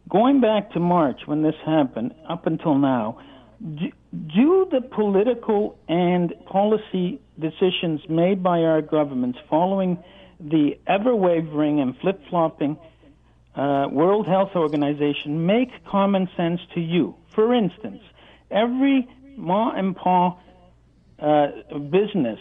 going 0.10 0.42
back 0.42 0.72
to 0.72 0.80
March 0.80 1.22
when 1.26 1.42
this 1.42 1.56
happened, 1.66 2.14
up 2.30 2.46
until 2.46 2.76
now, 2.76 3.20
do, 3.60 3.92
do 4.12 4.68
the 4.72 4.82
political 4.82 5.78
and 5.88 6.34
policy 6.46 7.22
decisions 7.40 8.02
made 8.10 8.44
by 8.44 8.60
our 8.60 8.82
governments 8.82 9.40
following 9.50 10.04
the 10.40 10.78
ever 10.88 11.16
wavering 11.16 11.80
and 11.80 11.98
flip 12.00 12.22
flopping 12.30 12.78
uh, 13.56 13.88
World 13.92 14.28
Health 14.28 14.52
Organization 14.56 15.46
make 15.46 15.70
common 15.86 16.28
sense 16.36 16.60
to 16.74 16.82
you? 16.82 17.16
For 17.34 17.54
instance, 17.54 18.02
every 18.52 19.08
ma 19.38 19.72
and 19.72 19.96
pa 19.96 20.38
uh, 21.20 21.48
business 21.92 22.40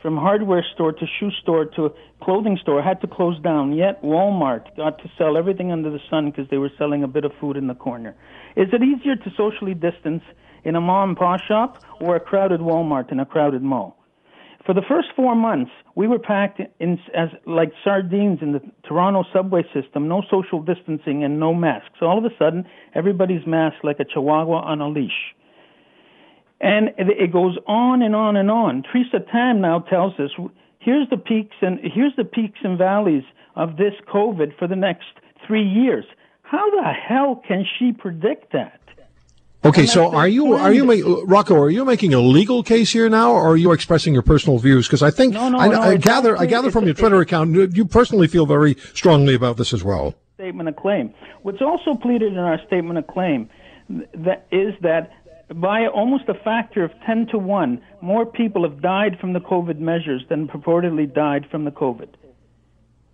from 0.00 0.16
hardware 0.16 0.64
store 0.74 0.92
to 0.92 1.06
shoe 1.18 1.30
store 1.42 1.64
to 1.64 1.90
clothing 2.22 2.58
store 2.62 2.82
had 2.82 3.00
to 3.00 3.06
close 3.06 3.40
down. 3.40 3.72
Yet 3.72 4.02
Walmart 4.02 4.76
got 4.76 4.98
to 4.98 5.10
sell 5.18 5.36
everything 5.36 5.72
under 5.72 5.90
the 5.90 6.00
sun 6.08 6.30
because 6.30 6.48
they 6.50 6.58
were 6.58 6.70
selling 6.78 7.02
a 7.02 7.08
bit 7.08 7.24
of 7.24 7.32
food 7.40 7.56
in 7.56 7.66
the 7.66 7.74
corner. 7.74 8.14
Is 8.56 8.68
it 8.72 8.82
easier 8.82 9.16
to 9.16 9.30
socially 9.36 9.74
distance 9.74 10.22
in 10.64 10.76
a 10.76 10.80
mom 10.80 11.10
and 11.10 11.18
pop 11.18 11.40
shop 11.40 11.82
or 12.00 12.16
a 12.16 12.20
crowded 12.20 12.60
Walmart 12.60 13.10
in 13.10 13.20
a 13.20 13.26
crowded 13.26 13.62
mall? 13.62 13.96
For 14.68 14.74
the 14.74 14.82
first 14.86 15.08
four 15.16 15.34
months, 15.34 15.70
we 15.94 16.06
were 16.06 16.18
packed 16.18 16.60
in 16.78 16.98
as 17.14 17.30
like 17.46 17.72
sardines 17.82 18.40
in 18.42 18.52
the 18.52 18.60
Toronto 18.86 19.24
subway 19.32 19.62
system, 19.72 20.08
no 20.08 20.22
social 20.30 20.60
distancing 20.60 21.24
and 21.24 21.40
no 21.40 21.54
masks. 21.54 22.02
All 22.02 22.18
of 22.18 22.24
a 22.24 22.36
sudden, 22.38 22.66
everybody's 22.94 23.46
masked 23.46 23.82
like 23.82 23.98
a 23.98 24.04
chihuahua 24.04 24.60
on 24.60 24.82
a 24.82 24.88
leash. 24.88 25.34
And 26.60 26.90
it 26.98 27.32
goes 27.32 27.56
on 27.66 28.02
and 28.02 28.16
on 28.16 28.36
and 28.36 28.50
on. 28.50 28.82
Theresa 28.82 29.24
Tam 29.30 29.60
now 29.60 29.80
tells 29.80 30.18
us 30.18 30.30
here's 30.80 31.08
the 31.08 31.16
peaks 31.16 31.54
and 31.62 31.78
here's 31.82 32.14
the 32.16 32.24
peaks 32.24 32.58
and 32.64 32.76
valleys 32.76 33.22
of 33.54 33.76
this 33.76 33.94
COVID 34.12 34.58
for 34.58 34.66
the 34.66 34.76
next 34.76 35.06
three 35.46 35.66
years. 35.66 36.04
How 36.42 36.70
the 36.70 36.92
hell 36.92 37.42
can 37.46 37.64
she 37.78 37.92
predict 37.92 38.52
that? 38.52 38.80
Okay, 39.64 39.86
so 39.86 40.14
are 40.14 40.28
you 40.28 40.52
are 40.54 40.72
you 40.72 40.84
ma- 40.84 41.22
Rocco? 41.24 41.56
Are 41.56 41.70
you 41.70 41.84
making 41.84 42.14
a 42.14 42.20
legal 42.20 42.62
case 42.62 42.92
here 42.92 43.08
now, 43.08 43.32
or 43.32 43.50
are 43.50 43.56
you 43.56 43.72
expressing 43.72 44.12
your 44.12 44.22
personal 44.22 44.58
views? 44.58 44.86
Because 44.86 45.02
I 45.02 45.10
think 45.10 45.34
no, 45.34 45.48
no, 45.48 45.58
I, 45.58 45.68
no, 45.68 45.80
I 45.80 45.96
gather 45.96 46.36
I 46.38 46.46
gather 46.46 46.70
from 46.70 46.84
your 46.84 46.94
Twitter 46.94 47.20
account 47.20 47.76
you 47.76 47.84
personally 47.84 48.28
feel 48.28 48.46
very 48.46 48.76
strongly 48.94 49.34
about 49.34 49.56
this 49.56 49.72
as 49.72 49.82
well. 49.82 50.14
Statement 50.36 50.68
of 50.68 50.76
claim. 50.76 51.12
What's 51.42 51.60
also 51.60 51.94
pleaded 51.94 52.32
in 52.32 52.38
our 52.38 52.60
statement 52.66 52.98
of 52.98 53.08
claim 53.08 53.50
that 54.14 54.46
is 54.52 54.74
that 54.82 55.10
by 55.54 55.86
almost 55.86 56.28
a 56.28 56.34
factor 56.34 56.84
of 56.84 56.90
10 57.06 57.28
to 57.28 57.38
1, 57.38 57.80
more 58.00 58.26
people 58.26 58.68
have 58.68 58.82
died 58.82 59.18
from 59.18 59.32
the 59.32 59.40
COVID 59.40 59.78
measures 59.78 60.22
than 60.28 60.46
purportedly 60.46 61.12
died 61.12 61.46
from 61.50 61.64
the 61.64 61.70
COVID. 61.70 62.08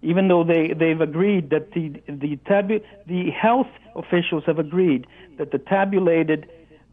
Even 0.02 0.28
though 0.28 0.44
they, 0.44 0.74
they've 0.78 1.00
agreed 1.00 1.50
that 1.50 1.72
the, 1.72 2.02
the, 2.08 2.36
tabu- 2.46 2.80
the 3.06 3.30
health 3.30 3.68
officials 3.94 4.42
have 4.46 4.58
agreed 4.58 5.06
that 5.38 5.52
the 5.52 5.58
tabulated 5.58 6.50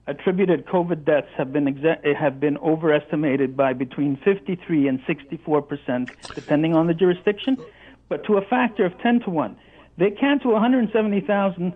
attributed 0.07 0.65
COVID 0.65 1.05
deaths 1.05 1.27
have 1.37 1.53
been, 1.53 1.65
exa- 1.65 2.15
have 2.15 2.39
been 2.39 2.57
overestimated 2.57 3.55
by 3.55 3.73
between 3.73 4.17
53 4.23 4.87
and 4.87 4.99
64 5.05 5.61
percent, 5.61 6.11
depending 6.35 6.73
on 6.73 6.87
the 6.87 6.93
jurisdiction, 6.93 7.57
but 8.09 8.25
to 8.25 8.37
a 8.37 8.41
factor 8.41 8.85
of 8.85 8.97
10 8.99 9.21
to 9.21 9.29
1. 9.29 9.55
They 9.97 10.11
can't 10.11 10.41
do 10.41 10.49
170,000 10.49 11.73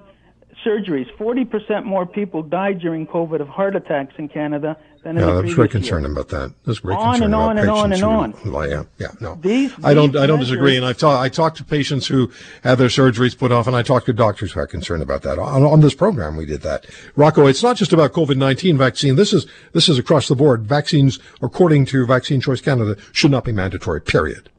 surgeries. 0.63 1.07
40% 1.17 1.83
more 1.83 2.05
people 2.05 2.43
died 2.43 2.79
during 2.79 3.07
COVID 3.07 3.41
of 3.41 3.47
heart 3.47 3.75
attacks 3.75 4.13
in 4.17 4.27
Canada 4.29 4.77
than 5.03 5.17
in 5.17 5.21
yeah, 5.21 5.27
the 5.27 5.39
previous 5.41 5.55
very 5.55 5.69
concerned 5.69 6.03
year. 6.03 6.11
about 6.11 6.29
that. 6.29 6.53
That's 6.65 6.79
very 6.79 6.95
on 6.95 7.13
concerned 7.13 7.23
and 7.25 7.35
on 7.35 7.57
and 7.57 7.69
on 7.69 7.93
and 7.93 8.03
on. 8.03 8.31
Who, 8.31 8.67
yeah, 8.67 8.83
yeah, 8.97 9.07
no. 9.19 9.35
These, 9.35 9.73
I 9.83 9.93
don't, 9.93 10.11
these 10.11 10.21
I 10.21 10.25
don't 10.25 10.39
measures, 10.39 10.51
disagree. 10.51 10.77
And 10.77 10.85
I've 10.85 10.97
talked, 10.97 11.23
I 11.23 11.29
talked 11.29 11.57
to 11.57 11.63
patients 11.63 12.07
who 12.07 12.31
had 12.63 12.77
their 12.77 12.87
surgeries 12.87 13.37
put 13.37 13.51
off, 13.51 13.67
and 13.67 13.75
I 13.75 13.83
talked 13.83 14.07
to 14.07 14.13
doctors 14.13 14.53
who 14.53 14.59
are 14.59 14.67
concerned 14.67 15.03
about 15.03 15.21
that. 15.23 15.37
On, 15.37 15.63
on 15.63 15.81
this 15.81 15.93
program, 15.93 16.35
we 16.35 16.45
did 16.45 16.61
that. 16.61 16.85
Rocco, 17.15 17.45
it's 17.47 17.63
not 17.63 17.75
just 17.75 17.93
about 17.93 18.13
COVID-19 18.13 18.77
vaccine. 18.77 19.15
This 19.15 19.33
is, 19.33 19.45
this 19.73 19.89
is 19.89 19.99
across 19.99 20.27
the 20.27 20.35
board. 20.35 20.65
Vaccines, 20.65 21.19
according 21.41 21.85
to 21.87 22.05
Vaccine 22.05 22.41
Choice 22.41 22.61
Canada, 22.61 22.95
should 23.11 23.31
not 23.31 23.43
be 23.43 23.51
mandatory, 23.51 24.01
period. 24.01 24.49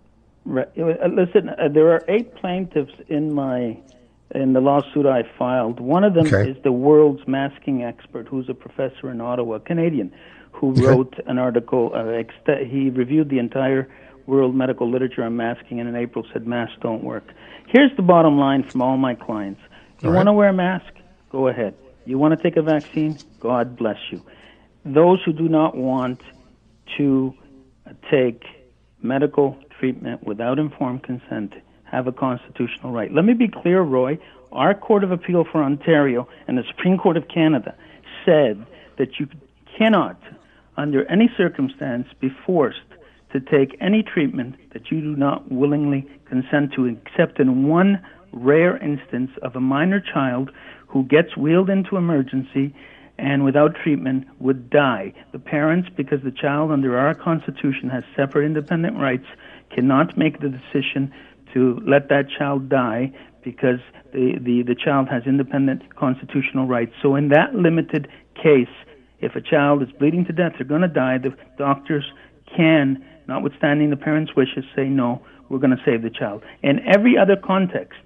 Right. 0.45 0.69
Listen, 0.77 1.49
uh, 1.49 1.69
there 1.69 1.91
are 1.91 2.05
eight 2.07 2.37
plaintiffs 2.37 2.93
in 3.09 3.33
my 3.33 3.77
in 4.35 4.53
the 4.53 4.61
lawsuit 4.61 5.07
I 5.07 5.23
filed. 5.39 5.81
One 5.81 6.05
of 6.05 6.15
them 6.15 6.27
okay. 6.27 6.51
is 6.51 6.57
the 6.63 6.73
world's 6.73 7.27
masking 7.27 7.83
expert, 7.83 8.27
who's 8.29 8.49
a 8.49 8.55
professor 8.55 9.11
in 9.11 9.21
Ottawa, 9.21 9.59
Canadian, 9.59 10.13
who 10.53 10.73
wrote 10.73 11.15
an 11.27 11.39
article. 11.39 11.93
Uh, 11.95 12.23
ext- 12.23 12.71
he 12.71 12.91
reviewed 12.91 13.29
the 13.29 13.39
entire 13.39 13.89
world 14.27 14.55
medical 14.55 14.91
literature 14.91 15.23
on 15.23 15.37
masking, 15.37 15.79
and 15.79 15.89
in 15.89 15.95
April 15.95 16.25
said 16.33 16.47
masks 16.47 16.77
don't 16.81 17.05
work. 17.05 17.25
Here's 17.69 17.95
the 17.97 18.03
bottom 18.03 18.39
line 18.39 18.65
from 18.65 18.83
all 18.83 18.97
my 18.97 19.15
clients: 19.15 19.61
You 20.03 20.11
want 20.11 20.27
to 20.27 20.33
wear 20.33 20.49
a 20.49 20.53
mask? 20.53 20.93
Go 21.31 21.49
ahead. 21.49 21.75
You 22.05 22.19
want 22.19 22.37
to 22.37 22.43
take 22.43 22.57
a 22.57 22.63
vaccine? 22.63 23.19
God 23.41 23.77
bless 23.77 23.99
you. 24.11 24.23
Those 24.85 25.23
who 25.25 25.33
do 25.33 25.49
not 25.49 25.77
want 25.77 26.21
to 26.97 27.35
take 28.11 28.45
medical 29.03 29.57
treatment 29.79 30.25
without 30.25 30.59
informed 30.59 31.03
consent 31.03 31.55
have 31.91 32.07
a 32.07 32.13
constitutional 32.13 32.93
right. 32.93 33.13
Let 33.13 33.25
me 33.25 33.35
be 33.35 33.49
clear, 33.49 33.81
Roy. 33.83 34.19
Our 34.53 34.75
Court 34.75 35.05
of 35.05 35.11
Appeal 35.11 35.45
for 35.51 35.63
Ontario 35.63 36.29
and 36.47 36.57
the 36.57 36.65
Supreme 36.69 36.99
Court 36.99 37.17
of 37.17 37.29
Canada 37.29 37.75
said 38.25 38.65
that 38.99 39.19
you 39.19 39.29
cannot, 39.79 40.21
under 40.77 41.05
any 41.11 41.31
circumstance, 41.37 42.07
be 42.21 42.31
forced 42.45 42.79
to 43.33 43.41
take 43.41 43.77
any 43.81 44.03
treatment 44.03 44.55
that 44.73 44.91
you 44.91 45.01
do 45.01 45.17
not 45.17 45.51
willingly 45.51 46.09
consent 46.27 46.73
to, 46.75 46.87
except 46.87 47.39
in 47.39 47.69
one 47.69 48.05
rare 48.33 48.77
instance 48.79 49.31
of 49.43 49.57
a 49.57 49.61
minor 49.61 50.01
child 50.01 50.51
who 50.87 51.05
gets 51.05 51.37
wheeled 51.37 51.71
into 51.71 51.97
emergency 51.97 52.75
and 53.19 53.45
without 53.45 53.75
treatment 53.83 54.27
would 54.39 54.71
die. 54.71 55.13
The 55.33 55.39
parents, 55.39 55.89
because 55.97 56.23
the 56.23 56.31
child 56.31 56.71
under 56.71 56.99
our 56.99 57.15
Constitution 57.15 57.89
has 57.91 58.05
separate 58.15 58.45
independent 58.45 58.99
rights, 58.99 59.27
cannot 59.75 60.17
make 60.17 60.41
the 60.41 60.49
decision 60.49 61.13
to 61.57 61.81
let 61.87 62.11
that 62.11 62.27
child 62.39 62.69
die 62.69 63.11
because 63.43 63.81
the, 64.13 64.35
the, 64.39 64.63
the 64.63 64.75
child 64.75 65.09
has 65.09 65.23
independent 65.25 65.97
constitutional 65.97 66.67
rights. 66.67 66.93
So, 67.01 67.17
in 67.17 67.29
that 67.31 67.55
limited 67.55 68.09
case, 68.35 68.69
if 69.21 69.35
a 69.37 69.41
child 69.41 69.83
is 69.83 69.89
bleeding 69.99 70.27
to 70.27 70.33
death, 70.33 70.53
they're 70.59 70.67
going 70.67 70.83
to 70.83 70.89
die, 70.89 71.17
the 71.17 71.35
doctors 71.57 72.05
can, 72.55 73.03
notwithstanding 73.27 73.89
the 73.89 73.97
parents' 73.97 74.37
wishes, 74.37 74.65
say, 74.77 74.85
no, 74.85 75.23
we're 75.49 75.59
going 75.59 75.75
to 75.75 75.83
save 75.83 76.03
the 76.03 76.11
child. 76.11 76.43
In 76.63 76.81
every 76.87 77.17
other 77.17 77.37
context, 77.37 77.99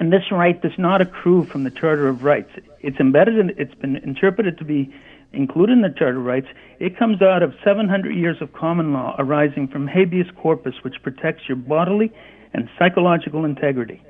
and 0.00 0.12
this 0.12 0.32
right 0.32 0.60
does 0.60 0.76
not 0.76 1.00
accrue 1.00 1.44
from 1.44 1.62
the 1.62 1.70
Charter 1.70 2.08
of 2.08 2.24
Rights. 2.24 2.50
It's 2.80 2.98
embedded 2.98 3.38
in, 3.38 3.50
it's 3.56 3.74
been 3.74 3.94
interpreted 3.96 4.58
to 4.58 4.64
be 4.64 4.92
included 5.32 5.74
in 5.74 5.82
the 5.82 5.90
Charter 5.90 6.18
of 6.18 6.24
Rights. 6.24 6.48
It 6.80 6.98
comes 6.98 7.22
out 7.22 7.44
of 7.44 7.54
700 7.62 8.12
years 8.16 8.38
of 8.40 8.52
common 8.52 8.92
law 8.92 9.14
arising 9.18 9.68
from 9.68 9.86
habeas 9.86 10.26
corpus, 10.36 10.74
which 10.82 10.96
protects 11.02 11.48
your 11.48 11.56
bodily 11.56 12.12
and 12.54 12.68
psychological 12.78 13.44
integrity. 13.44 14.00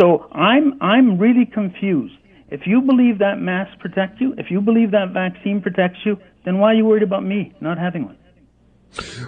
So 0.00 0.28
I'm, 0.32 0.78
I'm 0.80 1.18
really 1.18 1.46
confused. 1.46 2.14
If 2.48 2.66
you 2.66 2.80
believe 2.80 3.18
that 3.18 3.40
masks 3.40 3.74
protect 3.80 4.20
you, 4.20 4.34
if 4.38 4.50
you 4.50 4.60
believe 4.60 4.92
that 4.92 5.10
vaccine 5.12 5.60
protects 5.60 5.98
you, 6.04 6.18
then 6.44 6.58
why 6.58 6.72
are 6.72 6.74
you 6.74 6.84
worried 6.84 7.02
about 7.02 7.24
me 7.24 7.52
not 7.60 7.78
having 7.78 8.04
one? 8.04 8.16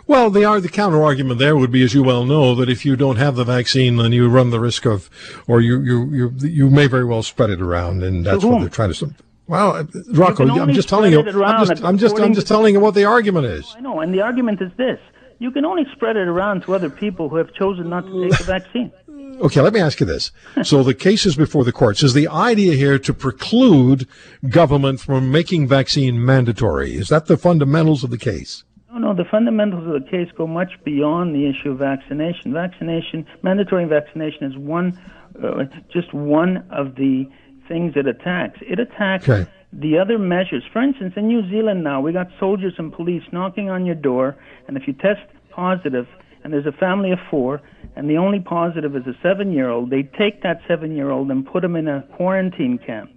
Well, 0.06 0.30
the, 0.30 0.60
the 0.60 0.68
counter 0.68 1.02
argument 1.02 1.40
there 1.40 1.56
would 1.56 1.72
be, 1.72 1.82
as 1.82 1.92
you 1.92 2.04
well 2.04 2.24
know, 2.24 2.54
that 2.54 2.68
if 2.68 2.86
you 2.86 2.94
don't 2.94 3.16
have 3.16 3.34
the 3.34 3.44
vaccine, 3.44 3.96
then 3.96 4.12
you 4.12 4.28
run 4.28 4.50
the 4.50 4.60
risk 4.60 4.86
of, 4.86 5.10
or 5.48 5.60
you 5.60 5.80
you 5.80 6.04
you, 6.12 6.32
you 6.48 6.70
may 6.70 6.86
very 6.86 7.04
well 7.04 7.24
spread 7.24 7.50
it 7.50 7.60
around, 7.60 8.04
and 8.04 8.24
that's 8.24 8.44
what 8.44 8.60
they're 8.60 8.68
trying 8.68 8.92
to. 8.92 9.12
Well, 9.48 9.76
uh, 9.76 9.84
Rocco, 10.12 10.48
I'm 10.48 10.72
just 10.72 10.88
telling 10.88 11.12
you. 11.12 11.18
I'm 11.20 11.66
just, 11.66 11.82
I'm 11.82 11.98
just, 11.98 12.20
I'm 12.20 12.34
just 12.34 12.46
telling 12.46 12.74
you 12.74 12.80
what 12.80 12.94
the 12.94 13.04
argument 13.04 13.46
is. 13.46 13.74
I 13.76 13.80
know, 13.80 14.00
and 14.00 14.14
the 14.14 14.20
argument 14.20 14.60
is 14.62 14.70
this: 14.76 15.00
you 15.38 15.50
can 15.50 15.64
only 15.64 15.84
spread 15.92 16.16
it 16.16 16.28
around 16.28 16.62
to 16.62 16.74
other 16.74 16.90
people 16.90 17.28
who 17.28 17.36
have 17.36 17.52
chosen 17.54 17.88
not 17.88 18.06
to 18.06 18.28
take 18.28 18.38
the 18.38 18.44
vaccine. 18.44 18.92
Okay, 19.40 19.60
let 19.60 19.72
me 19.72 19.80
ask 19.80 20.00
you 20.00 20.06
this. 20.06 20.30
So 20.62 20.82
the 20.82 20.94
case 20.94 21.26
is 21.26 21.36
before 21.36 21.64
the 21.64 21.72
courts. 21.72 22.02
Is 22.02 22.14
the 22.14 22.28
idea 22.28 22.74
here 22.74 22.98
to 22.98 23.12
preclude 23.12 24.08
government 24.48 25.00
from 25.00 25.30
making 25.30 25.68
vaccine 25.68 26.24
mandatory? 26.24 26.94
Is 26.94 27.08
that 27.08 27.26
the 27.26 27.36
fundamentals 27.36 28.02
of 28.02 28.10
the 28.10 28.18
case? 28.18 28.64
No, 28.90 28.98
no, 28.98 29.14
the 29.14 29.28
fundamentals 29.30 29.86
of 29.86 30.02
the 30.02 30.08
case 30.08 30.28
go 30.36 30.46
much 30.46 30.72
beyond 30.84 31.34
the 31.34 31.46
issue 31.46 31.72
of 31.72 31.78
vaccination. 31.78 32.52
Vaccination, 32.54 33.26
mandatory 33.42 33.84
vaccination 33.84 34.44
is 34.44 34.56
one, 34.56 34.98
uh, 35.42 35.64
just 35.92 36.14
one 36.14 36.64
of 36.70 36.94
the 36.94 37.28
things 37.68 37.92
it 37.96 38.06
attacks. 38.06 38.58
It 38.62 38.78
attacks 38.78 39.28
okay. 39.28 39.50
The 39.72 39.98
other 39.98 40.18
measures. 40.18 40.62
For 40.72 40.82
instance, 40.82 41.14
in 41.16 41.28
New 41.28 41.48
Zealand 41.50 41.84
now, 41.84 42.00
we 42.00 42.12
got 42.12 42.28
soldiers 42.38 42.74
and 42.78 42.92
police 42.92 43.22
knocking 43.32 43.70
on 43.70 43.86
your 43.86 43.94
door, 43.94 44.36
and 44.66 44.76
if 44.76 44.86
you 44.86 44.92
test 44.92 45.20
positive, 45.50 46.06
and 46.42 46.52
there's 46.52 46.66
a 46.66 46.72
family 46.72 47.10
of 47.10 47.18
four, 47.30 47.60
and 47.96 48.08
the 48.08 48.16
only 48.16 48.40
positive 48.40 48.94
is 48.94 49.06
a 49.06 49.14
seven-year-old, 49.22 49.90
they 49.90 50.02
take 50.02 50.42
that 50.42 50.60
seven-year-old 50.68 51.30
and 51.30 51.46
put 51.46 51.64
him 51.64 51.76
in 51.76 51.88
a 51.88 52.02
quarantine 52.16 52.78
camp. 52.78 53.10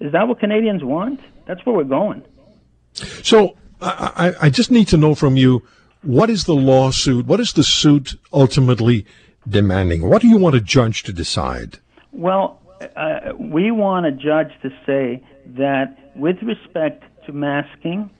Is 0.00 0.12
that 0.12 0.28
what 0.28 0.40
Canadians 0.40 0.82
want? 0.82 1.20
That's 1.46 1.64
where 1.66 1.76
we're 1.76 1.84
going. 1.84 2.22
So 3.22 3.56
I, 3.80 4.34
I 4.40 4.50
just 4.50 4.70
need 4.70 4.88
to 4.88 4.96
know 4.96 5.14
from 5.14 5.36
you 5.36 5.62
what 6.02 6.30
is 6.30 6.44
the 6.44 6.54
lawsuit? 6.54 7.26
What 7.26 7.40
is 7.40 7.52
the 7.52 7.62
suit 7.62 8.14
ultimately 8.32 9.06
demanding? 9.48 10.08
What 10.08 10.22
do 10.22 10.28
you 10.28 10.36
want 10.36 10.54
a 10.54 10.60
judge 10.60 11.02
to 11.04 11.12
decide? 11.12 11.78
Well, 12.12 12.60
uh, 12.96 13.32
we 13.38 13.70
want 13.70 14.06
a 14.06 14.12
judge 14.12 14.52
to 14.62 14.70
say 14.86 15.22
that 15.46 16.12
with 16.16 16.36
respect 16.42 17.04
to 17.26 17.32
masking, 17.32 18.10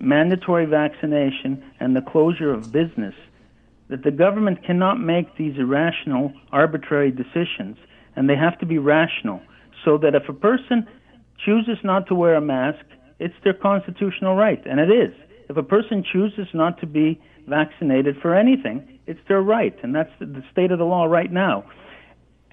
mandatory 0.00 0.66
vaccination, 0.66 1.62
and 1.80 1.94
the 1.94 2.02
closure 2.02 2.52
of 2.52 2.72
business, 2.72 3.14
that 3.88 4.02
the 4.02 4.10
government 4.10 4.64
cannot 4.64 5.00
make 5.00 5.36
these 5.36 5.56
irrational, 5.58 6.32
arbitrary 6.52 7.10
decisions, 7.10 7.76
and 8.16 8.28
they 8.28 8.36
have 8.36 8.58
to 8.58 8.66
be 8.66 8.78
rational. 8.78 9.40
So 9.84 9.98
that 9.98 10.14
if 10.14 10.28
a 10.28 10.32
person 10.32 10.86
chooses 11.44 11.78
not 11.84 12.06
to 12.08 12.14
wear 12.14 12.34
a 12.34 12.40
mask, 12.40 12.84
it's 13.18 13.34
their 13.44 13.54
constitutional 13.54 14.34
right, 14.34 14.64
and 14.66 14.80
it 14.80 14.90
is. 14.90 15.14
If 15.48 15.56
a 15.56 15.62
person 15.62 16.04
chooses 16.10 16.48
not 16.54 16.80
to 16.80 16.86
be 16.86 17.20
vaccinated 17.46 18.16
for 18.22 18.34
anything, 18.34 18.98
it's 19.06 19.20
their 19.28 19.42
right, 19.42 19.76
and 19.82 19.94
that's 19.94 20.12
the 20.18 20.42
state 20.50 20.70
of 20.70 20.78
the 20.78 20.84
law 20.84 21.04
right 21.04 21.30
now. 21.30 21.64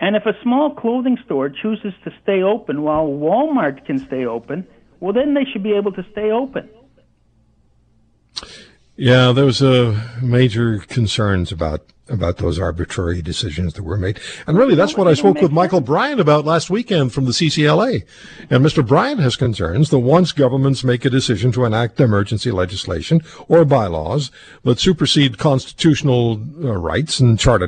And 0.01 0.15
if 0.15 0.25
a 0.25 0.33
small 0.41 0.73
clothing 0.73 1.17
store 1.23 1.49
chooses 1.49 1.93
to 2.03 2.11
stay 2.23 2.41
open 2.41 2.81
while 2.81 3.05
Walmart 3.05 3.85
can 3.85 3.99
stay 3.99 4.25
open, 4.25 4.67
well, 4.99 5.13
then 5.13 5.35
they 5.35 5.45
should 5.45 5.61
be 5.63 5.73
able 5.73 5.91
to 5.93 6.03
stay 6.11 6.31
open. 6.31 6.67
Yeah, 9.01 9.31
there 9.31 9.45
was 9.45 9.63
uh, 9.63 9.99
major 10.21 10.77
concerns 10.77 11.51
about 11.51 11.81
about 12.07 12.37
those 12.37 12.59
arbitrary 12.59 13.23
decisions 13.23 13.73
that 13.73 13.81
were 13.81 13.97
made. 13.97 14.19
And 14.45 14.55
really, 14.55 14.75
that's 14.75 14.95
what 14.95 15.07
I 15.07 15.15
spoke 15.15 15.41
with 15.41 15.51
Michael 15.51 15.81
Bryant 15.81 16.19
about 16.19 16.45
last 16.45 16.69
weekend 16.69 17.11
from 17.11 17.25
the 17.25 17.31
CCLA. 17.31 18.03
And 18.51 18.63
Mr. 18.63 18.85
Bryant 18.85 19.19
has 19.19 19.35
concerns 19.35 19.89
that 19.89 19.97
once 19.97 20.33
governments 20.33 20.83
make 20.83 21.03
a 21.03 21.09
decision 21.09 21.51
to 21.53 21.65
enact 21.65 21.99
emergency 21.99 22.51
legislation 22.51 23.21
or 23.47 23.65
bylaws 23.65 24.29
that 24.65 24.79
supersede 24.79 25.39
constitutional 25.39 26.39
uh, 26.63 26.77
rights 26.77 27.19
and 27.19 27.39
charter, 27.39 27.67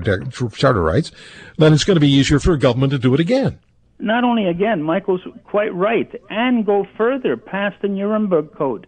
charter 0.52 0.84
rights, 0.84 1.12
then 1.58 1.74
it's 1.74 1.84
going 1.84 1.96
to 1.96 2.02
be 2.02 2.12
easier 2.12 2.40
for 2.40 2.54
a 2.54 2.60
government 2.60 2.92
to 2.92 3.00
do 3.00 3.12
it 3.16 3.20
again. 3.20 3.58
Not 3.98 4.24
only 4.24 4.46
again, 4.48 4.84
Michael's 4.84 5.26
quite 5.46 5.74
right, 5.74 6.14
and 6.30 6.64
go 6.64 6.86
further 6.96 7.38
past 7.38 7.82
the 7.82 7.88
Nuremberg 7.88 8.54
Code 8.54 8.86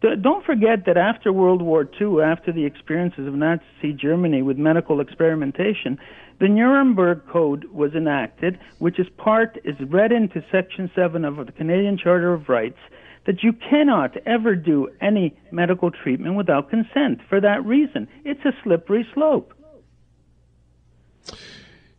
don't 0.00 0.44
forget 0.44 0.86
that 0.86 0.96
after 0.96 1.32
World 1.32 1.62
War 1.62 1.88
II, 2.00 2.22
after 2.22 2.52
the 2.52 2.64
experiences 2.64 3.26
of 3.26 3.34
Nazi 3.34 3.92
Germany 3.94 4.42
with 4.42 4.56
medical 4.56 5.00
experimentation, 5.00 5.98
the 6.38 6.48
Nuremberg 6.48 7.26
Code 7.26 7.64
was 7.72 7.94
enacted, 7.94 8.58
which 8.78 9.00
is 9.00 9.08
part 9.16 9.58
is 9.64 9.74
read 9.88 10.12
into 10.12 10.44
Section 10.52 10.90
7 10.94 11.24
of 11.24 11.44
the 11.44 11.52
Canadian 11.52 11.98
Charter 11.98 12.32
of 12.32 12.48
Rights 12.48 12.78
that 13.26 13.42
you 13.42 13.52
cannot 13.52 14.16
ever 14.24 14.54
do 14.54 14.88
any 15.00 15.36
medical 15.50 15.90
treatment 15.90 16.36
without 16.36 16.70
consent. 16.70 17.20
For 17.28 17.40
that 17.40 17.64
reason, 17.64 18.08
it's 18.24 18.44
a 18.44 18.52
slippery 18.62 19.06
slope. 19.14 19.52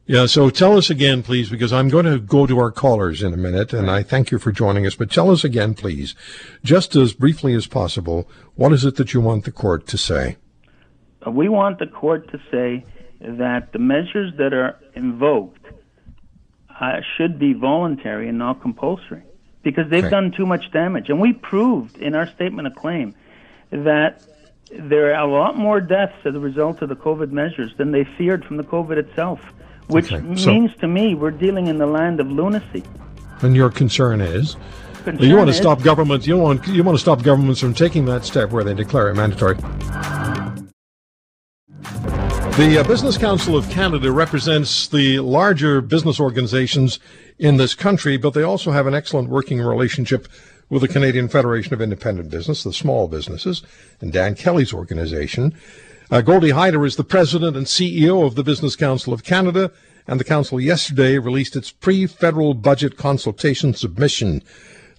Yeah, 0.10 0.26
so 0.26 0.50
tell 0.50 0.76
us 0.76 0.90
again, 0.90 1.22
please, 1.22 1.52
because 1.52 1.72
I'm 1.72 1.88
going 1.88 2.06
to 2.06 2.18
go 2.18 2.48
to 2.48 2.58
our 2.58 2.72
callers 2.72 3.22
in 3.22 3.32
a 3.32 3.38
minute, 3.38 3.74
and 3.74 3.92
I 3.92 4.02
thank 4.02 4.32
you 4.32 4.40
for 4.40 4.52
joining 4.52 4.88
us. 4.88 4.96
But 4.96 5.12
tell 5.12 5.30
us 5.30 5.44
again, 5.44 5.76
please, 5.76 6.16
just 6.64 6.96
as 6.96 7.14
briefly 7.14 7.54
as 7.54 7.68
possible, 7.68 8.28
what 8.56 8.74
is 8.74 8.84
it 8.84 8.96
that 8.96 9.14
you 9.14 9.22
want 9.22 9.46
the 9.46 9.52
court 9.52 9.86
to 9.86 10.00
say? 10.00 10.38
Uh, 11.24 11.30
we 11.30 11.48
want 11.48 11.78
the 11.78 11.86
court 11.86 12.28
to 12.32 12.42
say 12.50 12.84
that 13.22 13.72
the 13.72 13.78
measures 13.78 14.34
that 14.40 14.52
are 14.52 14.80
invoked 14.96 15.64
uh, 16.82 17.02
should 17.16 17.38
be 17.38 17.54
voluntary 17.54 18.28
and 18.28 18.40
not 18.40 18.64
compulsory 18.64 19.22
because 19.62 19.92
they've 19.92 20.06
okay. 20.06 20.10
done 20.10 20.32
too 20.32 20.48
much 20.48 20.72
damage. 20.72 21.10
And 21.10 21.20
we 21.22 21.34
proved 21.34 22.00
in 22.00 22.16
our 22.16 22.26
statement 22.26 22.66
of 22.66 22.74
claim 22.74 23.14
that 23.70 24.24
there 24.72 25.14
are 25.14 25.24
a 25.24 25.32
lot 25.32 25.56
more 25.56 25.80
deaths 25.80 26.18
as 26.26 26.34
a 26.34 26.40
result 26.40 26.82
of 26.82 26.90
the 26.90 26.96
COVID 26.96 27.30
measures 27.30 27.76
than 27.78 27.92
they 27.92 28.06
feared 28.18 28.44
from 28.44 28.58
the 28.58 28.64
COVID 28.64 28.98
itself 28.98 29.40
which 29.90 30.12
okay. 30.12 30.36
so, 30.36 30.52
means 30.52 30.72
to 30.78 30.88
me 30.88 31.16
we're 31.16 31.32
dealing 31.32 31.68
in 31.68 31.78
the 31.78 31.86
land 31.86 32.20
of 32.20 32.32
lunacy. 32.32 32.84
And 33.42 33.56
your 33.56 33.70
concern 33.70 34.22
is? 34.22 34.56
Concern 35.04 35.30
you 35.30 35.36
want 35.36 35.48
to 35.48 35.52
is, 35.52 35.58
stop 35.58 35.82
governments. 35.82 36.28
You 36.28 36.38
want 36.38 36.68
you 36.68 36.84
want 36.84 36.98
to 36.98 37.02
stop 37.02 37.24
governments 37.24 37.60
from 37.60 37.74
taking 37.74 38.06
that 38.06 38.26
step 38.26 38.52
where 38.52 38.64
they 38.64 38.74
declare 38.74 39.10
it 39.10 39.16
mandatory. 39.16 39.56
The 42.60 42.80
uh, 42.80 42.84
Business 42.84 43.18
Council 43.18 43.56
of 43.56 43.70
Canada 43.70 44.12
represents 44.12 44.88
the 44.90 45.20
larger 45.20 45.80
business 45.80 46.20
organizations 46.20 47.00
in 47.38 47.56
this 47.56 47.74
country, 47.74 48.18
but 48.18 48.34
they 48.34 48.44
also 48.44 48.72
have 48.72 48.86
an 48.86 48.94
excellent 48.94 49.30
working 49.30 49.62
relationship 49.62 50.28
with 50.70 50.82
the 50.82 50.90
Canadian 50.90 51.30
Federation 51.30 51.74
of 51.74 51.82
Independent 51.82 52.30
Business, 52.30 52.64
the 52.64 52.74
small 52.74 53.08
businesses, 53.08 53.64
and 54.02 54.12
Dan 54.12 54.36
Kelly's 54.36 54.74
organization. 54.74 55.56
Uh, 56.12 56.22
Goldie 56.22 56.50
Hyder 56.50 56.88
is 56.88 56.96
the 56.96 57.04
president 57.04 57.56
and 57.56 57.68
CEO 57.68 58.26
of 58.26 58.34
the 58.34 58.44
Business 58.44 58.76
Council 58.76 59.14
of 59.14 59.24
Canada, 59.24 59.72
and 60.08 60.20
the 60.20 60.24
Council 60.24 60.60
yesterday 60.60 61.20
released 61.20 61.56
its 61.56 61.70
pre 61.72 62.08
federal 62.08 62.56
budget 62.56 62.98
consultation 62.98 63.76
submission. 63.76 64.42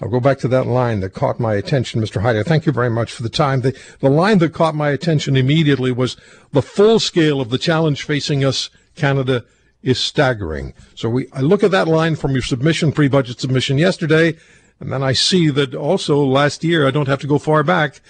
I'll 0.01 0.09
go 0.09 0.21
back 0.21 0.39
to 0.39 0.49
that 0.49 0.69
line 0.69 1.01
that 1.01 1.13
caught 1.13 1.41
my 1.41 1.55
attention, 1.55 2.01
Mr. 2.01 2.23
Hyder. 2.23 2.45
Thank 2.45 2.65
you 2.65 2.71
very 2.71 2.91
much 2.91 3.11
for 3.11 3.25
the 3.25 3.29
time. 3.29 3.63
The, 3.63 3.77
the 3.99 4.09
line 4.09 4.39
that 4.39 4.55
caught 4.55 4.77
my 4.77 4.91
attention 4.91 5.37
immediately 5.37 5.91
was 5.91 6.17
the 6.53 6.63
full 6.63 7.01
scale 7.01 7.41
of 7.41 7.51
the 7.51 7.59
challenge 7.59 8.05
facing 8.05 8.45
us, 8.45 8.71
Canada, 8.95 9.45
is 9.83 9.99
staggering. 9.99 10.75
So 10.95 11.09
we, 11.09 11.27
I 11.33 11.41
look 11.41 11.65
at 11.65 11.73
that 11.73 11.89
line 11.89 12.15
from 12.15 12.33
your 12.33 12.43
submission, 12.43 12.93
pre-budget 12.93 13.41
submission 13.41 13.79
yesterday, 13.79 14.37
and 14.79 14.93
then 14.93 15.03
I 15.03 15.13
see 15.13 15.51
that 15.51 15.75
also 15.75 16.23
last 16.25 16.63
year, 16.63 16.87
I 16.87 16.93
don't 16.93 17.09
have 17.09 17.21
to 17.21 17.27
go 17.27 17.39
far 17.39 17.65
back 17.65 18.01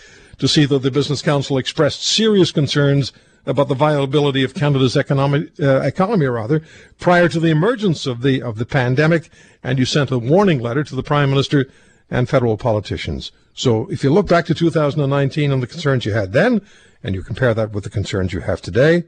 to 0.40 0.48
see 0.48 0.64
that 0.64 0.80
the 0.80 0.90
Business 0.90 1.22
Council 1.22 1.56
expressed 1.58 2.02
serious 2.02 2.50
concerns 2.50 3.12
about 3.46 3.68
the 3.68 3.74
viability 3.74 4.42
of 4.42 4.54
Canada's 4.54 4.96
economic 4.96 5.48
uh, 5.60 5.80
economy, 5.80 6.26
rather, 6.26 6.62
prior 6.98 7.28
to 7.28 7.40
the 7.40 7.50
emergence 7.50 8.06
of 8.06 8.22
the 8.22 8.42
of 8.42 8.58
the 8.58 8.66
pandemic, 8.66 9.30
and 9.62 9.78
you 9.78 9.84
sent 9.84 10.10
a 10.10 10.18
warning 10.18 10.60
letter 10.60 10.84
to 10.84 10.94
the 10.94 11.02
Prime 11.02 11.30
Minister 11.30 11.70
and 12.10 12.28
federal 12.28 12.56
politicians. 12.56 13.32
So, 13.54 13.88
if 13.90 14.04
you 14.04 14.10
look 14.10 14.28
back 14.28 14.46
to 14.46 14.54
2019 14.54 15.52
and 15.52 15.62
the 15.62 15.66
concerns 15.66 16.04
you 16.04 16.12
had 16.12 16.32
then, 16.32 16.60
and 17.02 17.14
you 17.14 17.22
compare 17.22 17.54
that 17.54 17.72
with 17.72 17.84
the 17.84 17.90
concerns 17.90 18.32
you 18.32 18.40
have 18.40 18.60
today, 18.60 19.04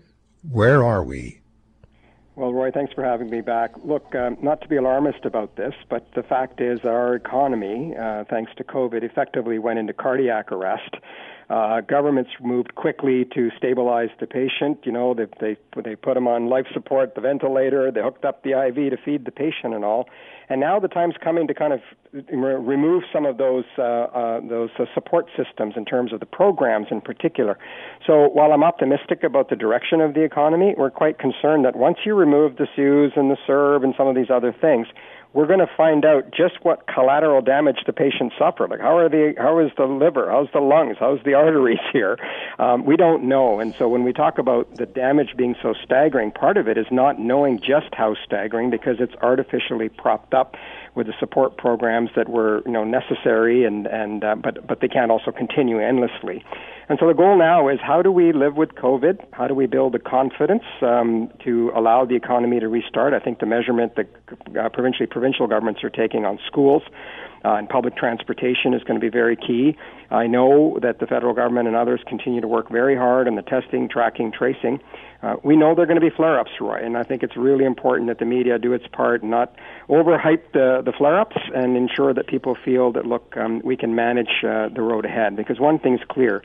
where 0.48 0.82
are 0.82 1.04
we? 1.04 1.41
Well, 2.34 2.50
Roy, 2.50 2.70
thanks 2.70 2.94
for 2.94 3.04
having 3.04 3.28
me 3.28 3.42
back. 3.42 3.72
Look, 3.84 4.14
um, 4.14 4.38
not 4.40 4.62
to 4.62 4.68
be 4.68 4.76
alarmist 4.76 5.26
about 5.26 5.56
this, 5.56 5.74
but 5.90 6.06
the 6.14 6.22
fact 6.22 6.62
is 6.62 6.80
our 6.82 7.14
economy, 7.14 7.94
uh, 7.94 8.24
thanks 8.30 8.52
to 8.56 8.64
COVID, 8.64 9.02
effectively 9.02 9.58
went 9.58 9.78
into 9.78 9.92
cardiac 9.92 10.50
arrest. 10.50 10.94
Uh, 11.50 11.82
governments 11.82 12.30
moved 12.40 12.74
quickly 12.74 13.26
to 13.34 13.50
stabilize 13.58 14.08
the 14.18 14.26
patient. 14.26 14.78
You 14.84 14.92
know, 14.92 15.12
they, 15.12 15.26
they 15.40 15.56
they 15.82 15.94
put 15.94 16.14
them 16.14 16.26
on 16.26 16.48
life 16.48 16.64
support, 16.72 17.14
the 17.14 17.20
ventilator. 17.20 17.90
They 17.90 18.00
hooked 18.00 18.24
up 18.24 18.42
the 18.42 18.52
IV 18.52 18.76
to 18.76 18.96
feed 19.04 19.26
the 19.26 19.32
patient 19.32 19.74
and 19.74 19.84
all. 19.84 20.08
And 20.48 20.60
now 20.60 20.78
the 20.80 20.88
time's 20.88 21.14
coming 21.22 21.46
to 21.48 21.54
kind 21.54 21.72
of 21.72 21.80
re- 22.12 22.54
remove 22.54 23.04
some 23.12 23.24
of 23.24 23.38
those 23.38 23.64
uh, 23.78 23.82
uh, 23.82 24.40
those 24.48 24.70
uh, 24.78 24.84
support 24.94 25.26
systems 25.36 25.74
in 25.76 25.84
terms 25.84 26.12
of 26.12 26.20
the 26.20 26.26
programs 26.26 26.88
in 26.90 27.00
particular. 27.00 27.58
So 28.06 28.28
while 28.28 28.52
I'm 28.52 28.64
optimistic 28.64 29.22
about 29.22 29.50
the 29.50 29.56
direction 29.56 30.00
of 30.00 30.14
the 30.14 30.22
economy, 30.22 30.74
we're 30.76 30.90
quite 30.90 31.18
concerned 31.18 31.64
that 31.64 31.76
once 31.76 31.98
you 32.04 32.14
remove 32.14 32.56
the 32.56 32.66
CEWS 32.76 33.16
and 33.16 33.30
the 33.30 33.36
CERB 33.48 33.84
and 33.84 33.94
some 33.96 34.08
of 34.08 34.14
these 34.14 34.30
other 34.30 34.54
things, 34.58 34.86
we're 35.34 35.46
going 35.46 35.60
to 35.60 35.70
find 35.76 36.04
out 36.04 36.30
just 36.30 36.62
what 36.62 36.86
collateral 36.86 37.40
damage 37.40 37.78
the 37.86 37.92
patient 37.92 38.32
suffered. 38.38 38.70
Like 38.70 38.80
how 38.80 38.96
are 38.96 39.08
the 39.08 39.34
how 39.38 39.58
is 39.58 39.70
the 39.76 39.84
liver? 39.84 40.30
How's 40.30 40.48
the 40.52 40.60
lungs? 40.60 40.96
How's 40.98 41.22
the 41.24 41.34
arteries 41.42 41.80
here? 41.92 42.18
Um, 42.58 42.84
we 42.84 42.96
don't 42.96 43.24
know. 43.24 43.60
And 43.60 43.74
so 43.78 43.88
when 43.88 44.04
we 44.04 44.12
talk 44.12 44.38
about 44.38 44.76
the 44.76 44.86
damage 44.86 45.36
being 45.36 45.54
so 45.62 45.74
staggering, 45.84 46.32
part 46.32 46.56
of 46.56 46.68
it 46.68 46.76
is 46.76 46.86
not 46.90 47.18
knowing 47.18 47.58
just 47.58 47.94
how 47.94 48.14
staggering 48.24 48.70
because 48.70 48.96
it's 49.00 49.14
artificially 49.22 49.88
propped 49.88 50.34
up 50.34 50.56
with 50.94 51.06
the 51.06 51.14
support 51.18 51.56
programs 51.56 52.10
that 52.16 52.28
were 52.28 52.62
you 52.66 52.72
know 52.72 52.84
necessary 52.84 53.64
and 53.64 53.86
and 53.86 54.24
uh, 54.24 54.34
but 54.34 54.66
but 54.66 54.80
they 54.80 54.88
can't 54.88 55.10
also 55.10 55.30
continue 55.30 55.80
endlessly. 55.80 56.44
And 56.88 56.98
so 57.00 57.06
the 57.06 57.14
goal 57.14 57.38
now 57.38 57.68
is 57.68 57.78
how 57.80 58.02
do 58.02 58.12
we 58.12 58.32
live 58.32 58.56
with 58.56 58.70
COVID? 58.70 59.24
How 59.32 59.46
do 59.46 59.54
we 59.54 59.66
build 59.66 59.94
the 59.94 59.98
confidence 59.98 60.64
um, 60.82 61.30
to 61.44 61.72
allow 61.74 62.04
the 62.04 62.16
economy 62.16 62.60
to 62.60 62.68
restart? 62.68 63.14
I 63.14 63.20
think 63.20 63.38
the 63.38 63.46
measurement 63.46 63.96
that 63.96 64.08
uh, 64.58 64.68
provincially 64.68 65.06
provincial 65.06 65.46
governments 65.46 65.82
are 65.84 65.90
taking 65.90 66.26
on 66.26 66.38
schools 66.46 66.82
uh, 67.44 67.54
and 67.54 67.68
public 67.68 67.96
transportation 67.96 68.74
is 68.74 68.82
going 68.84 68.98
to 68.98 69.04
be 69.04 69.10
very 69.10 69.36
key. 69.36 69.76
I 70.10 70.26
know 70.26 70.78
that 70.82 70.98
the 70.98 71.06
federal 71.06 71.34
government 71.34 71.68
and 71.68 71.76
others 71.76 72.00
continue 72.06 72.40
to 72.40 72.48
work 72.48 72.70
very 72.70 72.96
hard 72.96 73.28
on 73.28 73.34
the 73.34 73.42
testing, 73.42 73.88
tracking, 73.88 74.32
tracing. 74.32 74.80
Uh, 75.22 75.36
we 75.42 75.56
know 75.56 75.74
there 75.74 75.84
are 75.84 75.86
going 75.86 76.00
to 76.00 76.06
be 76.06 76.14
flare-ups, 76.14 76.50
Roy, 76.60 76.84
and 76.84 76.96
I 76.96 77.04
think 77.04 77.22
it's 77.22 77.36
really 77.36 77.64
important 77.64 78.08
that 78.08 78.18
the 78.18 78.24
media 78.24 78.58
do 78.58 78.72
its 78.72 78.86
part, 78.88 79.22
and 79.22 79.30
not 79.30 79.54
overhype 79.88 80.52
the, 80.52 80.82
the 80.84 80.92
flare-ups, 80.92 81.36
and 81.54 81.76
ensure 81.76 82.12
that 82.12 82.26
people 82.26 82.56
feel 82.64 82.92
that 82.92 83.06
look, 83.06 83.36
um, 83.36 83.62
we 83.64 83.76
can 83.76 83.94
manage 83.94 84.44
uh, 84.44 84.68
the 84.68 84.82
road 84.82 85.04
ahead. 85.04 85.36
Because 85.36 85.60
one 85.60 85.78
thing's 85.78 86.00
clear: 86.08 86.42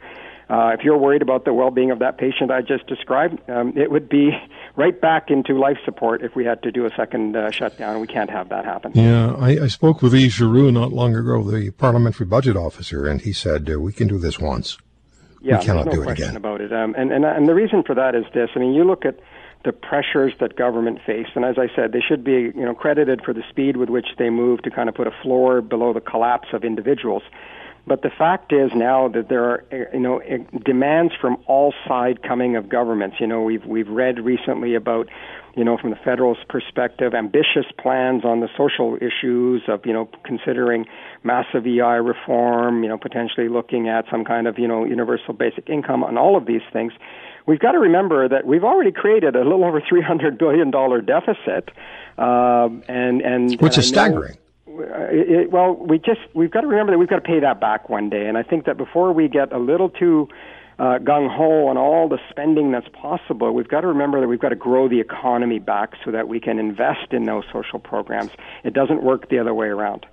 uh, 0.50 0.70
if 0.74 0.84
you're 0.84 0.98
worried 0.98 1.22
about 1.22 1.44
the 1.44 1.54
well-being 1.54 1.92
of 1.92 2.00
that 2.00 2.18
patient 2.18 2.52
I 2.52 2.62
just 2.62 2.88
described, 2.88 3.38
um, 3.50 3.74
it 3.78 3.92
would 3.92 4.08
be 4.08 4.32
right 4.76 5.00
back 5.00 5.30
into 5.30 5.54
life 5.54 5.78
support 5.84 6.22
if 6.22 6.36
we 6.36 6.46
had 6.46 6.64
to 6.64 6.72
do 6.72 6.86
a 6.86 6.90
second 6.96 7.36
uh, 7.36 7.52
shutdown. 7.52 8.00
We 8.00 8.08
can't 8.08 8.30
have 8.30 8.50
that 8.50 8.64
happen. 8.64 8.94
Yeah, 8.96 9.34
I, 9.34 9.64
I 9.64 9.68
spoke 9.68 10.02
with 10.02 10.14
Yves 10.14 10.34
Giroux 10.34 10.72
not 10.72 10.94
long 10.94 11.16
ago, 11.16 11.44
the 11.44 11.72
parliamentary 11.72 12.26
budget 12.26 12.56
officer, 12.56 13.08
and 13.08 13.22
he 13.22 13.34
said 13.34 13.70
uh, 13.70 13.80
we 13.80 13.92
can 13.92 14.08
do 14.08 14.18
this 14.18 14.40
once. 14.40 14.78
Yeah, 15.42 15.60
we 15.60 15.66
cannot 15.66 15.88
no 15.88 15.92
do 15.92 16.02
it 16.02 16.06
question 16.06 16.26
again. 16.30 16.36
about 16.38 16.62
it. 16.62 16.74
Um, 16.74 16.96
and, 16.98 17.12
and 17.12 17.24
and 17.24 17.48
the 17.48 17.54
reason 17.54 17.84
for 17.84 17.94
that 17.96 18.16
is 18.16 18.26
this. 18.34 18.50
I 18.56 18.60
mean, 18.60 18.74
you 18.74 18.84
look 18.84 19.06
at 19.06 19.20
the 19.66 19.72
pressures 19.72 20.34
that 20.40 20.56
government 20.56 21.00
face, 21.06 21.28
and 21.36 21.44
as 21.44 21.58
I 21.58 21.68
said, 21.76 21.92
they 21.92 22.02
should 22.02 22.24
be 22.24 22.52
you 22.56 22.66
know 22.66 22.74
credited 22.74 23.22
for 23.24 23.34
the 23.34 23.44
speed 23.50 23.78
with 23.78 23.90
which 23.90 24.08
they 24.18 24.30
move 24.30 24.62
to 24.64 24.72
kind 24.72 24.90
of 24.90 24.96
put 24.96 25.08
a 25.08 25.14
floor 25.22 25.62
below 25.62 25.94
the 25.94 26.02
collapse 26.02 26.48
of 26.54 26.64
individuals. 26.64 27.24
But 27.88 28.02
the 28.02 28.10
fact 28.10 28.52
is 28.52 28.72
now 28.76 29.08
that 29.08 29.30
there 29.30 29.46
are, 29.46 29.64
you 29.94 30.00
know, 30.02 30.22
demands 30.66 31.14
from 31.20 31.38
all 31.48 31.74
side 31.88 32.22
coming 32.22 32.58
of 32.58 32.68
governments. 32.68 33.16
You 33.22 33.28
know, 33.28 33.42
we've 33.42 33.66
we've 33.66 33.88
read 33.88 34.20
recently 34.20 34.76
about, 34.76 35.08
you 35.56 35.64
know, 35.64 35.78
from 35.78 35.92
the 35.92 35.96
federal 35.96 36.36
perspective, 36.50 37.14
ambitious 37.14 37.66
plans 37.80 38.26
on 38.26 38.42
the 38.42 38.50
social 38.58 38.98
issues 38.98 39.64
of, 39.70 39.86
you 39.86 39.94
know, 39.94 40.10
considering 40.26 40.86
massive 41.24 41.66
EI 41.66 42.02
reform. 42.04 42.84
You 42.84 42.90
know, 42.90 42.98
potentially 42.98 43.48
looking 43.48 43.88
at 43.88 44.04
some 44.12 44.26
kind 44.26 44.48
of, 44.48 44.60
you 44.60 44.68
know, 44.68 44.84
universal 44.84 45.34
basic 45.34 45.70
income 45.70 46.04
on 46.04 46.18
all 46.18 46.36
of 46.36 46.46
these 46.46 46.64
things. 46.74 46.92
We've 47.46 47.60
got 47.60 47.72
to 47.72 47.80
remember 47.80 48.28
that 48.28 48.46
we've 48.46 48.66
already 48.66 48.92
created 48.92 49.38
a 49.38 49.44
little 49.46 49.64
over 49.64 49.82
three 49.88 50.02
hundred 50.02 50.38
billion 50.38 50.72
dollar 50.72 51.00
deficit, 51.00 51.72
um, 52.18 52.84
and 52.90 53.22
and 53.22 53.62
which 53.62 53.76
and 53.76 53.84
is 53.84 53.88
staggering. 53.88 54.38
It, 54.80 55.30
it, 55.30 55.52
well, 55.52 55.74
we 55.74 55.98
just 55.98 56.22
we've 56.34 56.52
got 56.52 56.62
to 56.62 56.68
remember 56.68 56.92
that 56.92 56.98
we've 56.98 57.10
got 57.10 57.18
to 57.18 57.22
pay 57.22 57.40
that 57.40 57.60
back 57.60 57.90
one 57.90 58.10
day, 58.10 58.28
and 58.28 58.38
I 58.38 58.44
think 58.44 58.66
that 58.66 58.78
before 58.78 59.14
we 59.14 59.28
get 59.28 59.52
a 59.52 59.60
little 59.60 59.90
too 59.90 60.30
uh, 60.80 61.00
gung 61.00 61.34
ho 61.34 61.68
on 61.68 61.78
all 61.78 62.08
the 62.08 62.20
spending 62.30 62.72
that's 62.72 62.88
possible, 62.90 63.52
we've 63.54 63.68
got 63.68 63.82
to 63.82 63.88
remember 63.88 64.22
that 64.22 64.28
we've 64.28 64.40
got 64.40 64.50
to 64.50 64.56
grow 64.56 64.88
the 64.88 65.00
economy 65.00 65.60
back 65.60 65.94
so 66.06 66.12
that 66.12 66.28
we 66.28 66.40
can 66.40 66.60
invest 66.60 67.12
in 67.12 67.26
those 67.26 67.44
social 67.52 67.80
programs. 67.80 68.32
It 68.64 68.74
doesn't 68.74 69.04
work 69.04 69.30
the 69.30 69.40
other 69.40 69.54
way 69.54 69.68
around. 69.68 70.06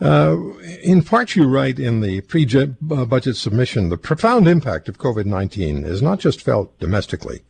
Uh, 0.00 0.36
in 0.82 1.02
part, 1.02 1.36
you 1.36 1.46
write 1.46 1.78
in 1.78 2.00
the 2.00 2.22
pre-budget 2.22 3.36
submission, 3.36 3.88
the 3.88 3.96
profound 3.96 4.48
impact 4.48 4.88
of 4.88 4.98
COVID-19 4.98 5.84
is 5.84 6.02
not 6.02 6.18
just 6.18 6.40
felt 6.40 6.76
domestically, 6.80 7.42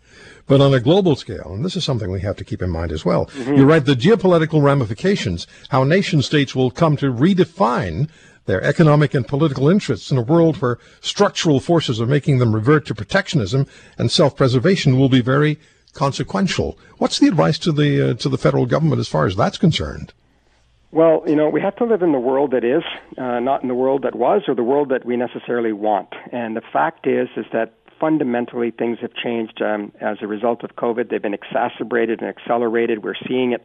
but 0.47 0.61
on 0.61 0.75
a 0.75 0.81
global 0.81 1.17
scale. 1.17 1.53
And 1.53 1.65
this 1.65 1.77
is 1.77 1.85
something 1.85 2.11
we 2.11 2.21
have 2.21 2.37
to 2.37 2.45
keep 2.45 2.63
in 2.63 2.71
mind 2.71 2.93
as 2.93 3.05
well. 3.05 3.31
You 3.37 3.65
write 3.65 3.87
the 3.87 3.95
geopolitical 3.95 4.63
ramifications, 4.63 5.47
how 5.71 5.85
nation 5.85 6.23
states 6.23 6.55
will 6.55 6.71
come 6.71 6.97
to 6.99 7.13
redefine 7.13 8.09
their 8.47 8.63
economic 8.63 9.15
and 9.15 9.27
political 9.27 9.69
interests 9.69 10.11
in 10.11 10.19
a 10.19 10.23
world 10.23 10.57
where 10.57 10.79
structural 11.01 11.61
forces 11.61 12.01
are 12.01 12.07
making 12.07 12.39
them 12.39 12.55
revert 12.55 12.87
to 12.87 12.95
protectionism 12.95 13.67
and 13.99 14.11
self-preservation 14.11 14.99
will 14.99 15.09
be 15.09 15.21
very 15.21 15.59
consequential. 15.93 16.79
What's 16.99 17.19
the 17.19 17.29
advice 17.29 17.59
to 17.61 17.73
the 17.73 18.11
uh, 18.11 18.15
to 18.15 18.29
the 18.29 18.39
federal 18.39 18.67
government 18.67 18.99
as 18.99 19.09
far 19.09 19.27
as 19.27 19.37
that's 19.37 19.59
concerned? 19.59 20.13
Well, 20.91 21.23
you 21.27 21.37
know, 21.37 21.49
we 21.49 21.63
have 21.63 21.77
to 21.77 21.85
live 21.85 22.03
in 22.03 22.13
the 22.13 22.21
world 22.21 22.51
that 22.51 22.65
is, 22.65 22.83
uh, 23.17 23.41
not 23.41 23.63
in 23.63 23.69
the 23.69 23.75
world 23.75 24.03
that 24.03 24.15
was, 24.15 24.43
or 24.47 24.55
the 24.55 24.63
world 24.63 24.91
that 24.91 25.07
we 25.07 25.17
necessarily 25.17 25.73
want. 25.73 26.09
And 26.33 26.55
the 26.55 26.61
fact 26.61 27.07
is, 27.07 27.29
is 27.35 27.47
that 27.53 27.73
fundamentally 28.03 28.73
things 28.73 28.99
have 29.01 29.15
changed 29.15 29.63
um, 29.63 29.93
as 30.01 30.17
a 30.23 30.27
result 30.27 30.65
of 30.65 30.71
COVID. 30.75 31.09
They've 31.09 31.23
been 31.23 31.35
exacerbated 31.35 32.21
and 32.21 32.29
accelerated. 32.29 33.05
We're 33.05 33.15
seeing 33.29 33.53
it 33.53 33.65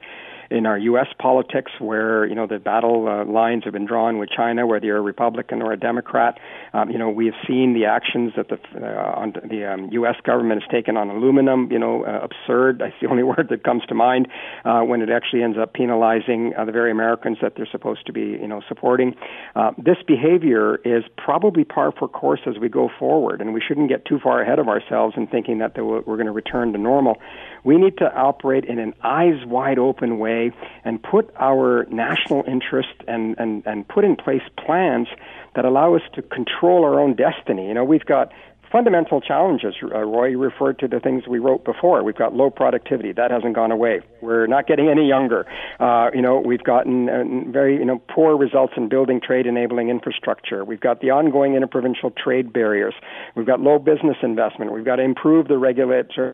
in 0.50 0.66
our 0.66 0.78
U.S. 0.78 1.08
politics, 1.20 1.72
where 1.80 2.26
you 2.26 2.36
know 2.36 2.48
the 2.48 2.60
battle 2.60 3.08
uh, 3.08 3.26
lines 3.26 3.64
have 3.66 3.74
been 3.74 3.86
drawn 3.86 4.18
with 4.18 4.30
China, 4.30 4.66
whether 4.66 4.86
you're 4.86 4.98
a 4.98 5.02
Republican 5.02 5.62
or 5.62 5.74
a 5.74 5.78
Democrat. 5.78 6.40
Um, 6.74 6.90
you 6.90 6.98
know 6.98 7.10
we 7.10 7.26
have 7.26 7.36
seen 7.48 7.74
the 7.74 7.86
actions 7.86 8.34
that 8.38 8.50
the 8.50 8.56
uh, 8.56 9.26
the 9.48 9.66
um, 9.66 9.90
U.S. 9.92 10.16
government 10.24 10.62
has 10.62 10.72
taken 10.72 10.96
on 10.98 11.10
aluminum. 11.10 11.72
You 11.72 11.80
know, 11.80 12.06
uh, 12.06 12.22
absurd. 12.24 12.80
That's 12.88 12.96
the 13.02 13.08
only 13.08 13.24
word 13.24 13.48
that 13.50 13.64
comes 13.64 13.84
to 13.88 13.96
mind 13.96 14.28
uh, 14.64 14.82
when 14.82 15.02
it 15.02 15.10
actually 15.10 15.44
ends 15.44 15.58
up 15.58 15.74
penalizing 15.74 16.54
uh, 16.58 16.66
the 16.66 16.72
very 16.72 16.92
Americans 16.92 17.38
that 17.42 17.54
they're 17.56 17.68
supposed 17.70 18.06
to 18.06 18.14
be 18.14 18.22
you 18.22 18.48
know 18.48 18.62
supporting. 18.68 19.16
Uh, 19.56 19.72
this 19.78 19.98
behavior 20.06 20.78
is 20.86 21.04
probably 21.18 21.64
par 21.64 21.92
for 21.98 22.08
course 22.08 22.42
as 22.46 22.58
we 22.60 22.70
go 22.70 22.90
forward, 23.00 23.42
and 23.42 23.54
we 23.54 23.62
shouldn't 23.66 23.90
get 23.90 24.06
too 24.06 24.20
far 24.28 24.42
ahead 24.42 24.60
of 24.60 24.68
ourselves 24.68 25.14
in 25.16 25.26
thinking 25.26 25.60
that 25.60 25.78
we're 25.78 26.02
going 26.02 26.26
to 26.26 26.34
return 26.34 26.74
to 26.74 26.78
normal. 26.78 27.16
We 27.64 27.78
need 27.78 27.98
to 28.00 28.14
operate 28.14 28.66
in 28.66 28.78
an 28.78 28.94
eyes 29.02 29.46
wide 29.46 29.80
open 29.80 30.20
way 30.20 30.52
and 30.84 31.02
put 31.02 31.34
our 31.40 31.86
national 31.90 32.44
interest 32.46 32.90
and, 33.08 33.38
and, 33.40 33.66
and 33.66 33.88
put 33.88 34.04
in 34.04 34.18
place 34.18 34.42
plans 34.58 35.08
that 35.56 35.64
allow 35.64 35.96
us 35.96 36.02
to 36.16 36.22
control 36.24 36.84
our 36.84 37.00
own 37.00 37.16
destiny. 37.16 37.70
You 37.70 37.74
know, 37.74 37.86
we've 37.86 38.06
got 38.06 38.34
fundamental 38.72 39.22
challenges. 39.22 39.76
Uh, 39.82 40.00
Roy 40.00 40.38
referred 40.38 40.80
to 40.80 40.88
the 40.88 41.00
things 41.00 41.28
we 41.28 41.40
wrote 41.40 41.64
before. 41.64 42.04
We've 42.04 42.16
got 42.16 42.34
low 42.34 42.50
productivity. 42.50 43.12
That 43.12 43.32
hasn't 43.32 43.56
gone 43.56 43.72
away. 43.72 44.02
We're 44.22 44.48
not 44.48 44.68
getting 44.68 44.90
any 44.90 45.08
younger. 45.08 45.46
Uh, 45.80 46.10
you 46.14 46.22
know, 46.22 46.40
we've 46.40 46.64
gotten 46.64 47.10
uh, 47.10 47.52
very, 47.52 47.78
you 47.78 47.86
know, 47.86 48.02
poor 48.10 48.38
results 48.38 48.74
in 48.78 48.90
building 48.90 49.22
trade 49.22 49.46
enabling 49.46 49.90
infrastructure. 49.90 50.66
We've 50.66 50.82
got 50.82 51.02
the 51.02 51.12
ongoing 51.12 51.56
interprovincial 51.56 52.12
trade 52.12 52.52
barriers. 52.52 52.94
We've 53.36 53.48
got 53.48 53.60
low 53.60 53.80
business 53.80 54.18
investment. 54.22 54.74
We've 54.74 54.86
got 54.86 54.98
to 54.98 55.04
improve 55.04 55.48
the 55.48 55.58
regulator 55.58 56.34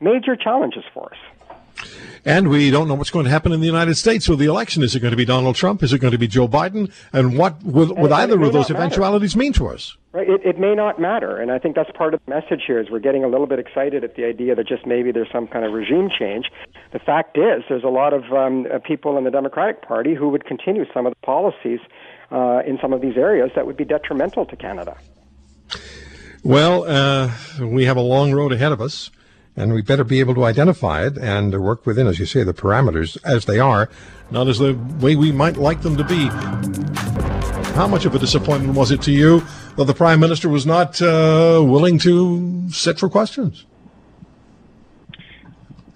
major 0.00 0.36
challenges 0.36 0.84
for 0.92 1.12
us. 1.12 1.88
And 2.26 2.48
we 2.48 2.72
don't 2.72 2.88
know 2.88 2.94
what's 2.94 3.10
going 3.10 3.24
to 3.24 3.30
happen 3.30 3.52
in 3.52 3.60
the 3.60 3.66
United 3.66 3.94
States 3.94 4.28
with 4.28 4.40
the 4.40 4.46
election. 4.46 4.82
Is 4.82 4.96
it 4.96 5.00
going 5.00 5.12
to 5.12 5.16
be 5.16 5.24
Donald 5.24 5.54
Trump? 5.54 5.84
Is 5.84 5.92
it 5.92 6.00
going 6.00 6.10
to 6.10 6.18
be 6.18 6.26
Joe 6.26 6.48
Biden? 6.48 6.90
And 7.12 7.38
what 7.38 7.62
would, 7.62 7.96
would 7.96 8.10
either 8.10 8.42
of 8.42 8.52
those 8.52 8.68
eventualities 8.68 9.36
mean 9.36 9.52
to 9.52 9.68
us? 9.68 9.96
Right. 10.10 10.28
It, 10.28 10.40
it 10.44 10.58
may 10.58 10.74
not 10.74 11.00
matter. 11.00 11.40
And 11.40 11.52
I 11.52 11.60
think 11.60 11.76
that's 11.76 11.90
part 11.92 12.14
of 12.14 12.20
the 12.26 12.30
message 12.30 12.64
here 12.66 12.80
is 12.80 12.90
we're 12.90 12.98
getting 12.98 13.22
a 13.22 13.28
little 13.28 13.46
bit 13.46 13.60
excited 13.60 14.02
at 14.02 14.16
the 14.16 14.24
idea 14.24 14.56
that 14.56 14.66
just 14.66 14.86
maybe 14.86 15.12
there's 15.12 15.30
some 15.30 15.46
kind 15.46 15.64
of 15.64 15.72
regime 15.72 16.10
change. 16.10 16.46
The 16.92 16.98
fact 16.98 17.38
is 17.38 17.62
there's 17.68 17.84
a 17.84 17.88
lot 17.88 18.12
of 18.12 18.24
um, 18.32 18.66
uh, 18.74 18.80
people 18.80 19.16
in 19.18 19.22
the 19.22 19.30
Democratic 19.30 19.82
Party 19.82 20.16
who 20.16 20.28
would 20.30 20.46
continue 20.46 20.84
some 20.92 21.06
of 21.06 21.12
the 21.12 21.20
policies 21.24 21.78
uh, 22.32 22.62
in 22.66 22.76
some 22.82 22.92
of 22.92 23.00
these 23.02 23.16
areas 23.16 23.52
that 23.54 23.66
would 23.66 23.76
be 23.76 23.84
detrimental 23.84 24.44
to 24.46 24.56
Canada. 24.56 24.96
Well, 26.42 26.86
uh, 26.88 27.30
we 27.60 27.84
have 27.84 27.96
a 27.96 28.02
long 28.02 28.32
road 28.32 28.52
ahead 28.52 28.72
of 28.72 28.80
us 28.80 29.12
and 29.56 29.72
we 29.72 29.82
better 29.82 30.04
be 30.04 30.20
able 30.20 30.34
to 30.34 30.44
identify 30.44 31.06
it 31.06 31.16
and 31.16 31.58
work 31.60 31.86
within, 31.86 32.06
as 32.06 32.18
you 32.18 32.26
say, 32.26 32.42
the 32.42 32.52
parameters 32.52 33.16
as 33.24 33.46
they 33.46 33.58
are, 33.58 33.88
not 34.30 34.48
as 34.48 34.58
the 34.58 34.74
way 35.00 35.16
we 35.16 35.32
might 35.32 35.56
like 35.56 35.82
them 35.82 35.96
to 35.96 36.04
be. 36.04 36.26
How 37.74 37.86
much 37.86 38.04
of 38.04 38.14
a 38.14 38.18
disappointment 38.18 38.74
was 38.74 38.90
it 38.90 39.02
to 39.02 39.12
you 39.12 39.42
that 39.76 39.84
the 39.84 39.94
Prime 39.94 40.20
Minister 40.20 40.48
was 40.48 40.66
not 40.66 41.00
uh, 41.00 41.62
willing 41.64 41.98
to 42.00 42.70
sit 42.70 42.98
for 42.98 43.08
questions? 43.08 43.64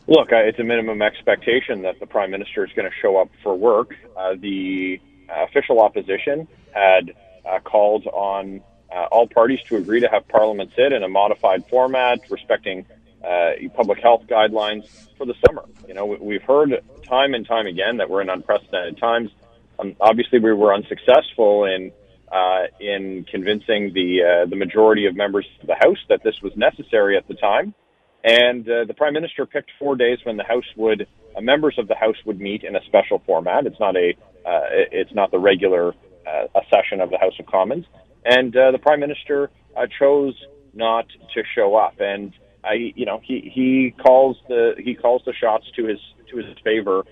Look, 0.07 0.29
it's 0.33 0.59
a 0.59 0.65
minimum 0.65 1.03
expectation 1.03 1.83
that 1.83 2.01
the 2.01 2.07
Prime 2.07 2.31
Minister 2.31 2.65
is 2.65 2.73
going 2.73 2.91
to 2.91 2.97
show 3.01 3.17
up 3.17 3.29
for 3.43 3.55
work. 3.55 3.95
Uh, 4.17 4.35
the 4.39 5.01
official 5.31 5.81
opposition 5.81 6.49
had 6.73 7.13
uh, 7.49 7.61
called 7.61 8.07
on 8.07 8.61
uh, 8.93 9.05
all 9.13 9.29
parties 9.29 9.61
to 9.69 9.77
agree 9.77 10.01
to 10.01 10.09
have 10.09 10.27
Parliament 10.29 10.73
sit 10.75 10.93
in 10.93 11.03
a 11.03 11.09
modified 11.09 11.65
format, 11.69 12.19
respecting 12.29 12.85
uh, 13.25 13.51
public 13.75 14.01
health 14.01 14.23
guidelines 14.29 14.89
for 15.17 15.27
the 15.27 15.35
summer. 15.47 15.65
You 15.87 15.95
know, 15.95 16.07
we've 16.07 16.43
heard 16.43 16.83
time 17.07 17.35
and 17.35 17.47
time 17.47 17.67
again 17.67 17.99
that 17.99 18.09
we're 18.09 18.23
in 18.23 18.31
unprecedented 18.31 18.99
times. 18.99 19.31
Um, 19.79 19.97
obviously, 20.01 20.39
we 20.39 20.53
were 20.53 20.75
unsuccessful 20.75 21.65
in 21.65 21.93
uh, 22.33 22.67
in 22.79 23.25
convincing 23.31 23.93
the 23.93 24.23
uh, 24.23 24.47
the 24.49 24.57
majority 24.57 25.07
of 25.07 25.17
members 25.17 25.47
of 25.61 25.67
the 25.67 25.75
House 25.75 25.99
that 26.09 26.23
this 26.23 26.41
was 26.43 26.53
necessary 26.57 27.17
at 27.17 27.27
the 27.29 27.35
time. 27.35 27.75
And 28.23 28.69
uh, 28.69 28.85
the 28.85 28.95
Prime 28.95 29.15
Minister 29.15 29.47
picked 29.47 29.71
four 29.79 29.97
days 29.97 30.19
when 30.25 30.37
the 30.37 30.45
House 30.45 30.65
would 30.77 31.07
uh, 31.37 31.41
members 31.41 31.75
of 31.79 31.89
the 31.89 31.95
House 31.95 32.17
would 32.25 32.41
meet 32.41 32.63
in 32.65 32.77
a 32.77 32.85
special 32.85 33.23
format. 33.27 33.67
It's 33.67 33.81
not 33.81 33.97
a 33.97 34.15
uh, 34.47 34.67
it's 34.93 35.15
not 35.15 35.31
the 35.31 35.39
regular 35.39 35.95
a 36.27 36.61
session 36.71 37.01
of 37.01 37.11
the 37.11 37.19
House 37.19 37.33
of 37.41 37.47
Commons. 37.47 37.87
And 38.25 38.53
the 38.53 38.79
Prime 38.81 39.01
Minister 39.01 39.51
chose 39.99 40.35
not 40.75 41.07
to 41.35 41.43
show 41.55 41.75
up. 41.75 41.95
And 41.99 42.33
I, 42.65 42.93
you 42.95 43.07
know, 43.07 43.21
he 43.23 43.51
he 43.53 43.95
calls 44.03 44.37
the 44.49 44.75
he 44.79 44.95
calls 44.95 45.23
the 45.25 45.33
shots 45.33 45.67
to 45.77 45.87
his 45.87 45.99
to 46.31 46.37
his 46.37 46.47
favor 46.63 47.05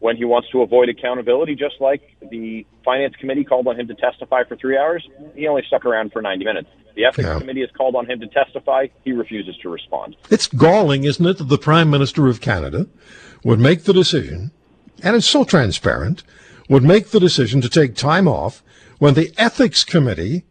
when 0.00 0.16
he 0.16 0.24
wants 0.24 0.50
to 0.50 0.62
avoid 0.62 0.88
accountability. 0.88 1.54
Just 1.54 1.80
like 1.80 2.02
the 2.30 2.66
finance 2.84 3.14
committee 3.20 3.44
called 3.44 3.66
on 3.66 3.78
him 3.78 3.86
to 3.88 3.94
testify 3.94 4.44
for 4.44 4.56
three 4.56 4.78
hours, 4.78 5.06
he 5.34 5.46
only 5.46 5.62
stuck 5.66 5.84
around 5.84 6.12
for 6.12 6.22
ninety 6.22 6.44
minutes. 6.44 6.68
The 6.94 7.06
ethics 7.06 7.26
yeah. 7.26 7.38
committee 7.38 7.60
has 7.60 7.70
called 7.76 7.96
on 7.96 8.08
him 8.08 8.20
to 8.20 8.28
testify. 8.28 8.86
He 9.04 9.12
refuses 9.12 9.56
to 9.58 9.68
respond. 9.68 10.16
It's 10.30 10.46
galling, 10.46 11.04
isn't 11.04 11.26
it, 11.26 11.38
that 11.38 11.48
the 11.48 11.58
prime 11.58 11.90
minister 11.90 12.28
of 12.28 12.40
Canada 12.40 12.86
would 13.42 13.58
make 13.58 13.84
the 13.84 13.92
decision, 13.92 14.52
and 15.02 15.16
it's 15.16 15.26
so 15.26 15.44
transparent, 15.44 16.22
would 16.68 16.84
make 16.84 17.08
the 17.08 17.20
decision 17.20 17.60
to 17.60 17.68
take 17.68 17.96
time 17.96 18.28
off 18.28 18.62
when 18.98 19.14
the 19.14 19.32
ethics 19.36 19.84
committee 19.84 20.44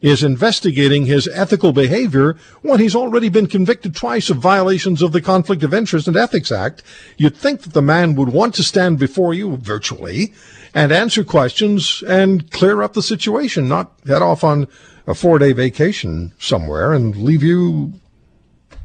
is 0.00 0.22
investigating 0.22 1.06
his 1.06 1.28
ethical 1.28 1.72
behavior 1.72 2.36
when 2.62 2.78
he's 2.78 2.94
already 2.94 3.28
been 3.28 3.46
convicted 3.46 3.94
twice 3.94 4.28
of 4.28 4.36
violations 4.36 5.00
of 5.00 5.12
the 5.12 5.22
Conflict 5.22 5.62
of 5.62 5.72
Interest 5.72 6.06
and 6.06 6.16
Ethics 6.16 6.52
Act. 6.52 6.82
You'd 7.16 7.36
think 7.36 7.62
that 7.62 7.72
the 7.72 7.82
man 7.82 8.14
would 8.14 8.28
want 8.28 8.54
to 8.56 8.62
stand 8.62 8.98
before 8.98 9.32
you 9.32 9.56
virtually 9.56 10.34
and 10.74 10.92
answer 10.92 11.24
questions 11.24 12.02
and 12.06 12.50
clear 12.50 12.82
up 12.82 12.92
the 12.92 13.02
situation, 13.02 13.68
not 13.68 13.92
head 14.06 14.22
off 14.22 14.44
on 14.44 14.68
a 15.06 15.14
four 15.14 15.38
day 15.38 15.52
vacation 15.52 16.32
somewhere 16.38 16.92
and 16.92 17.16
leave 17.16 17.42
you 17.42 17.94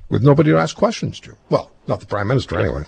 with 0.10 0.24
nobody 0.24 0.52
to 0.52 0.58
ask 0.58 0.76
questions 0.76 1.20
to. 1.22 1.36
Well, 1.50 1.72
not 1.88 2.00
the 2.00 2.06
Prime 2.06 2.28
Minister 2.28 2.60
anyway. 2.60 2.84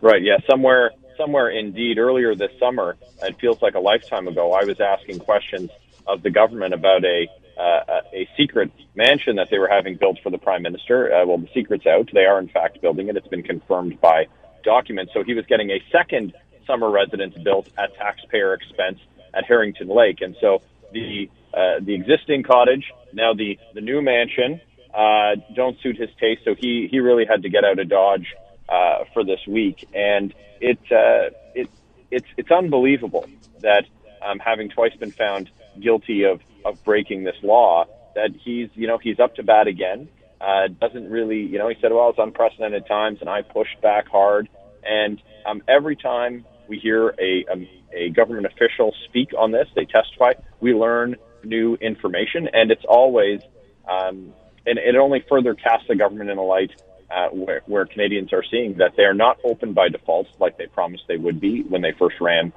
Right, 0.00 0.22
yeah, 0.22 0.38
somewhere 0.48 0.92
somewhere 1.16 1.50
indeed 1.50 1.98
earlier 1.98 2.34
this 2.34 2.50
summer, 2.58 2.96
it 3.22 3.38
feels 3.38 3.60
like 3.62 3.74
a 3.74 3.80
lifetime 3.80 4.26
ago, 4.28 4.52
I 4.52 4.64
was 4.64 4.80
asking 4.80 5.20
questions 5.20 5.70
of 6.06 6.22
the 6.22 6.30
government 6.30 6.74
about 6.74 7.04
a 7.04 7.28
uh, 7.58 8.00
a 8.14 8.28
secret 8.36 8.72
mansion 8.94 9.36
that 9.36 9.48
they 9.50 9.58
were 9.58 9.68
having 9.68 9.96
built 9.96 10.18
for 10.22 10.30
the 10.30 10.38
prime 10.38 10.62
minister. 10.62 11.12
Uh, 11.12 11.26
well, 11.26 11.38
the 11.38 11.48
secret's 11.54 11.86
out. 11.86 12.08
They 12.12 12.24
are 12.24 12.38
in 12.38 12.48
fact 12.48 12.80
building 12.80 13.08
it. 13.08 13.16
It's 13.16 13.28
been 13.28 13.42
confirmed 13.42 14.00
by 14.00 14.26
documents. 14.64 15.12
So 15.12 15.22
he 15.22 15.34
was 15.34 15.44
getting 15.46 15.70
a 15.70 15.82
second 15.90 16.32
summer 16.66 16.90
residence 16.90 17.34
built 17.42 17.68
at 17.76 17.94
taxpayer 17.96 18.54
expense 18.54 18.98
at 19.34 19.44
Harrington 19.44 19.88
Lake. 19.88 20.20
And 20.20 20.36
so 20.40 20.62
the 20.92 21.30
uh, 21.52 21.80
the 21.80 21.94
existing 21.94 22.42
cottage, 22.42 22.90
now 23.12 23.34
the 23.34 23.58
the 23.74 23.80
new 23.80 24.00
mansion, 24.00 24.60
uh, 24.94 25.36
don't 25.54 25.78
suit 25.80 25.96
his 25.96 26.10
taste. 26.18 26.42
So 26.44 26.54
he 26.54 26.88
he 26.90 27.00
really 27.00 27.26
had 27.26 27.42
to 27.42 27.48
get 27.48 27.64
out 27.64 27.78
of 27.78 27.88
Dodge 27.88 28.34
uh, 28.68 29.04
for 29.12 29.24
this 29.24 29.40
week. 29.46 29.88
And 29.94 30.34
it 30.60 30.78
uh, 30.90 31.30
it 31.54 31.68
it's 32.10 32.28
it's 32.36 32.50
unbelievable 32.50 33.28
that 33.60 33.84
um, 34.24 34.38
having 34.38 34.68
twice 34.68 34.94
been 34.96 35.12
found 35.12 35.50
guilty 35.80 36.24
of, 36.24 36.40
of 36.64 36.82
breaking 36.84 37.24
this 37.24 37.36
law, 37.42 37.84
that 38.14 38.30
he's, 38.44 38.68
you 38.74 38.86
know, 38.86 38.98
he's 38.98 39.18
up 39.18 39.34
to 39.36 39.42
bat 39.42 39.66
again. 39.66 40.08
Uh, 40.40 40.68
doesn't 40.80 41.08
really, 41.08 41.40
you 41.40 41.58
know, 41.58 41.68
he 41.68 41.76
said, 41.80 41.92
well, 41.92 42.10
it's 42.10 42.18
unprecedented 42.18 42.86
times 42.86 43.18
and 43.20 43.30
I 43.30 43.42
pushed 43.42 43.80
back 43.80 44.08
hard. 44.08 44.48
And 44.84 45.22
um, 45.46 45.62
every 45.68 45.96
time 45.96 46.44
we 46.68 46.78
hear 46.78 47.10
a, 47.10 47.44
a, 47.48 47.70
a 47.92 48.10
government 48.10 48.46
official 48.46 48.92
speak 49.08 49.30
on 49.38 49.52
this, 49.52 49.68
they 49.76 49.84
testify, 49.84 50.32
we 50.60 50.74
learn 50.74 51.16
new 51.44 51.74
information. 51.76 52.48
And 52.52 52.70
it's 52.70 52.84
always, 52.88 53.40
um, 53.88 54.32
and 54.66 54.78
it 54.78 54.96
only 54.96 55.24
further 55.28 55.54
casts 55.54 55.86
the 55.88 55.96
government 55.96 56.30
in 56.30 56.38
a 56.38 56.42
light 56.42 56.72
uh, 57.10 57.28
where, 57.28 57.62
where 57.66 57.86
Canadians 57.86 58.32
are 58.32 58.44
seeing 58.50 58.78
that 58.78 58.94
they 58.96 59.04
are 59.04 59.14
not 59.14 59.38
open 59.44 59.74
by 59.74 59.88
default 59.88 60.26
like 60.40 60.56
they 60.56 60.66
promised 60.66 61.04
they 61.08 61.16
would 61.16 61.40
be 61.40 61.62
when 61.62 61.82
they 61.82 61.92
first 61.98 62.16
ran 62.20 62.52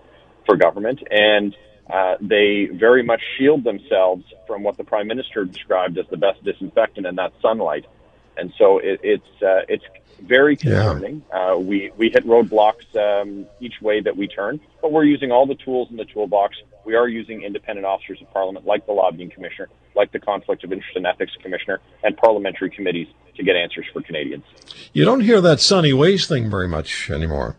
for 0.45 0.55
government. 0.55 1.03
And 1.09 1.55
uh, 1.89 2.15
they 2.19 2.65
very 2.65 3.03
much 3.03 3.21
shield 3.37 3.63
themselves 3.63 4.23
from 4.47 4.63
what 4.63 4.77
the 4.77 4.83
prime 4.83 5.07
minister 5.07 5.45
described 5.45 5.97
as 5.97 6.05
the 6.09 6.17
best 6.17 6.43
disinfectant, 6.43 7.05
and 7.05 7.17
that's 7.17 7.39
sunlight. 7.41 7.85
And 8.37 8.51
so 8.57 8.79
it, 8.79 8.99
it's 9.03 9.41
uh, 9.41 9.61
it's 9.69 9.83
very 10.19 10.55
concerning. 10.55 11.23
Yeah. 11.29 11.51
Uh, 11.51 11.57
we 11.57 11.91
we 11.97 12.09
hit 12.09 12.25
roadblocks 12.25 12.95
um, 12.95 13.45
each 13.59 13.81
way 13.81 14.01
that 14.01 14.17
we 14.17 14.27
turn, 14.27 14.59
but 14.81 14.91
we're 14.91 15.03
using 15.03 15.31
all 15.31 15.45
the 15.45 15.55
tools 15.55 15.89
in 15.91 15.97
the 15.97 16.05
toolbox. 16.05 16.57
We 16.85 16.95
are 16.95 17.07
using 17.07 17.43
independent 17.43 17.85
officers 17.85 18.21
of 18.21 18.31
parliament, 18.31 18.65
like 18.65 18.85
the 18.85 18.91
lobbying 18.91 19.29
commissioner, 19.29 19.69
like 19.95 20.11
the 20.11 20.19
conflict 20.19 20.63
of 20.63 20.71
interest 20.71 20.95
and 20.95 21.05
ethics 21.05 21.31
commissioner, 21.41 21.81
and 22.03 22.15
parliamentary 22.17 22.69
committees 22.69 23.07
to 23.35 23.43
get 23.43 23.55
answers 23.55 23.85
for 23.91 24.01
Canadians. 24.01 24.43
You 24.93 25.05
don't 25.05 25.21
hear 25.21 25.41
that 25.41 25.59
sunny 25.59 25.93
Ways 25.93 26.27
thing 26.27 26.49
very 26.49 26.67
much 26.67 27.09
anymore, 27.09 27.57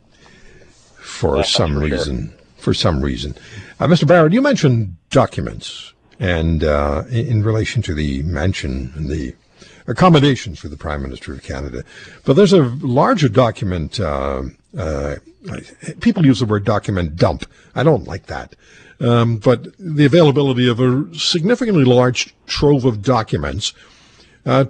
for 0.97 1.37
That's 1.37 1.53
some 1.53 1.79
reason. 1.79 2.31
Sure 2.31 2.46
for 2.67 2.75
some 2.75 3.01
reason. 3.01 3.33
Uh, 3.79 3.87
Mr. 3.87 4.09
Barrett, 4.09 4.33
you 4.33 4.43
mentioned 4.43 4.97
documents 5.11 5.93
and 6.19 6.65
uh, 6.65 7.05
in, 7.13 7.45
relation 7.45 7.81
to 7.83 7.95
the 7.95 8.25
mansion 8.25 8.93
and 8.97 9.09
the 9.09 9.37
accommodations 9.87 10.59
for 10.59 10.67
the 10.67 10.77
Prime 10.77 11.01
Minister 11.01 11.33
of 11.33 11.45
Canada. 11.45 11.85
But 12.25 12.35
there's 12.35 12.53
a 12.53 12.63
larger 12.63 13.29
document. 13.29 14.01
Uh, 14.01 14.43
uh, 14.77 15.15
people 16.01 16.27
use 16.27 16.41
the 16.41 16.45
word 16.45 16.65
document 16.65 17.15
dump. 17.15 17.47
I 17.77 17.85
don't 17.85 18.09
like 18.09 18.27
that. 18.27 18.57
Um, 18.99 19.37
but 19.37 19.69
the 19.79 20.05
availability 20.05 20.69
of 20.69 20.81
a 20.81 21.15
significantly 21.15 21.85
large 21.85 22.35
trove 22.49 22.85
of 22.85 23.01
documents 23.01 23.75
uh, 24.45 24.65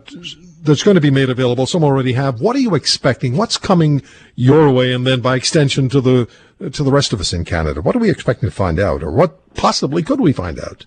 that's 0.66 0.82
going 0.82 0.96
to 0.96 1.00
be 1.00 1.10
made 1.10 1.30
available. 1.30 1.66
Some 1.66 1.84
already 1.84 2.12
have. 2.12 2.40
What 2.40 2.56
are 2.56 2.60
you 2.60 2.74
expecting? 2.74 3.36
What's 3.36 3.56
coming 3.56 4.02
your 4.34 4.70
way, 4.70 4.92
and 4.92 5.06
then 5.06 5.20
by 5.20 5.36
extension 5.36 5.88
to 5.90 6.00
the 6.00 6.28
to 6.70 6.82
the 6.82 6.92
rest 6.92 7.12
of 7.12 7.20
us 7.20 7.32
in 7.32 7.44
Canada? 7.44 7.80
What 7.82 7.96
are 7.96 7.98
we 7.98 8.10
expecting 8.10 8.48
to 8.48 8.54
find 8.54 8.78
out, 8.78 9.02
or 9.02 9.10
what 9.10 9.54
possibly 9.54 10.02
could 10.02 10.20
we 10.20 10.32
find 10.32 10.58
out? 10.58 10.86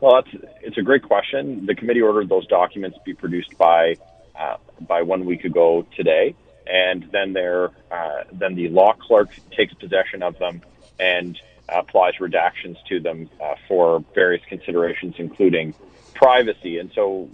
Well, 0.00 0.18
it's 0.18 0.44
it's 0.62 0.78
a 0.78 0.82
great 0.82 1.02
question. 1.02 1.66
The 1.66 1.74
committee 1.74 2.02
ordered 2.02 2.28
those 2.28 2.46
documents 2.46 2.98
be 3.04 3.14
produced 3.14 3.56
by 3.58 3.96
uh, 4.38 4.56
by 4.80 5.02
one 5.02 5.24
week 5.24 5.44
ago 5.44 5.86
today, 5.94 6.34
and 6.66 7.08
then 7.12 7.32
there 7.32 7.70
uh, 7.90 8.24
then 8.32 8.54
the 8.54 8.68
law 8.68 8.94
clerk 8.94 9.30
takes 9.50 9.74
possession 9.74 10.22
of 10.22 10.38
them 10.38 10.62
and 10.98 11.38
applies 11.68 12.14
redactions 12.14 12.76
to 12.88 12.98
them 13.00 13.30
uh, 13.40 13.54
for 13.68 14.04
various 14.14 14.44
considerations, 14.46 15.14
including 15.18 15.74
privacy. 16.14 16.78
And 16.78 16.90
so 16.92 17.28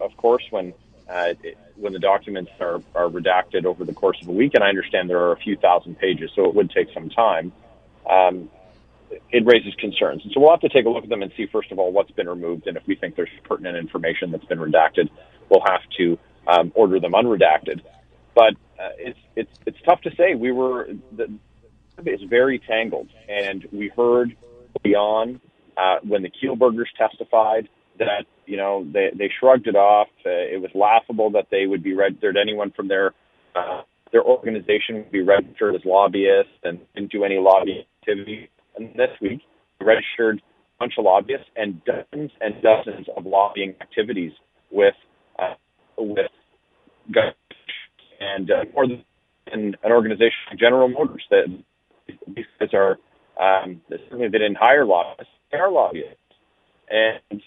of 0.00 0.16
course, 0.16 0.44
when 0.50 0.74
uh, 1.08 1.34
when 1.76 1.92
the 1.92 1.98
documents 1.98 2.50
are, 2.60 2.80
are 2.94 3.08
redacted 3.08 3.64
over 3.64 3.84
the 3.84 3.92
course 3.92 4.18
of 4.22 4.28
a 4.28 4.32
week, 4.32 4.52
and 4.54 4.62
I 4.62 4.68
understand 4.68 5.10
there 5.10 5.20
are 5.20 5.32
a 5.32 5.38
few 5.38 5.56
thousand 5.56 5.98
pages, 5.98 6.30
so 6.36 6.44
it 6.44 6.54
would 6.54 6.70
take 6.70 6.88
some 6.94 7.10
time. 7.10 7.52
Um, 8.08 8.48
it 9.32 9.44
raises 9.44 9.74
concerns, 9.74 10.22
and 10.22 10.32
so 10.32 10.40
we'll 10.40 10.50
have 10.50 10.60
to 10.60 10.68
take 10.68 10.86
a 10.86 10.88
look 10.88 11.02
at 11.02 11.10
them 11.10 11.22
and 11.22 11.32
see 11.36 11.46
first 11.46 11.72
of 11.72 11.78
all 11.80 11.90
what's 11.90 12.12
been 12.12 12.28
removed, 12.28 12.66
and 12.68 12.76
if 12.76 12.86
we 12.86 12.94
think 12.94 13.16
there's 13.16 13.30
pertinent 13.44 13.76
information 13.76 14.30
that's 14.30 14.44
been 14.44 14.60
redacted, 14.60 15.10
we'll 15.48 15.64
have 15.66 15.80
to 15.98 16.16
um, 16.46 16.70
order 16.74 17.00
them 17.00 17.12
unredacted. 17.12 17.80
But 18.34 18.54
it's 18.98 19.18
it's 19.36 19.50
it's 19.66 19.78
tough 19.84 20.00
to 20.02 20.14
say. 20.14 20.34
We 20.34 20.52
were 20.52 20.88
the, 21.16 21.30
it's 22.04 22.22
very 22.22 22.58
tangled, 22.58 23.08
and 23.28 23.66
we 23.72 23.88
heard 23.88 24.36
beyond 24.82 25.40
uh, 25.76 25.96
when 26.02 26.22
the 26.22 26.30
Kielburgers 26.30 26.86
testified 26.96 27.68
that 27.98 28.26
you 28.50 28.56
know 28.56 28.84
they 28.92 29.10
they 29.16 29.30
shrugged 29.38 29.68
it 29.68 29.76
off. 29.76 30.08
Uh, 30.26 30.30
it 30.30 30.60
was 30.60 30.70
laughable 30.74 31.30
that 31.30 31.46
they 31.50 31.66
would 31.66 31.84
be 31.84 31.94
registered. 31.94 32.36
Anyone 32.36 32.72
from 32.72 32.88
their 32.88 33.14
uh, 33.54 33.82
their 34.10 34.24
organization 34.24 34.96
would 34.96 35.12
be 35.12 35.22
registered 35.22 35.76
as 35.76 35.82
lobbyists 35.84 36.52
and 36.64 36.80
didn't 36.94 37.12
do 37.12 37.22
any 37.22 37.38
lobbying 37.38 37.84
activity. 38.02 38.50
And 38.76 38.90
this 38.94 39.10
week, 39.22 39.40
registered 39.80 40.38
a 40.38 40.42
bunch 40.80 40.94
of 40.98 41.04
lobbyists 41.04 41.46
and 41.54 41.80
dozens 41.84 42.32
and 42.40 42.54
dozens 42.60 43.06
of 43.16 43.24
lobbying 43.24 43.74
activities 43.80 44.32
with 44.72 44.94
uh, 45.38 45.54
with 45.96 46.26
and 48.20 48.50
uh, 48.50 48.64
more 48.74 48.88
than 48.88 49.04
an 49.52 49.92
organization 49.92 50.42
like 50.50 50.58
General 50.58 50.88
Motors 50.88 51.22
that 51.30 51.44
these 52.34 52.44
guys 52.58 52.70
are 52.74 52.98
um, 53.40 53.80
certainly 53.88 54.26
they 54.26 54.38
didn't 54.38 54.58
hire 54.58 54.84
lobbyists, 54.84 55.32
they 55.52 55.58
are 55.58 55.70
lobbyists, 55.70 56.16
and 56.90 57.40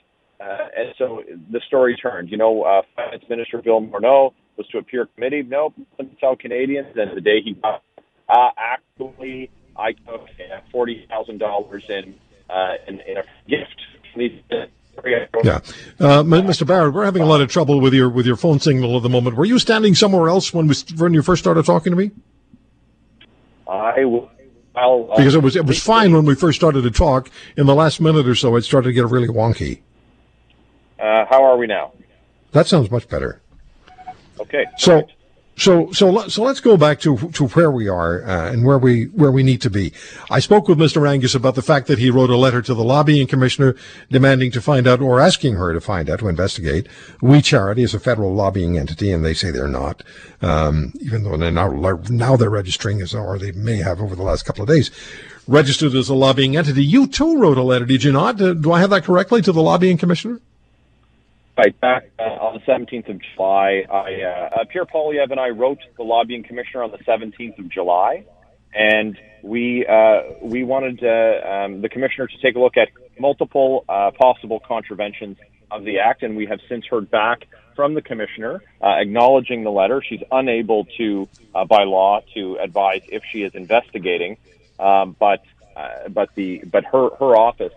uh, 0.43 0.67
and 0.75 0.93
so 0.97 1.23
the 1.51 1.61
story 1.67 1.95
turned. 1.95 2.29
You 2.29 2.37
know, 2.37 2.63
uh, 2.63 2.81
Finance 2.95 3.23
Minister 3.29 3.61
Bill 3.61 3.81
Morneau 3.81 4.33
was 4.57 4.67
to 4.67 4.77
appear 4.77 5.07
committee. 5.15 5.43
Nope, 5.43 5.73
tell 6.19 6.35
Canadians. 6.35 6.87
And 6.95 7.15
the 7.15 7.21
day 7.21 7.41
he 7.41 7.53
got 7.53 7.81
uh, 8.29 8.49
actually, 8.57 9.49
I 9.77 9.93
took 9.93 10.21
uh, 10.21 10.59
forty 10.71 11.05
thousand 11.09 11.39
dollars 11.39 11.83
in, 11.89 12.15
uh, 12.49 12.73
in 12.87 12.99
in 13.01 13.17
a 13.17 13.23
gift. 13.47 13.81
Yeah, 14.15 15.55
uh, 15.99 16.21
Mr. 16.21 16.67
Barrett, 16.67 16.93
we're 16.93 17.03
having 17.03 17.23
a 17.23 17.25
lot 17.25 17.41
of 17.41 17.49
trouble 17.49 17.81
with 17.81 17.93
your 17.93 18.09
with 18.09 18.27
your 18.27 18.35
phone 18.35 18.59
signal 18.59 18.95
at 18.95 19.01
the 19.01 19.09
moment. 19.09 19.35
Were 19.35 19.45
you 19.45 19.57
standing 19.57 19.95
somewhere 19.95 20.29
else 20.29 20.53
when 20.53 20.67
we, 20.67 20.75
when 20.97 21.15
you 21.15 21.23
first 21.23 21.41
started 21.41 21.65
talking 21.65 21.91
to 21.91 21.97
me? 21.97 22.11
I 23.67 24.05
well, 24.05 24.29
uh, 24.75 25.15
because 25.15 25.33
it 25.33 25.41
was 25.41 25.55
it 25.55 25.65
was 25.65 25.81
fine 25.81 26.13
when 26.13 26.25
we 26.25 26.35
first 26.35 26.59
started 26.59 26.83
to 26.83 26.91
talk. 26.91 27.31
In 27.57 27.65
the 27.65 27.73
last 27.73 27.99
minute 28.01 28.27
or 28.27 28.35
so, 28.35 28.55
it 28.55 28.61
started 28.61 28.89
to 28.89 28.93
get 28.93 29.07
really 29.07 29.27
wonky. 29.27 29.81
Uh, 30.99 31.25
how 31.29 31.43
are 31.43 31.57
we 31.57 31.67
now? 31.67 31.91
That 32.51 32.67
sounds 32.67 32.89
much 32.91 33.07
better. 33.09 33.41
Okay. 34.39 34.65
So, 34.77 35.01
perfect. 35.01 35.13
so, 35.57 35.91
so, 35.91 36.27
so 36.27 36.43
let's 36.43 36.59
go 36.59 36.77
back 36.77 36.99
to 37.01 37.17
to 37.31 37.47
where 37.49 37.71
we 37.71 37.87
are 37.87 38.23
uh, 38.23 38.51
and 38.51 38.65
where 38.65 38.77
we 38.77 39.05
where 39.05 39.31
we 39.31 39.43
need 39.43 39.61
to 39.61 39.69
be. 39.69 39.91
I 40.29 40.39
spoke 40.39 40.67
with 40.67 40.77
Mr. 40.77 41.07
Angus 41.07 41.35
about 41.35 41.55
the 41.55 41.61
fact 41.61 41.87
that 41.87 41.99
he 41.99 42.09
wrote 42.09 42.29
a 42.29 42.37
letter 42.37 42.61
to 42.61 42.73
the 42.73 42.83
lobbying 42.83 43.27
commissioner 43.27 43.75
demanding 44.09 44.51
to 44.51 44.61
find 44.61 44.87
out 44.87 45.01
or 45.01 45.19
asking 45.19 45.55
her 45.55 45.73
to 45.73 45.81
find 45.81 46.09
out 46.09 46.19
to 46.19 46.27
investigate. 46.27 46.87
We 47.21 47.41
Charity 47.41 47.83
is 47.83 47.93
a 47.93 47.99
federal 47.99 48.33
lobbying 48.33 48.77
entity, 48.77 49.11
and 49.11 49.25
they 49.25 49.33
say 49.33 49.51
they're 49.51 49.67
not, 49.67 50.03
um, 50.41 50.93
even 51.01 51.23
though 51.23 51.37
they're 51.37 51.51
now 51.51 51.71
now 52.09 52.35
they're 52.37 52.49
registering 52.49 53.01
as 53.01 53.13
or 53.13 53.37
they 53.37 53.51
may 53.51 53.77
have 53.77 53.99
over 53.99 54.15
the 54.15 54.23
last 54.23 54.43
couple 54.43 54.63
of 54.63 54.69
days 54.69 54.91
registered 55.47 55.93
as 55.93 56.09
a 56.09 56.13
lobbying 56.13 56.55
entity. 56.55 56.83
You 56.83 57.07
too 57.07 57.37
wrote 57.37 57.57
a 57.57 57.63
letter, 57.63 57.85
did 57.85 58.03
you 58.03 58.11
not? 58.11 58.37
Do 58.37 58.71
I 58.71 58.79
have 58.79 58.89
that 58.91 59.03
correctly 59.03 59.41
to 59.41 59.51
the 59.51 59.61
lobbying 59.61 59.97
commissioner? 59.97 60.39
Right 61.55 61.79
back 61.79 62.09
uh, 62.17 62.23
on 62.23 62.55
the 62.55 62.71
17th 62.71 63.09
of 63.09 63.21
July, 63.35 63.85
I, 63.87 63.95
uh, 63.95 64.61
uh, 64.61 64.65
Pierre 64.71 64.85
Poilievre 64.85 65.29
and 65.31 65.39
I 65.39 65.49
wrote 65.49 65.77
the 65.97 66.03
lobbying 66.03 66.43
commissioner 66.43 66.81
on 66.81 66.89
the 66.89 66.97
17th 66.97 67.59
of 67.59 67.69
July, 67.69 68.25
and 68.73 69.15
we 69.43 69.85
uh, 69.85 70.21
we 70.41 70.63
wanted 70.63 71.03
uh, 71.03 71.47
um, 71.47 71.81
the 71.81 71.89
commissioner 71.89 72.25
to 72.25 72.37
take 72.41 72.55
a 72.55 72.59
look 72.59 72.75
at 72.75 72.87
multiple 73.19 73.85
possible 73.87 74.61
contraventions 74.67 75.37
of 75.69 75.83
the 75.83 75.99
act, 75.99 76.23
and 76.23 76.35
we 76.35 76.47
have 76.47 76.59
since 76.67 76.85
heard 76.87 77.11
back 77.11 77.45
from 77.75 77.93
the 77.93 78.01
commissioner 78.01 78.63
uh, 78.81 78.95
acknowledging 78.97 79.63
the 79.63 79.71
letter. 79.71 80.01
She's 80.07 80.23
unable 80.31 80.85
to, 80.97 81.27
uh, 81.53 81.65
by 81.65 81.83
law, 81.83 82.21
to 82.33 82.57
advise 82.57 83.01
if 83.09 83.23
she 83.31 83.43
is 83.43 83.53
investigating, 83.55 84.37
um, 84.79 85.15
but 85.19 85.43
uh, 85.75 86.09
but 86.09 86.33
the 86.35 86.63
but 86.65 86.85
her 86.85 87.09
her 87.19 87.35
office 87.35 87.73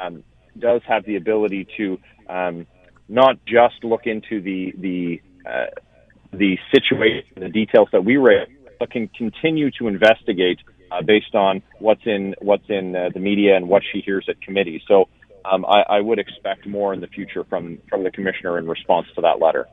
um, 0.00 0.24
does 0.58 0.82
have 0.84 1.04
the 1.04 1.16
ability 1.16 1.68
to. 1.76 2.00
Um, 2.28 2.66
not 3.10 3.44
just 3.44 3.82
look 3.82 4.06
into 4.06 4.40
the 4.40 4.72
the 4.78 5.20
uh, 5.46 5.66
the 6.32 6.56
situation, 6.72 7.26
the 7.36 7.48
details 7.48 7.88
that 7.92 8.04
we 8.04 8.16
raise, 8.16 8.48
but 8.78 8.90
can 8.90 9.08
continue 9.08 9.70
to 9.72 9.88
investigate 9.88 10.60
uh, 10.92 11.02
based 11.02 11.34
on 11.34 11.62
what's 11.80 12.06
in 12.06 12.34
what's 12.40 12.68
in 12.68 12.94
uh, 12.94 13.10
the 13.12 13.20
media 13.20 13.56
and 13.56 13.68
what 13.68 13.82
she 13.92 14.00
hears 14.00 14.26
at 14.28 14.40
committee. 14.40 14.82
So 14.86 15.08
um, 15.44 15.64
I, 15.66 15.82
I, 15.88 16.00
would 16.00 16.18
expect 16.18 16.66
more 16.66 16.92
in 16.94 17.00
the 17.00 17.06
future 17.08 17.44
from 17.44 17.78
from 17.88 18.04
the 18.04 18.10
commissioner 18.10 18.58
in 18.58 18.68
response 18.68 19.08
to 19.16 19.20
that 19.22 19.40
letter. 19.40 19.66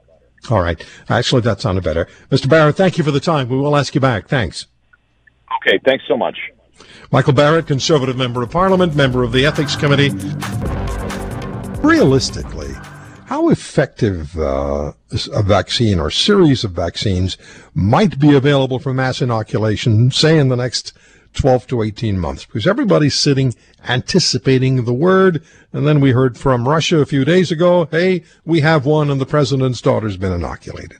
All 0.49 0.61
right. 0.61 0.83
Actually, 1.09 1.41
that 1.41 1.61
sounded 1.61 1.83
better, 1.83 2.07
Mr. 2.31 2.49
Barrett. 2.49 2.75
Thank 2.75 2.97
you 2.97 3.03
for 3.03 3.11
the 3.11 3.19
time. 3.19 3.49
We 3.49 3.57
will 3.57 3.75
ask 3.75 3.93
you 3.93 4.01
back. 4.01 4.27
Thanks. 4.27 4.67
Okay. 5.61 5.79
Thanks 5.85 6.05
so 6.07 6.17
much. 6.17 6.37
Michael 7.11 7.33
Barrett, 7.33 7.67
Conservative 7.67 8.17
Member 8.17 8.43
of 8.43 8.51
Parliament, 8.51 8.95
member 8.95 9.23
of 9.23 9.31
the 9.31 9.45
Ethics 9.45 9.75
Committee. 9.75 10.09
Realistically, 11.81 12.56
how 13.27 13.49
effective 13.49 14.39
uh, 14.39 14.93
a 15.33 15.43
vaccine 15.43 15.99
or 15.99 16.09
series 16.09 16.63
of 16.63 16.71
vaccines 16.71 17.37
might 17.73 18.17
be 18.19 18.33
available 18.33 18.79
for 18.79 18.93
mass 18.93 19.21
inoculation, 19.21 20.09
say 20.11 20.37
in 20.37 20.47
the 20.47 20.55
next 20.55 20.93
12 21.33 21.67
to 21.67 21.81
18 21.81 22.17
months? 22.17 22.45
Because 22.45 22.65
everybody's 22.65 23.15
sitting 23.15 23.53
anticipating 23.85 24.85
the 24.85 24.93
word. 24.93 25.43
And 25.73 25.85
then 25.85 25.99
we 25.99 26.11
heard 26.11 26.37
from 26.37 26.69
Russia 26.69 26.99
a 26.99 27.05
few 27.05 27.25
days 27.25 27.51
ago, 27.51 27.89
hey, 27.91 28.23
we 28.45 28.61
have 28.61 28.85
one 28.85 29.09
and 29.09 29.19
the 29.19 29.25
president's 29.25 29.81
daughter's 29.81 30.15
been 30.15 30.31
inoculated. 30.31 30.99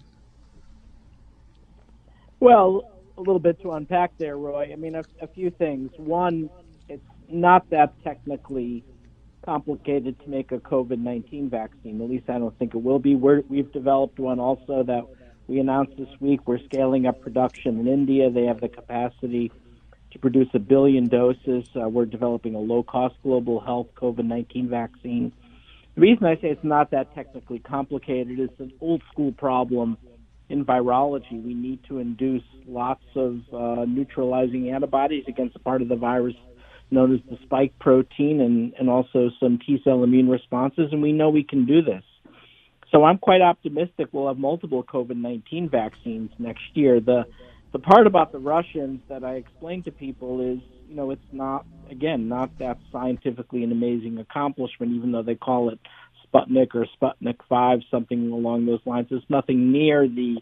Well, 2.41 2.91
a 3.17 3.21
little 3.21 3.39
bit 3.39 3.61
to 3.61 3.71
unpack 3.71 4.11
there, 4.17 4.37
Roy. 4.37 4.71
I 4.73 4.75
mean, 4.75 4.95
a, 4.95 5.05
a 5.21 5.27
few 5.27 5.49
things. 5.49 5.91
One, 5.95 6.49
it's 6.89 7.07
not 7.29 7.69
that 7.69 7.93
technically 8.03 8.83
complicated 9.47 10.19
to 10.19 10.29
make 10.29 10.51
a 10.51 10.57
COVID 10.57 10.99
19 10.99 11.49
vaccine. 11.49 12.01
At 12.01 12.09
least 12.09 12.29
I 12.29 12.37
don't 12.37 12.57
think 12.59 12.75
it 12.75 12.83
will 12.83 12.99
be. 12.99 13.15
we 13.15 13.59
have 13.59 13.71
developed 13.71 14.19
one 14.19 14.41
also 14.41 14.83
that 14.83 15.03
we 15.47 15.59
announced 15.59 15.93
this 15.97 16.09
week. 16.19 16.41
We're 16.45 16.59
scaling 16.65 17.05
up 17.05 17.21
production 17.21 17.79
in 17.79 17.87
India. 17.87 18.29
They 18.29 18.43
have 18.43 18.59
the 18.59 18.67
capacity 18.67 19.53
to 20.11 20.19
produce 20.19 20.49
a 20.53 20.59
billion 20.59 21.07
doses. 21.07 21.65
Uh, 21.73 21.87
we're 21.87 22.05
developing 22.05 22.55
a 22.55 22.59
low 22.59 22.83
cost 22.83 23.15
global 23.23 23.61
health 23.61 23.87
COVID 23.95 24.25
19 24.25 24.67
vaccine. 24.67 25.31
The 25.95 26.01
reason 26.01 26.25
I 26.25 26.35
say 26.35 26.49
it's 26.49 26.63
not 26.65 26.91
that 26.91 27.15
technically 27.15 27.59
complicated 27.59 28.41
is 28.41 28.49
an 28.59 28.73
old 28.81 29.01
school 29.13 29.31
problem 29.31 29.97
in 30.49 30.65
virology. 30.65 31.41
We 31.41 31.53
need 31.53 31.85
to 31.87 31.99
induce 31.99 32.43
lots 32.67 33.05
of 33.15 33.39
uh, 33.53 33.85
neutralizing 33.85 34.71
antibodies 34.71 35.23
against 35.29 35.55
a 35.55 35.59
part 35.59 35.81
of 35.81 35.87
the 35.87 35.95
virus 35.95 36.35
known 36.91 37.13
as 37.13 37.19
the 37.29 37.37
spike 37.43 37.73
protein 37.79 38.41
and, 38.41 38.73
and 38.79 38.89
also 38.89 39.29
some 39.39 39.59
T 39.65 39.79
cell 39.83 40.03
immune 40.03 40.29
responses, 40.29 40.89
and 40.91 41.01
we 41.01 41.11
know 41.11 41.29
we 41.29 41.43
can 41.43 41.65
do 41.65 41.81
this. 41.81 42.03
So 42.91 43.03
I'm 43.03 43.17
quite 43.17 43.41
optimistic 43.41 44.07
we'll 44.11 44.27
have 44.27 44.37
multiple 44.37 44.83
COVID 44.83 45.17
19 45.17 45.69
vaccines 45.69 46.31
next 46.39 46.63
year. 46.73 46.99
The 46.99 47.25
the 47.73 47.79
part 47.79 48.07
about 48.07 48.31
the 48.31 48.39
Russians 48.39 49.01
that 49.09 49.23
I 49.23 49.33
explain 49.33 49.83
to 49.83 49.91
people 49.91 50.39
is, 50.39 50.59
you 50.87 50.95
know, 50.95 51.11
it's 51.11 51.21
not 51.31 51.65
again 51.91 52.29
not 52.29 52.57
that 52.59 52.77
scientifically 52.91 53.63
an 53.63 53.71
amazing 53.71 54.17
accomplishment, 54.19 54.93
even 54.93 55.11
though 55.11 55.23
they 55.23 55.35
call 55.35 55.69
it 55.69 55.79
Sputnik 56.25 56.73
or 56.75 56.85
Sputnik 56.99 57.39
Five, 57.49 57.79
something 57.91 58.31
along 58.31 58.65
those 58.65 58.79
lines. 58.85 59.07
It's 59.11 59.25
nothing 59.29 59.71
near 59.71 60.07
the 60.07 60.37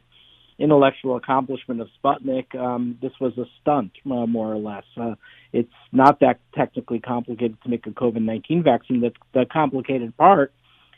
intellectual 0.58 1.18
accomplishment 1.18 1.82
of 1.82 1.90
Sputnik. 2.02 2.56
Um, 2.56 2.98
this 3.02 3.12
was 3.20 3.38
a 3.38 3.46
stunt, 3.62 3.92
uh, 4.06 4.26
more 4.26 4.52
or 4.52 4.58
less. 4.58 4.86
Uh, 4.96 5.16
it's 5.52 5.74
not 5.92 6.20
that 6.22 6.40
technically 6.54 7.00
complicated 7.00 7.58
to 7.64 7.70
make 7.70 7.86
a 7.88 7.92
COVID 7.92 8.22
19 8.22 8.64
vaccine. 8.64 9.02
The, 9.02 9.12
the 9.34 9.46
complicated 9.46 10.16
part 10.18 10.54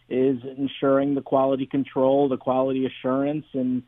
is 0.10 0.38
ensuring 0.58 1.16
the 1.16 1.22
quality 1.22 1.66
control, 1.66 2.30
the 2.30 2.38
quality 2.38 2.86
assurance, 2.86 3.46
and 3.54 3.84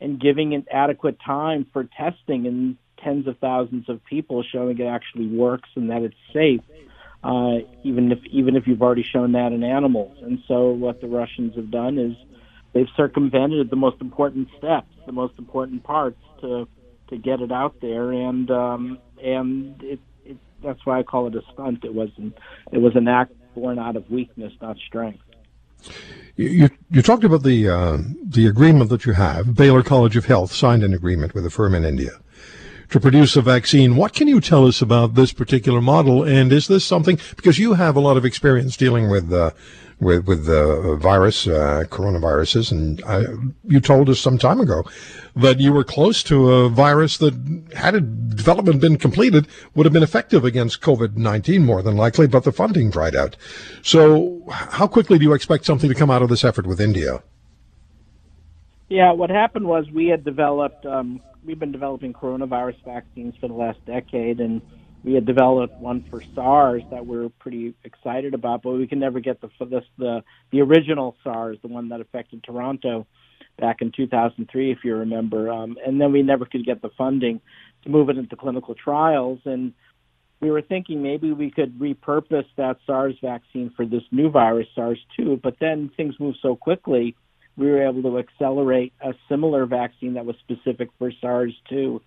and 0.00 0.20
giving 0.20 0.52
it 0.52 0.66
adequate 0.70 1.18
time 1.24 1.66
for 1.72 1.84
testing 1.84 2.46
in 2.46 2.76
tens 3.02 3.26
of 3.26 3.38
thousands 3.38 3.88
of 3.88 4.04
people, 4.04 4.42
showing 4.42 4.78
it 4.78 4.84
actually 4.84 5.26
works 5.26 5.68
and 5.76 5.90
that 5.90 6.02
it's 6.02 6.16
safe, 6.32 6.60
uh, 7.22 7.58
even 7.82 8.12
if 8.12 8.18
even 8.30 8.56
if 8.56 8.66
you've 8.66 8.82
already 8.82 9.04
shown 9.04 9.32
that 9.32 9.52
in 9.52 9.64
animals. 9.64 10.16
And 10.22 10.40
so, 10.46 10.70
what 10.70 11.00
the 11.00 11.06
Russians 11.06 11.54
have 11.56 11.70
done 11.70 11.98
is 11.98 12.16
they've 12.74 12.88
circumvented 12.96 13.70
the 13.70 13.76
most 13.76 14.00
important 14.00 14.48
steps, 14.58 14.92
the 15.06 15.12
most 15.12 15.34
important 15.38 15.82
parts 15.84 16.20
to 16.40 16.68
to 17.08 17.18
get 17.18 17.40
it 17.40 17.52
out 17.52 17.76
there, 17.80 18.12
and 18.12 18.50
um, 18.50 18.98
and 19.22 19.82
it, 19.82 20.00
that's 20.62 20.84
why 20.84 20.98
I 20.98 21.02
call 21.02 21.28
it 21.28 21.34
a 21.34 21.42
stunt. 21.52 21.84
It 21.84 21.94
wasn't. 21.94 22.36
It 22.72 22.78
was 22.78 22.96
an 22.96 23.08
act 23.08 23.32
born 23.54 23.78
out 23.78 23.96
of 23.96 24.10
weakness, 24.10 24.52
not 24.60 24.76
strength. 24.86 25.22
You, 26.36 26.70
you 26.90 27.02
talked 27.02 27.24
about 27.24 27.42
the 27.42 27.68
uh, 27.68 27.98
the 28.22 28.46
agreement 28.46 28.90
that 28.90 29.06
you 29.06 29.12
have. 29.12 29.54
Baylor 29.54 29.82
College 29.82 30.16
of 30.16 30.24
Health 30.24 30.52
signed 30.52 30.82
an 30.82 30.92
agreement 30.92 31.34
with 31.34 31.46
a 31.46 31.50
firm 31.50 31.74
in 31.74 31.84
India 31.84 32.10
to 32.90 33.00
produce 33.00 33.36
a 33.36 33.42
vaccine. 33.42 33.96
What 33.96 34.14
can 34.14 34.28
you 34.28 34.40
tell 34.40 34.66
us 34.66 34.82
about 34.82 35.14
this 35.14 35.32
particular 35.32 35.80
model? 35.80 36.22
And 36.22 36.52
is 36.52 36.66
this 36.66 36.84
something 36.84 37.18
because 37.36 37.58
you 37.58 37.74
have 37.74 37.96
a 37.96 38.00
lot 38.00 38.16
of 38.16 38.24
experience 38.24 38.76
dealing 38.76 39.10
with 39.10 39.32
uh, 39.32 39.50
with 40.04 40.26
with 40.26 40.46
the 40.46 40.96
virus, 41.00 41.46
uh, 41.46 41.84
coronaviruses, 41.88 42.70
and 42.70 43.02
uh, 43.04 43.24
you 43.64 43.80
told 43.80 44.08
us 44.08 44.20
some 44.20 44.38
time 44.38 44.60
ago 44.60 44.84
that 45.34 45.58
you 45.58 45.72
were 45.72 45.82
close 45.82 46.22
to 46.22 46.52
a 46.52 46.68
virus 46.68 47.16
that, 47.18 47.34
had 47.74 48.36
development 48.36 48.80
been 48.80 48.96
completed, 48.96 49.48
would 49.74 49.86
have 49.86 49.92
been 49.92 50.02
effective 50.02 50.44
against 50.44 50.80
COVID 50.80 51.16
nineteen 51.16 51.64
more 51.64 51.82
than 51.82 51.96
likely, 51.96 52.26
but 52.26 52.44
the 52.44 52.52
funding 52.52 52.90
dried 52.90 53.16
out. 53.16 53.36
So, 53.82 54.44
how 54.50 54.86
quickly 54.86 55.18
do 55.18 55.24
you 55.24 55.32
expect 55.32 55.64
something 55.64 55.88
to 55.88 55.94
come 55.94 56.10
out 56.10 56.22
of 56.22 56.28
this 56.28 56.44
effort 56.44 56.66
with 56.66 56.80
India? 56.80 57.22
Yeah, 58.88 59.12
what 59.12 59.30
happened 59.30 59.66
was 59.66 59.90
we 59.90 60.08
had 60.08 60.24
developed. 60.24 60.86
Um, 60.86 61.20
we've 61.44 61.58
been 61.58 61.72
developing 61.72 62.12
coronavirus 62.12 62.84
vaccines 62.84 63.34
for 63.40 63.48
the 63.48 63.54
last 63.54 63.84
decade, 63.86 64.40
and 64.40 64.62
we 65.04 65.12
had 65.12 65.26
developed 65.26 65.78
one 65.78 66.04
for 66.10 66.22
SARS 66.34 66.82
that 66.90 67.06
we're 67.06 67.28
pretty 67.28 67.74
excited 67.84 68.32
about, 68.32 68.62
but 68.62 68.72
we 68.72 68.86
can 68.86 68.98
never 68.98 69.20
get 69.20 69.40
the 69.40 69.48
this, 69.66 69.84
the 69.98 70.24
the 70.50 70.62
original 70.62 71.14
SARS, 71.22 71.58
the 71.60 71.68
one 71.68 71.90
that 71.90 72.00
affected 72.00 72.42
Toronto 72.42 73.06
back 73.58 73.82
in 73.82 73.92
2003, 73.92 74.72
if 74.72 74.78
you 74.82 74.96
remember. 74.96 75.50
Um, 75.52 75.76
and 75.86 76.00
then 76.00 76.10
we 76.10 76.22
never 76.22 76.46
could 76.46 76.64
get 76.64 76.80
the 76.80 76.88
funding 76.96 77.40
to 77.82 77.90
move 77.90 78.08
it 78.08 78.16
into 78.16 78.34
clinical 78.34 78.74
trials, 78.74 79.40
and 79.44 79.74
we 80.40 80.50
were 80.50 80.62
thinking 80.62 81.02
maybe 81.02 81.32
we 81.32 81.50
could 81.50 81.78
repurpose 81.78 82.46
that 82.56 82.78
SARS 82.86 83.14
vaccine 83.22 83.72
for 83.76 83.86
this 83.86 84.02
new 84.10 84.30
virus, 84.30 84.66
SARS-2. 84.74 85.40
But 85.40 85.56
then 85.60 85.90
things 85.96 86.14
moved 86.18 86.38
so 86.42 86.56
quickly, 86.56 87.14
we 87.56 87.70
were 87.70 87.86
able 87.86 88.02
to 88.02 88.18
accelerate 88.18 88.92
a 89.00 89.14
similar 89.28 89.64
vaccine 89.64 90.14
that 90.14 90.26
was 90.26 90.36
specific 90.40 90.88
for 90.98 91.12
SARS-2 91.20 92.00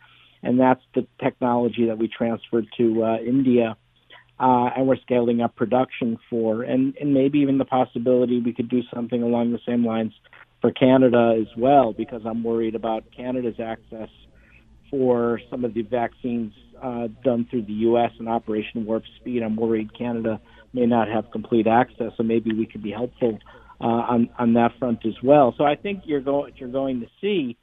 and 0.44 0.60
that's 0.60 0.82
the 0.96 1.08
technology 1.22 1.88
that 1.88 1.98
we 1.98 2.08
transferred 2.08 2.68
to 2.78 3.04
uh, 3.04 3.18
India, 3.18 3.76
uh, 4.40 4.70
and 4.76 4.88
we're 4.88 4.98
scaling 4.98 5.42
up 5.42 5.56
production 5.56 6.18
for, 6.30 6.64
and, 6.64 6.96
and 7.00 7.14
maybe 7.14 7.40
even 7.40 7.58
the 7.58 7.66
possibility 7.66 8.40
we 8.40 8.54
could 8.54 8.70
do 8.70 8.82
something 8.94 9.24
along 9.24 9.52
the 9.52 9.60
same 9.66 9.86
lines 9.86 10.14
for 10.62 10.72
Canada 10.72 11.38
as 11.40 11.48
well, 11.58 11.94
because 11.94 12.22
I'm 12.26 12.44
worried 12.44 12.76
about 12.76 13.04
Canada's 13.16 13.60
access 13.60 14.10
for 14.90 15.40
some 15.50 15.66
of 15.66 15.74
the 15.74 15.82
vaccines 15.82 16.54
uh, 16.82 17.08
done 17.24 17.48
through 17.50 17.64
the 17.64 17.74
U.S. 17.74 18.12
and 18.20 18.30
Operation 18.30 18.86
Warp 18.86 19.04
Speed. 19.20 19.42
I'm 19.44 19.56
worried 19.56 19.96
Canada 19.98 20.40
may 20.74 20.86
not 20.86 21.08
have 21.08 21.32
complete 21.32 21.68
access, 21.68 22.12
so 22.16 22.24
maybe 22.24 22.54
we 22.54 22.66
could 22.66 22.84
be 22.84 22.92
helpful 22.92 23.40
uh, 23.82 23.84
on 23.84 24.30
on 24.38 24.54
that 24.54 24.72
front 24.80 25.06
as 25.06 25.16
well. 25.24 25.54
So 25.58 25.64
I 25.64 25.76
think 25.76 26.04
you're 26.06 26.22
going 26.22 26.54
you're 26.58 26.72
going 26.72 27.02
to 27.02 27.08
see 27.22 27.58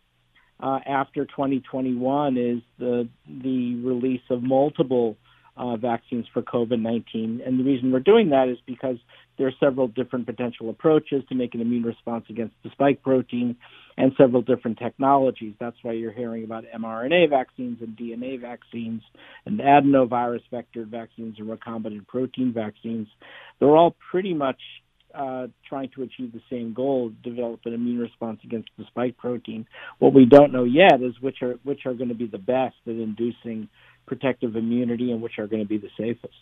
uh, 0.61 0.78
after 0.86 1.24
2021 1.24 2.36
is 2.36 2.62
the 2.78 3.09
the 3.26 3.76
release 3.76 4.22
of 4.30 4.42
multiple 4.42 5.16
uh, 5.57 5.76
vaccines 5.76 6.26
for 6.32 6.42
COVID-19. 6.42 7.46
And 7.46 7.59
the 7.59 7.64
reason 7.64 7.92
we're 7.92 8.00
doing 8.00 8.30
that 8.30 8.48
is 8.48 8.59
because 8.66 8.96
there 9.38 9.46
are 9.46 9.52
several 9.61 9.88
different 9.88 10.26
potential 10.26 10.70
approaches 10.70 11.22
to 11.28 11.34
make 11.34 11.55
an 11.55 11.61
immune 11.61 11.82
response 11.82 12.24
against 12.28 12.55
the 12.62 12.70
spike 12.70 13.02
protein 13.02 13.57
and 13.96 14.12
several 14.18 14.42
different 14.42 14.78
technologies. 14.78 15.55
That's 15.61 15.76
why 15.82 15.92
you're 15.92 16.12
hearing 16.12 16.44
about 16.44 16.64
mRNA 16.76 17.30
vaccines 17.30 17.78
and 17.80 17.96
DNA 17.96 18.40
vaccines 18.40 19.02
and 19.46 19.61
adenovirus 19.61 20.42
vector 20.50 20.84
vaccines 20.84 21.36
and 21.38 21.48
recombinant 21.48 22.07
protein 22.09 22.52
vaccines. 22.52 23.09
They're 23.59 23.76
all 23.76 23.96
pretty 24.11 24.34
much 24.34 24.61
uh, 25.15 25.47
trying 25.69 25.91
to 25.91 26.03
achieve 26.03 26.33
the 26.33 26.43
same 26.51 26.73
goal, 26.73 27.12
develop 27.23 27.61
an 27.65 27.75
immune 27.75 27.99
response 27.99 28.41
against 28.45 28.69
the 28.79 28.85
spike 28.87 29.17
protein. 29.17 29.67
What 29.99 30.12
we 30.12 30.25
don't 30.25 30.53
know 30.53 30.65
yet 30.65 31.01
is 31.01 31.21
which 31.21 31.43
are 31.43 31.59
which 31.62 31.87
are 31.87 31.95
going 31.95 32.09
to 32.09 32.15
be 32.15 32.27
the 32.27 32.39
best 32.39 32.77
at 32.87 32.95
inducing 32.95 33.69
protective 34.07 34.57
immunity 34.57 35.12
and 35.12 35.23
which 35.23 35.39
are 35.39 35.47
going 35.47 35.62
to 35.62 35.69
be 35.69 35.79
the 35.79 35.91
safest. 35.97 36.35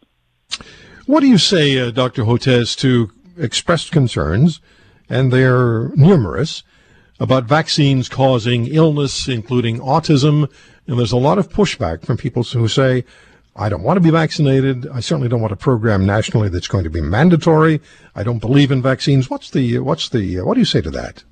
What 1.06 1.20
do 1.20 1.26
you 1.26 1.38
say, 1.38 1.78
uh, 1.78 1.90
Dr. 1.90 2.24
Hotez, 2.24 2.76
to 2.78 3.10
expressed 3.36 3.92
concerns, 3.92 4.60
and 5.08 5.32
they're 5.32 5.88
numerous, 5.90 6.62
about 7.18 7.44
vaccines 7.44 8.08
causing 8.08 8.66
illness, 8.66 9.28
including 9.28 9.78
autism? 9.78 10.50
And 10.86 10.98
there's 10.98 11.12
a 11.12 11.16
lot 11.16 11.38
of 11.38 11.48
pushback 11.48 12.04
from 12.04 12.16
people 12.16 12.42
who 12.42 12.68
say, 12.68 13.04
I 13.54 13.68
don't 13.68 13.82
want 13.82 13.98
to 13.98 14.00
be 14.00 14.10
vaccinated. 14.10 14.88
I 14.88 15.00
certainly 15.00 15.28
don't 15.28 15.42
want 15.42 15.52
a 15.52 15.56
program 15.56 16.06
nationally 16.06 16.48
that's 16.48 16.68
going 16.68 16.84
to 16.84 16.90
be 16.90 17.02
mandatory. 17.02 17.80
I 18.14 18.22
don't 18.22 18.38
believe 18.38 18.70
in 18.70 18.80
vaccines. 18.80 19.28
What's 19.28 19.50
the 19.50 19.78
what's 19.80 20.08
the 20.08 20.40
uh, 20.40 20.44
what 20.44 20.54
do 20.54 20.60
you 20.60 20.66
say 20.66 20.80
to 20.80 20.90
that? 20.90 21.24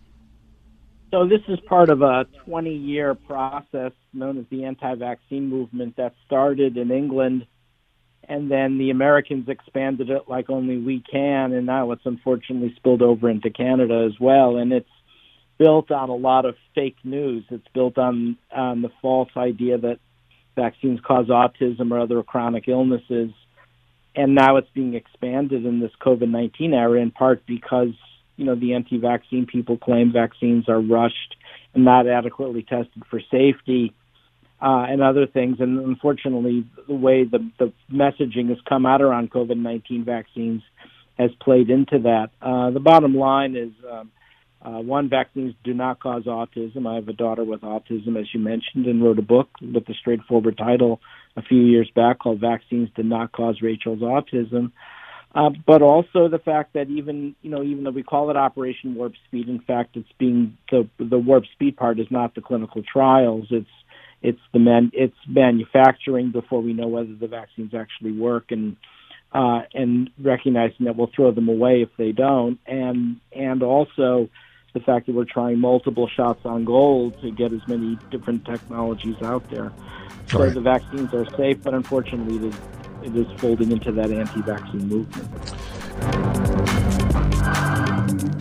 So 1.10 1.26
this 1.26 1.40
is 1.48 1.58
part 1.60 1.90
of 1.90 2.02
a 2.02 2.26
20-year 2.46 3.16
process 3.16 3.92
known 4.12 4.38
as 4.38 4.44
the 4.48 4.64
anti-vaccine 4.64 5.48
movement 5.48 5.96
that 5.96 6.14
started 6.24 6.76
in 6.76 6.92
England 6.92 7.46
and 8.28 8.48
then 8.48 8.78
the 8.78 8.90
Americans 8.90 9.48
expanded 9.48 10.08
it 10.08 10.28
like 10.28 10.50
only 10.50 10.78
we 10.78 11.02
can 11.10 11.52
and 11.52 11.66
now 11.66 11.90
it's 11.90 12.04
unfortunately 12.04 12.72
spilled 12.76 13.02
over 13.02 13.28
into 13.28 13.50
Canada 13.50 14.06
as 14.08 14.20
well 14.20 14.56
and 14.56 14.72
it's 14.72 14.88
built 15.58 15.90
on 15.90 16.10
a 16.10 16.14
lot 16.14 16.44
of 16.44 16.54
fake 16.74 16.96
news. 17.02 17.44
It's 17.50 17.66
built 17.74 17.98
on 17.98 18.36
on 18.54 18.82
the 18.82 18.90
false 19.02 19.30
idea 19.36 19.78
that 19.78 19.98
vaccines 20.57 21.01
cause 21.01 21.26
autism 21.28 21.90
or 21.90 22.01
other 22.01 22.22
chronic 22.22 22.68
illnesses. 22.68 23.30
And 24.14 24.34
now 24.34 24.57
it's 24.57 24.68
being 24.74 24.94
expanded 24.94 25.64
in 25.64 25.80
this 25.80 25.92
COVID 26.01 26.28
19 26.28 26.74
era 26.74 27.01
in 27.01 27.11
part 27.11 27.46
because, 27.46 27.94
you 28.36 28.44
know, 28.44 28.55
the 28.55 28.74
anti 28.74 28.98
vaccine 28.98 29.46
people 29.46 29.76
claim 29.76 30.12
vaccines 30.12 30.68
are 30.68 30.80
rushed 30.80 31.36
and 31.74 31.84
not 31.84 32.09
adequately 32.09 32.62
tested 32.62 33.05
for 33.09 33.20
safety 33.30 33.94
uh, 34.61 34.86
and 34.88 35.03
other 35.03 35.26
things. 35.26 35.59
And 35.61 35.78
unfortunately, 35.78 36.66
the 36.88 36.94
way 36.94 37.24
the, 37.24 37.48
the 37.59 37.72
messaging 37.92 38.48
has 38.48 38.59
come 38.68 38.84
out 38.84 39.01
around 39.01 39.30
COVID 39.30 39.57
19 39.57 40.05
vaccines 40.05 40.62
has 41.18 41.30
played 41.40 41.70
into 41.70 42.01
that. 42.01 42.30
Uh, 42.42 42.70
the 42.70 42.80
bottom 42.80 43.14
line 43.14 43.55
is 43.57 43.70
um, 43.90 44.11
uh, 44.62 44.80
one, 44.80 45.08
vaccines 45.08 45.54
do 45.64 45.72
not 45.72 46.00
cause 46.00 46.24
autism. 46.24 46.86
I 46.86 46.96
have 46.96 47.08
a 47.08 47.14
daughter 47.14 47.44
with 47.44 47.62
autism, 47.62 48.20
as 48.20 48.26
you 48.34 48.40
mentioned, 48.40 48.86
and 48.86 49.02
wrote 49.02 49.18
a 49.18 49.22
book 49.22 49.48
with 49.62 49.88
a 49.88 49.94
straightforward 49.94 50.58
title 50.58 51.00
a 51.36 51.42
few 51.42 51.62
years 51.62 51.90
back 51.94 52.18
called 52.18 52.40
"Vaccines 52.40 52.90
Did 52.94 53.06
Not 53.06 53.32
Cause 53.32 53.62
Rachel's 53.62 54.00
Autism." 54.00 54.72
Uh, 55.34 55.50
but 55.64 55.80
also 55.80 56.28
the 56.28 56.40
fact 56.44 56.74
that 56.74 56.88
even 56.90 57.34
you 57.40 57.50
know 57.50 57.62
even 57.62 57.84
though 57.84 57.90
we 57.90 58.02
call 58.02 58.30
it 58.30 58.36
Operation 58.36 58.96
Warp 58.96 59.14
Speed, 59.28 59.48
in 59.48 59.61
fact 59.61 59.96
it's 59.96 60.12
being 60.18 60.58
the 60.70 60.88
the 60.98 61.18
warp 61.18 61.44
speed 61.52 61.76
part 61.76 61.98
is 61.98 62.08
not 62.11 62.34
the 62.34 62.40
clinical 62.42 62.82
trials. 62.82 63.46
It's 63.50 63.70
it's 64.22 64.40
the 64.52 64.58
man 64.58 64.90
it's 64.92 65.16
manufacturing 65.26 66.32
before 66.32 66.61
we 66.61 66.74
know 66.74 66.88
whether 66.88 67.14
the 67.14 67.28
vaccines 67.28 67.72
actually 67.74 68.12
work 68.12 68.50
and 68.50 68.76
uh, 69.32 69.61
and 69.72 70.11
recognizing 70.20 70.86
that 70.86 70.96
we'll 70.96 71.11
throw 71.14 71.30
them 71.30 71.48
away 71.48 71.82
if 71.82 71.90
they 71.96 72.12
don't, 72.12 72.58
and 72.66 73.20
and 73.32 73.62
also 73.62 74.28
the 74.72 74.80
fact 74.80 75.06
that 75.06 75.14
we're 75.14 75.24
trying 75.24 75.58
multiple 75.58 76.08
shots 76.08 76.44
on 76.44 76.64
goal 76.64 77.10
to 77.22 77.30
get 77.30 77.52
as 77.52 77.66
many 77.66 77.98
different 78.10 78.44
technologies 78.44 79.16
out 79.22 79.48
there. 79.50 79.72
So 80.28 80.44
right. 80.44 80.54
the 80.54 80.60
vaccines 80.60 81.12
are 81.12 81.28
safe, 81.36 81.62
but 81.62 81.74
unfortunately, 81.74 82.36
it 82.36 82.44
is, 82.44 82.54
it 83.02 83.16
is 83.16 83.40
folding 83.40 83.72
into 83.72 83.92
that 83.92 84.10
anti-vaccine 84.10 84.88
movement. 84.88 85.28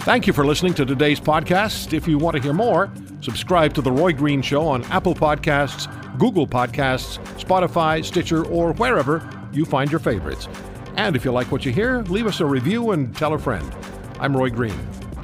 Thank 0.04 0.28
you 0.28 0.34
for 0.34 0.46
listening 0.46 0.74
to 0.76 0.86
today's 0.86 1.20
podcast. 1.20 1.94
If 1.94 2.08
you 2.08 2.18
want 2.18 2.36
to 2.38 2.42
hear 2.42 2.54
more, 2.54 2.92
subscribe 3.22 3.74
to 3.76 3.82
The 3.82 3.92
Roy 3.92 4.14
Green 4.14 4.42
Show 4.42 4.68
on 4.68 4.84
Apple 4.86 5.14
Podcasts, 5.14 5.88
Google 6.18 6.48
Podcasts, 6.48 7.20
Spotify, 7.40 8.04
Stitcher, 8.04 8.46
or 8.46 8.74
wherever 8.74 9.30
you 9.52 9.66
find 9.66 9.92
your 9.92 10.00
favorites. 10.00 10.48
And 10.96 11.16
if 11.16 11.24
you 11.26 11.32
like 11.32 11.52
what 11.52 11.66
you 11.66 11.72
hear, 11.72 12.02
leave 12.04 12.28
us 12.28 12.40
a 12.40 12.46
review 12.46 12.92
and 12.92 13.16
tell 13.16 13.34
a 13.34 13.40
friend. 13.40 13.72
I'm 14.20 14.36
Roy 14.36 14.50
Green. 14.50 14.78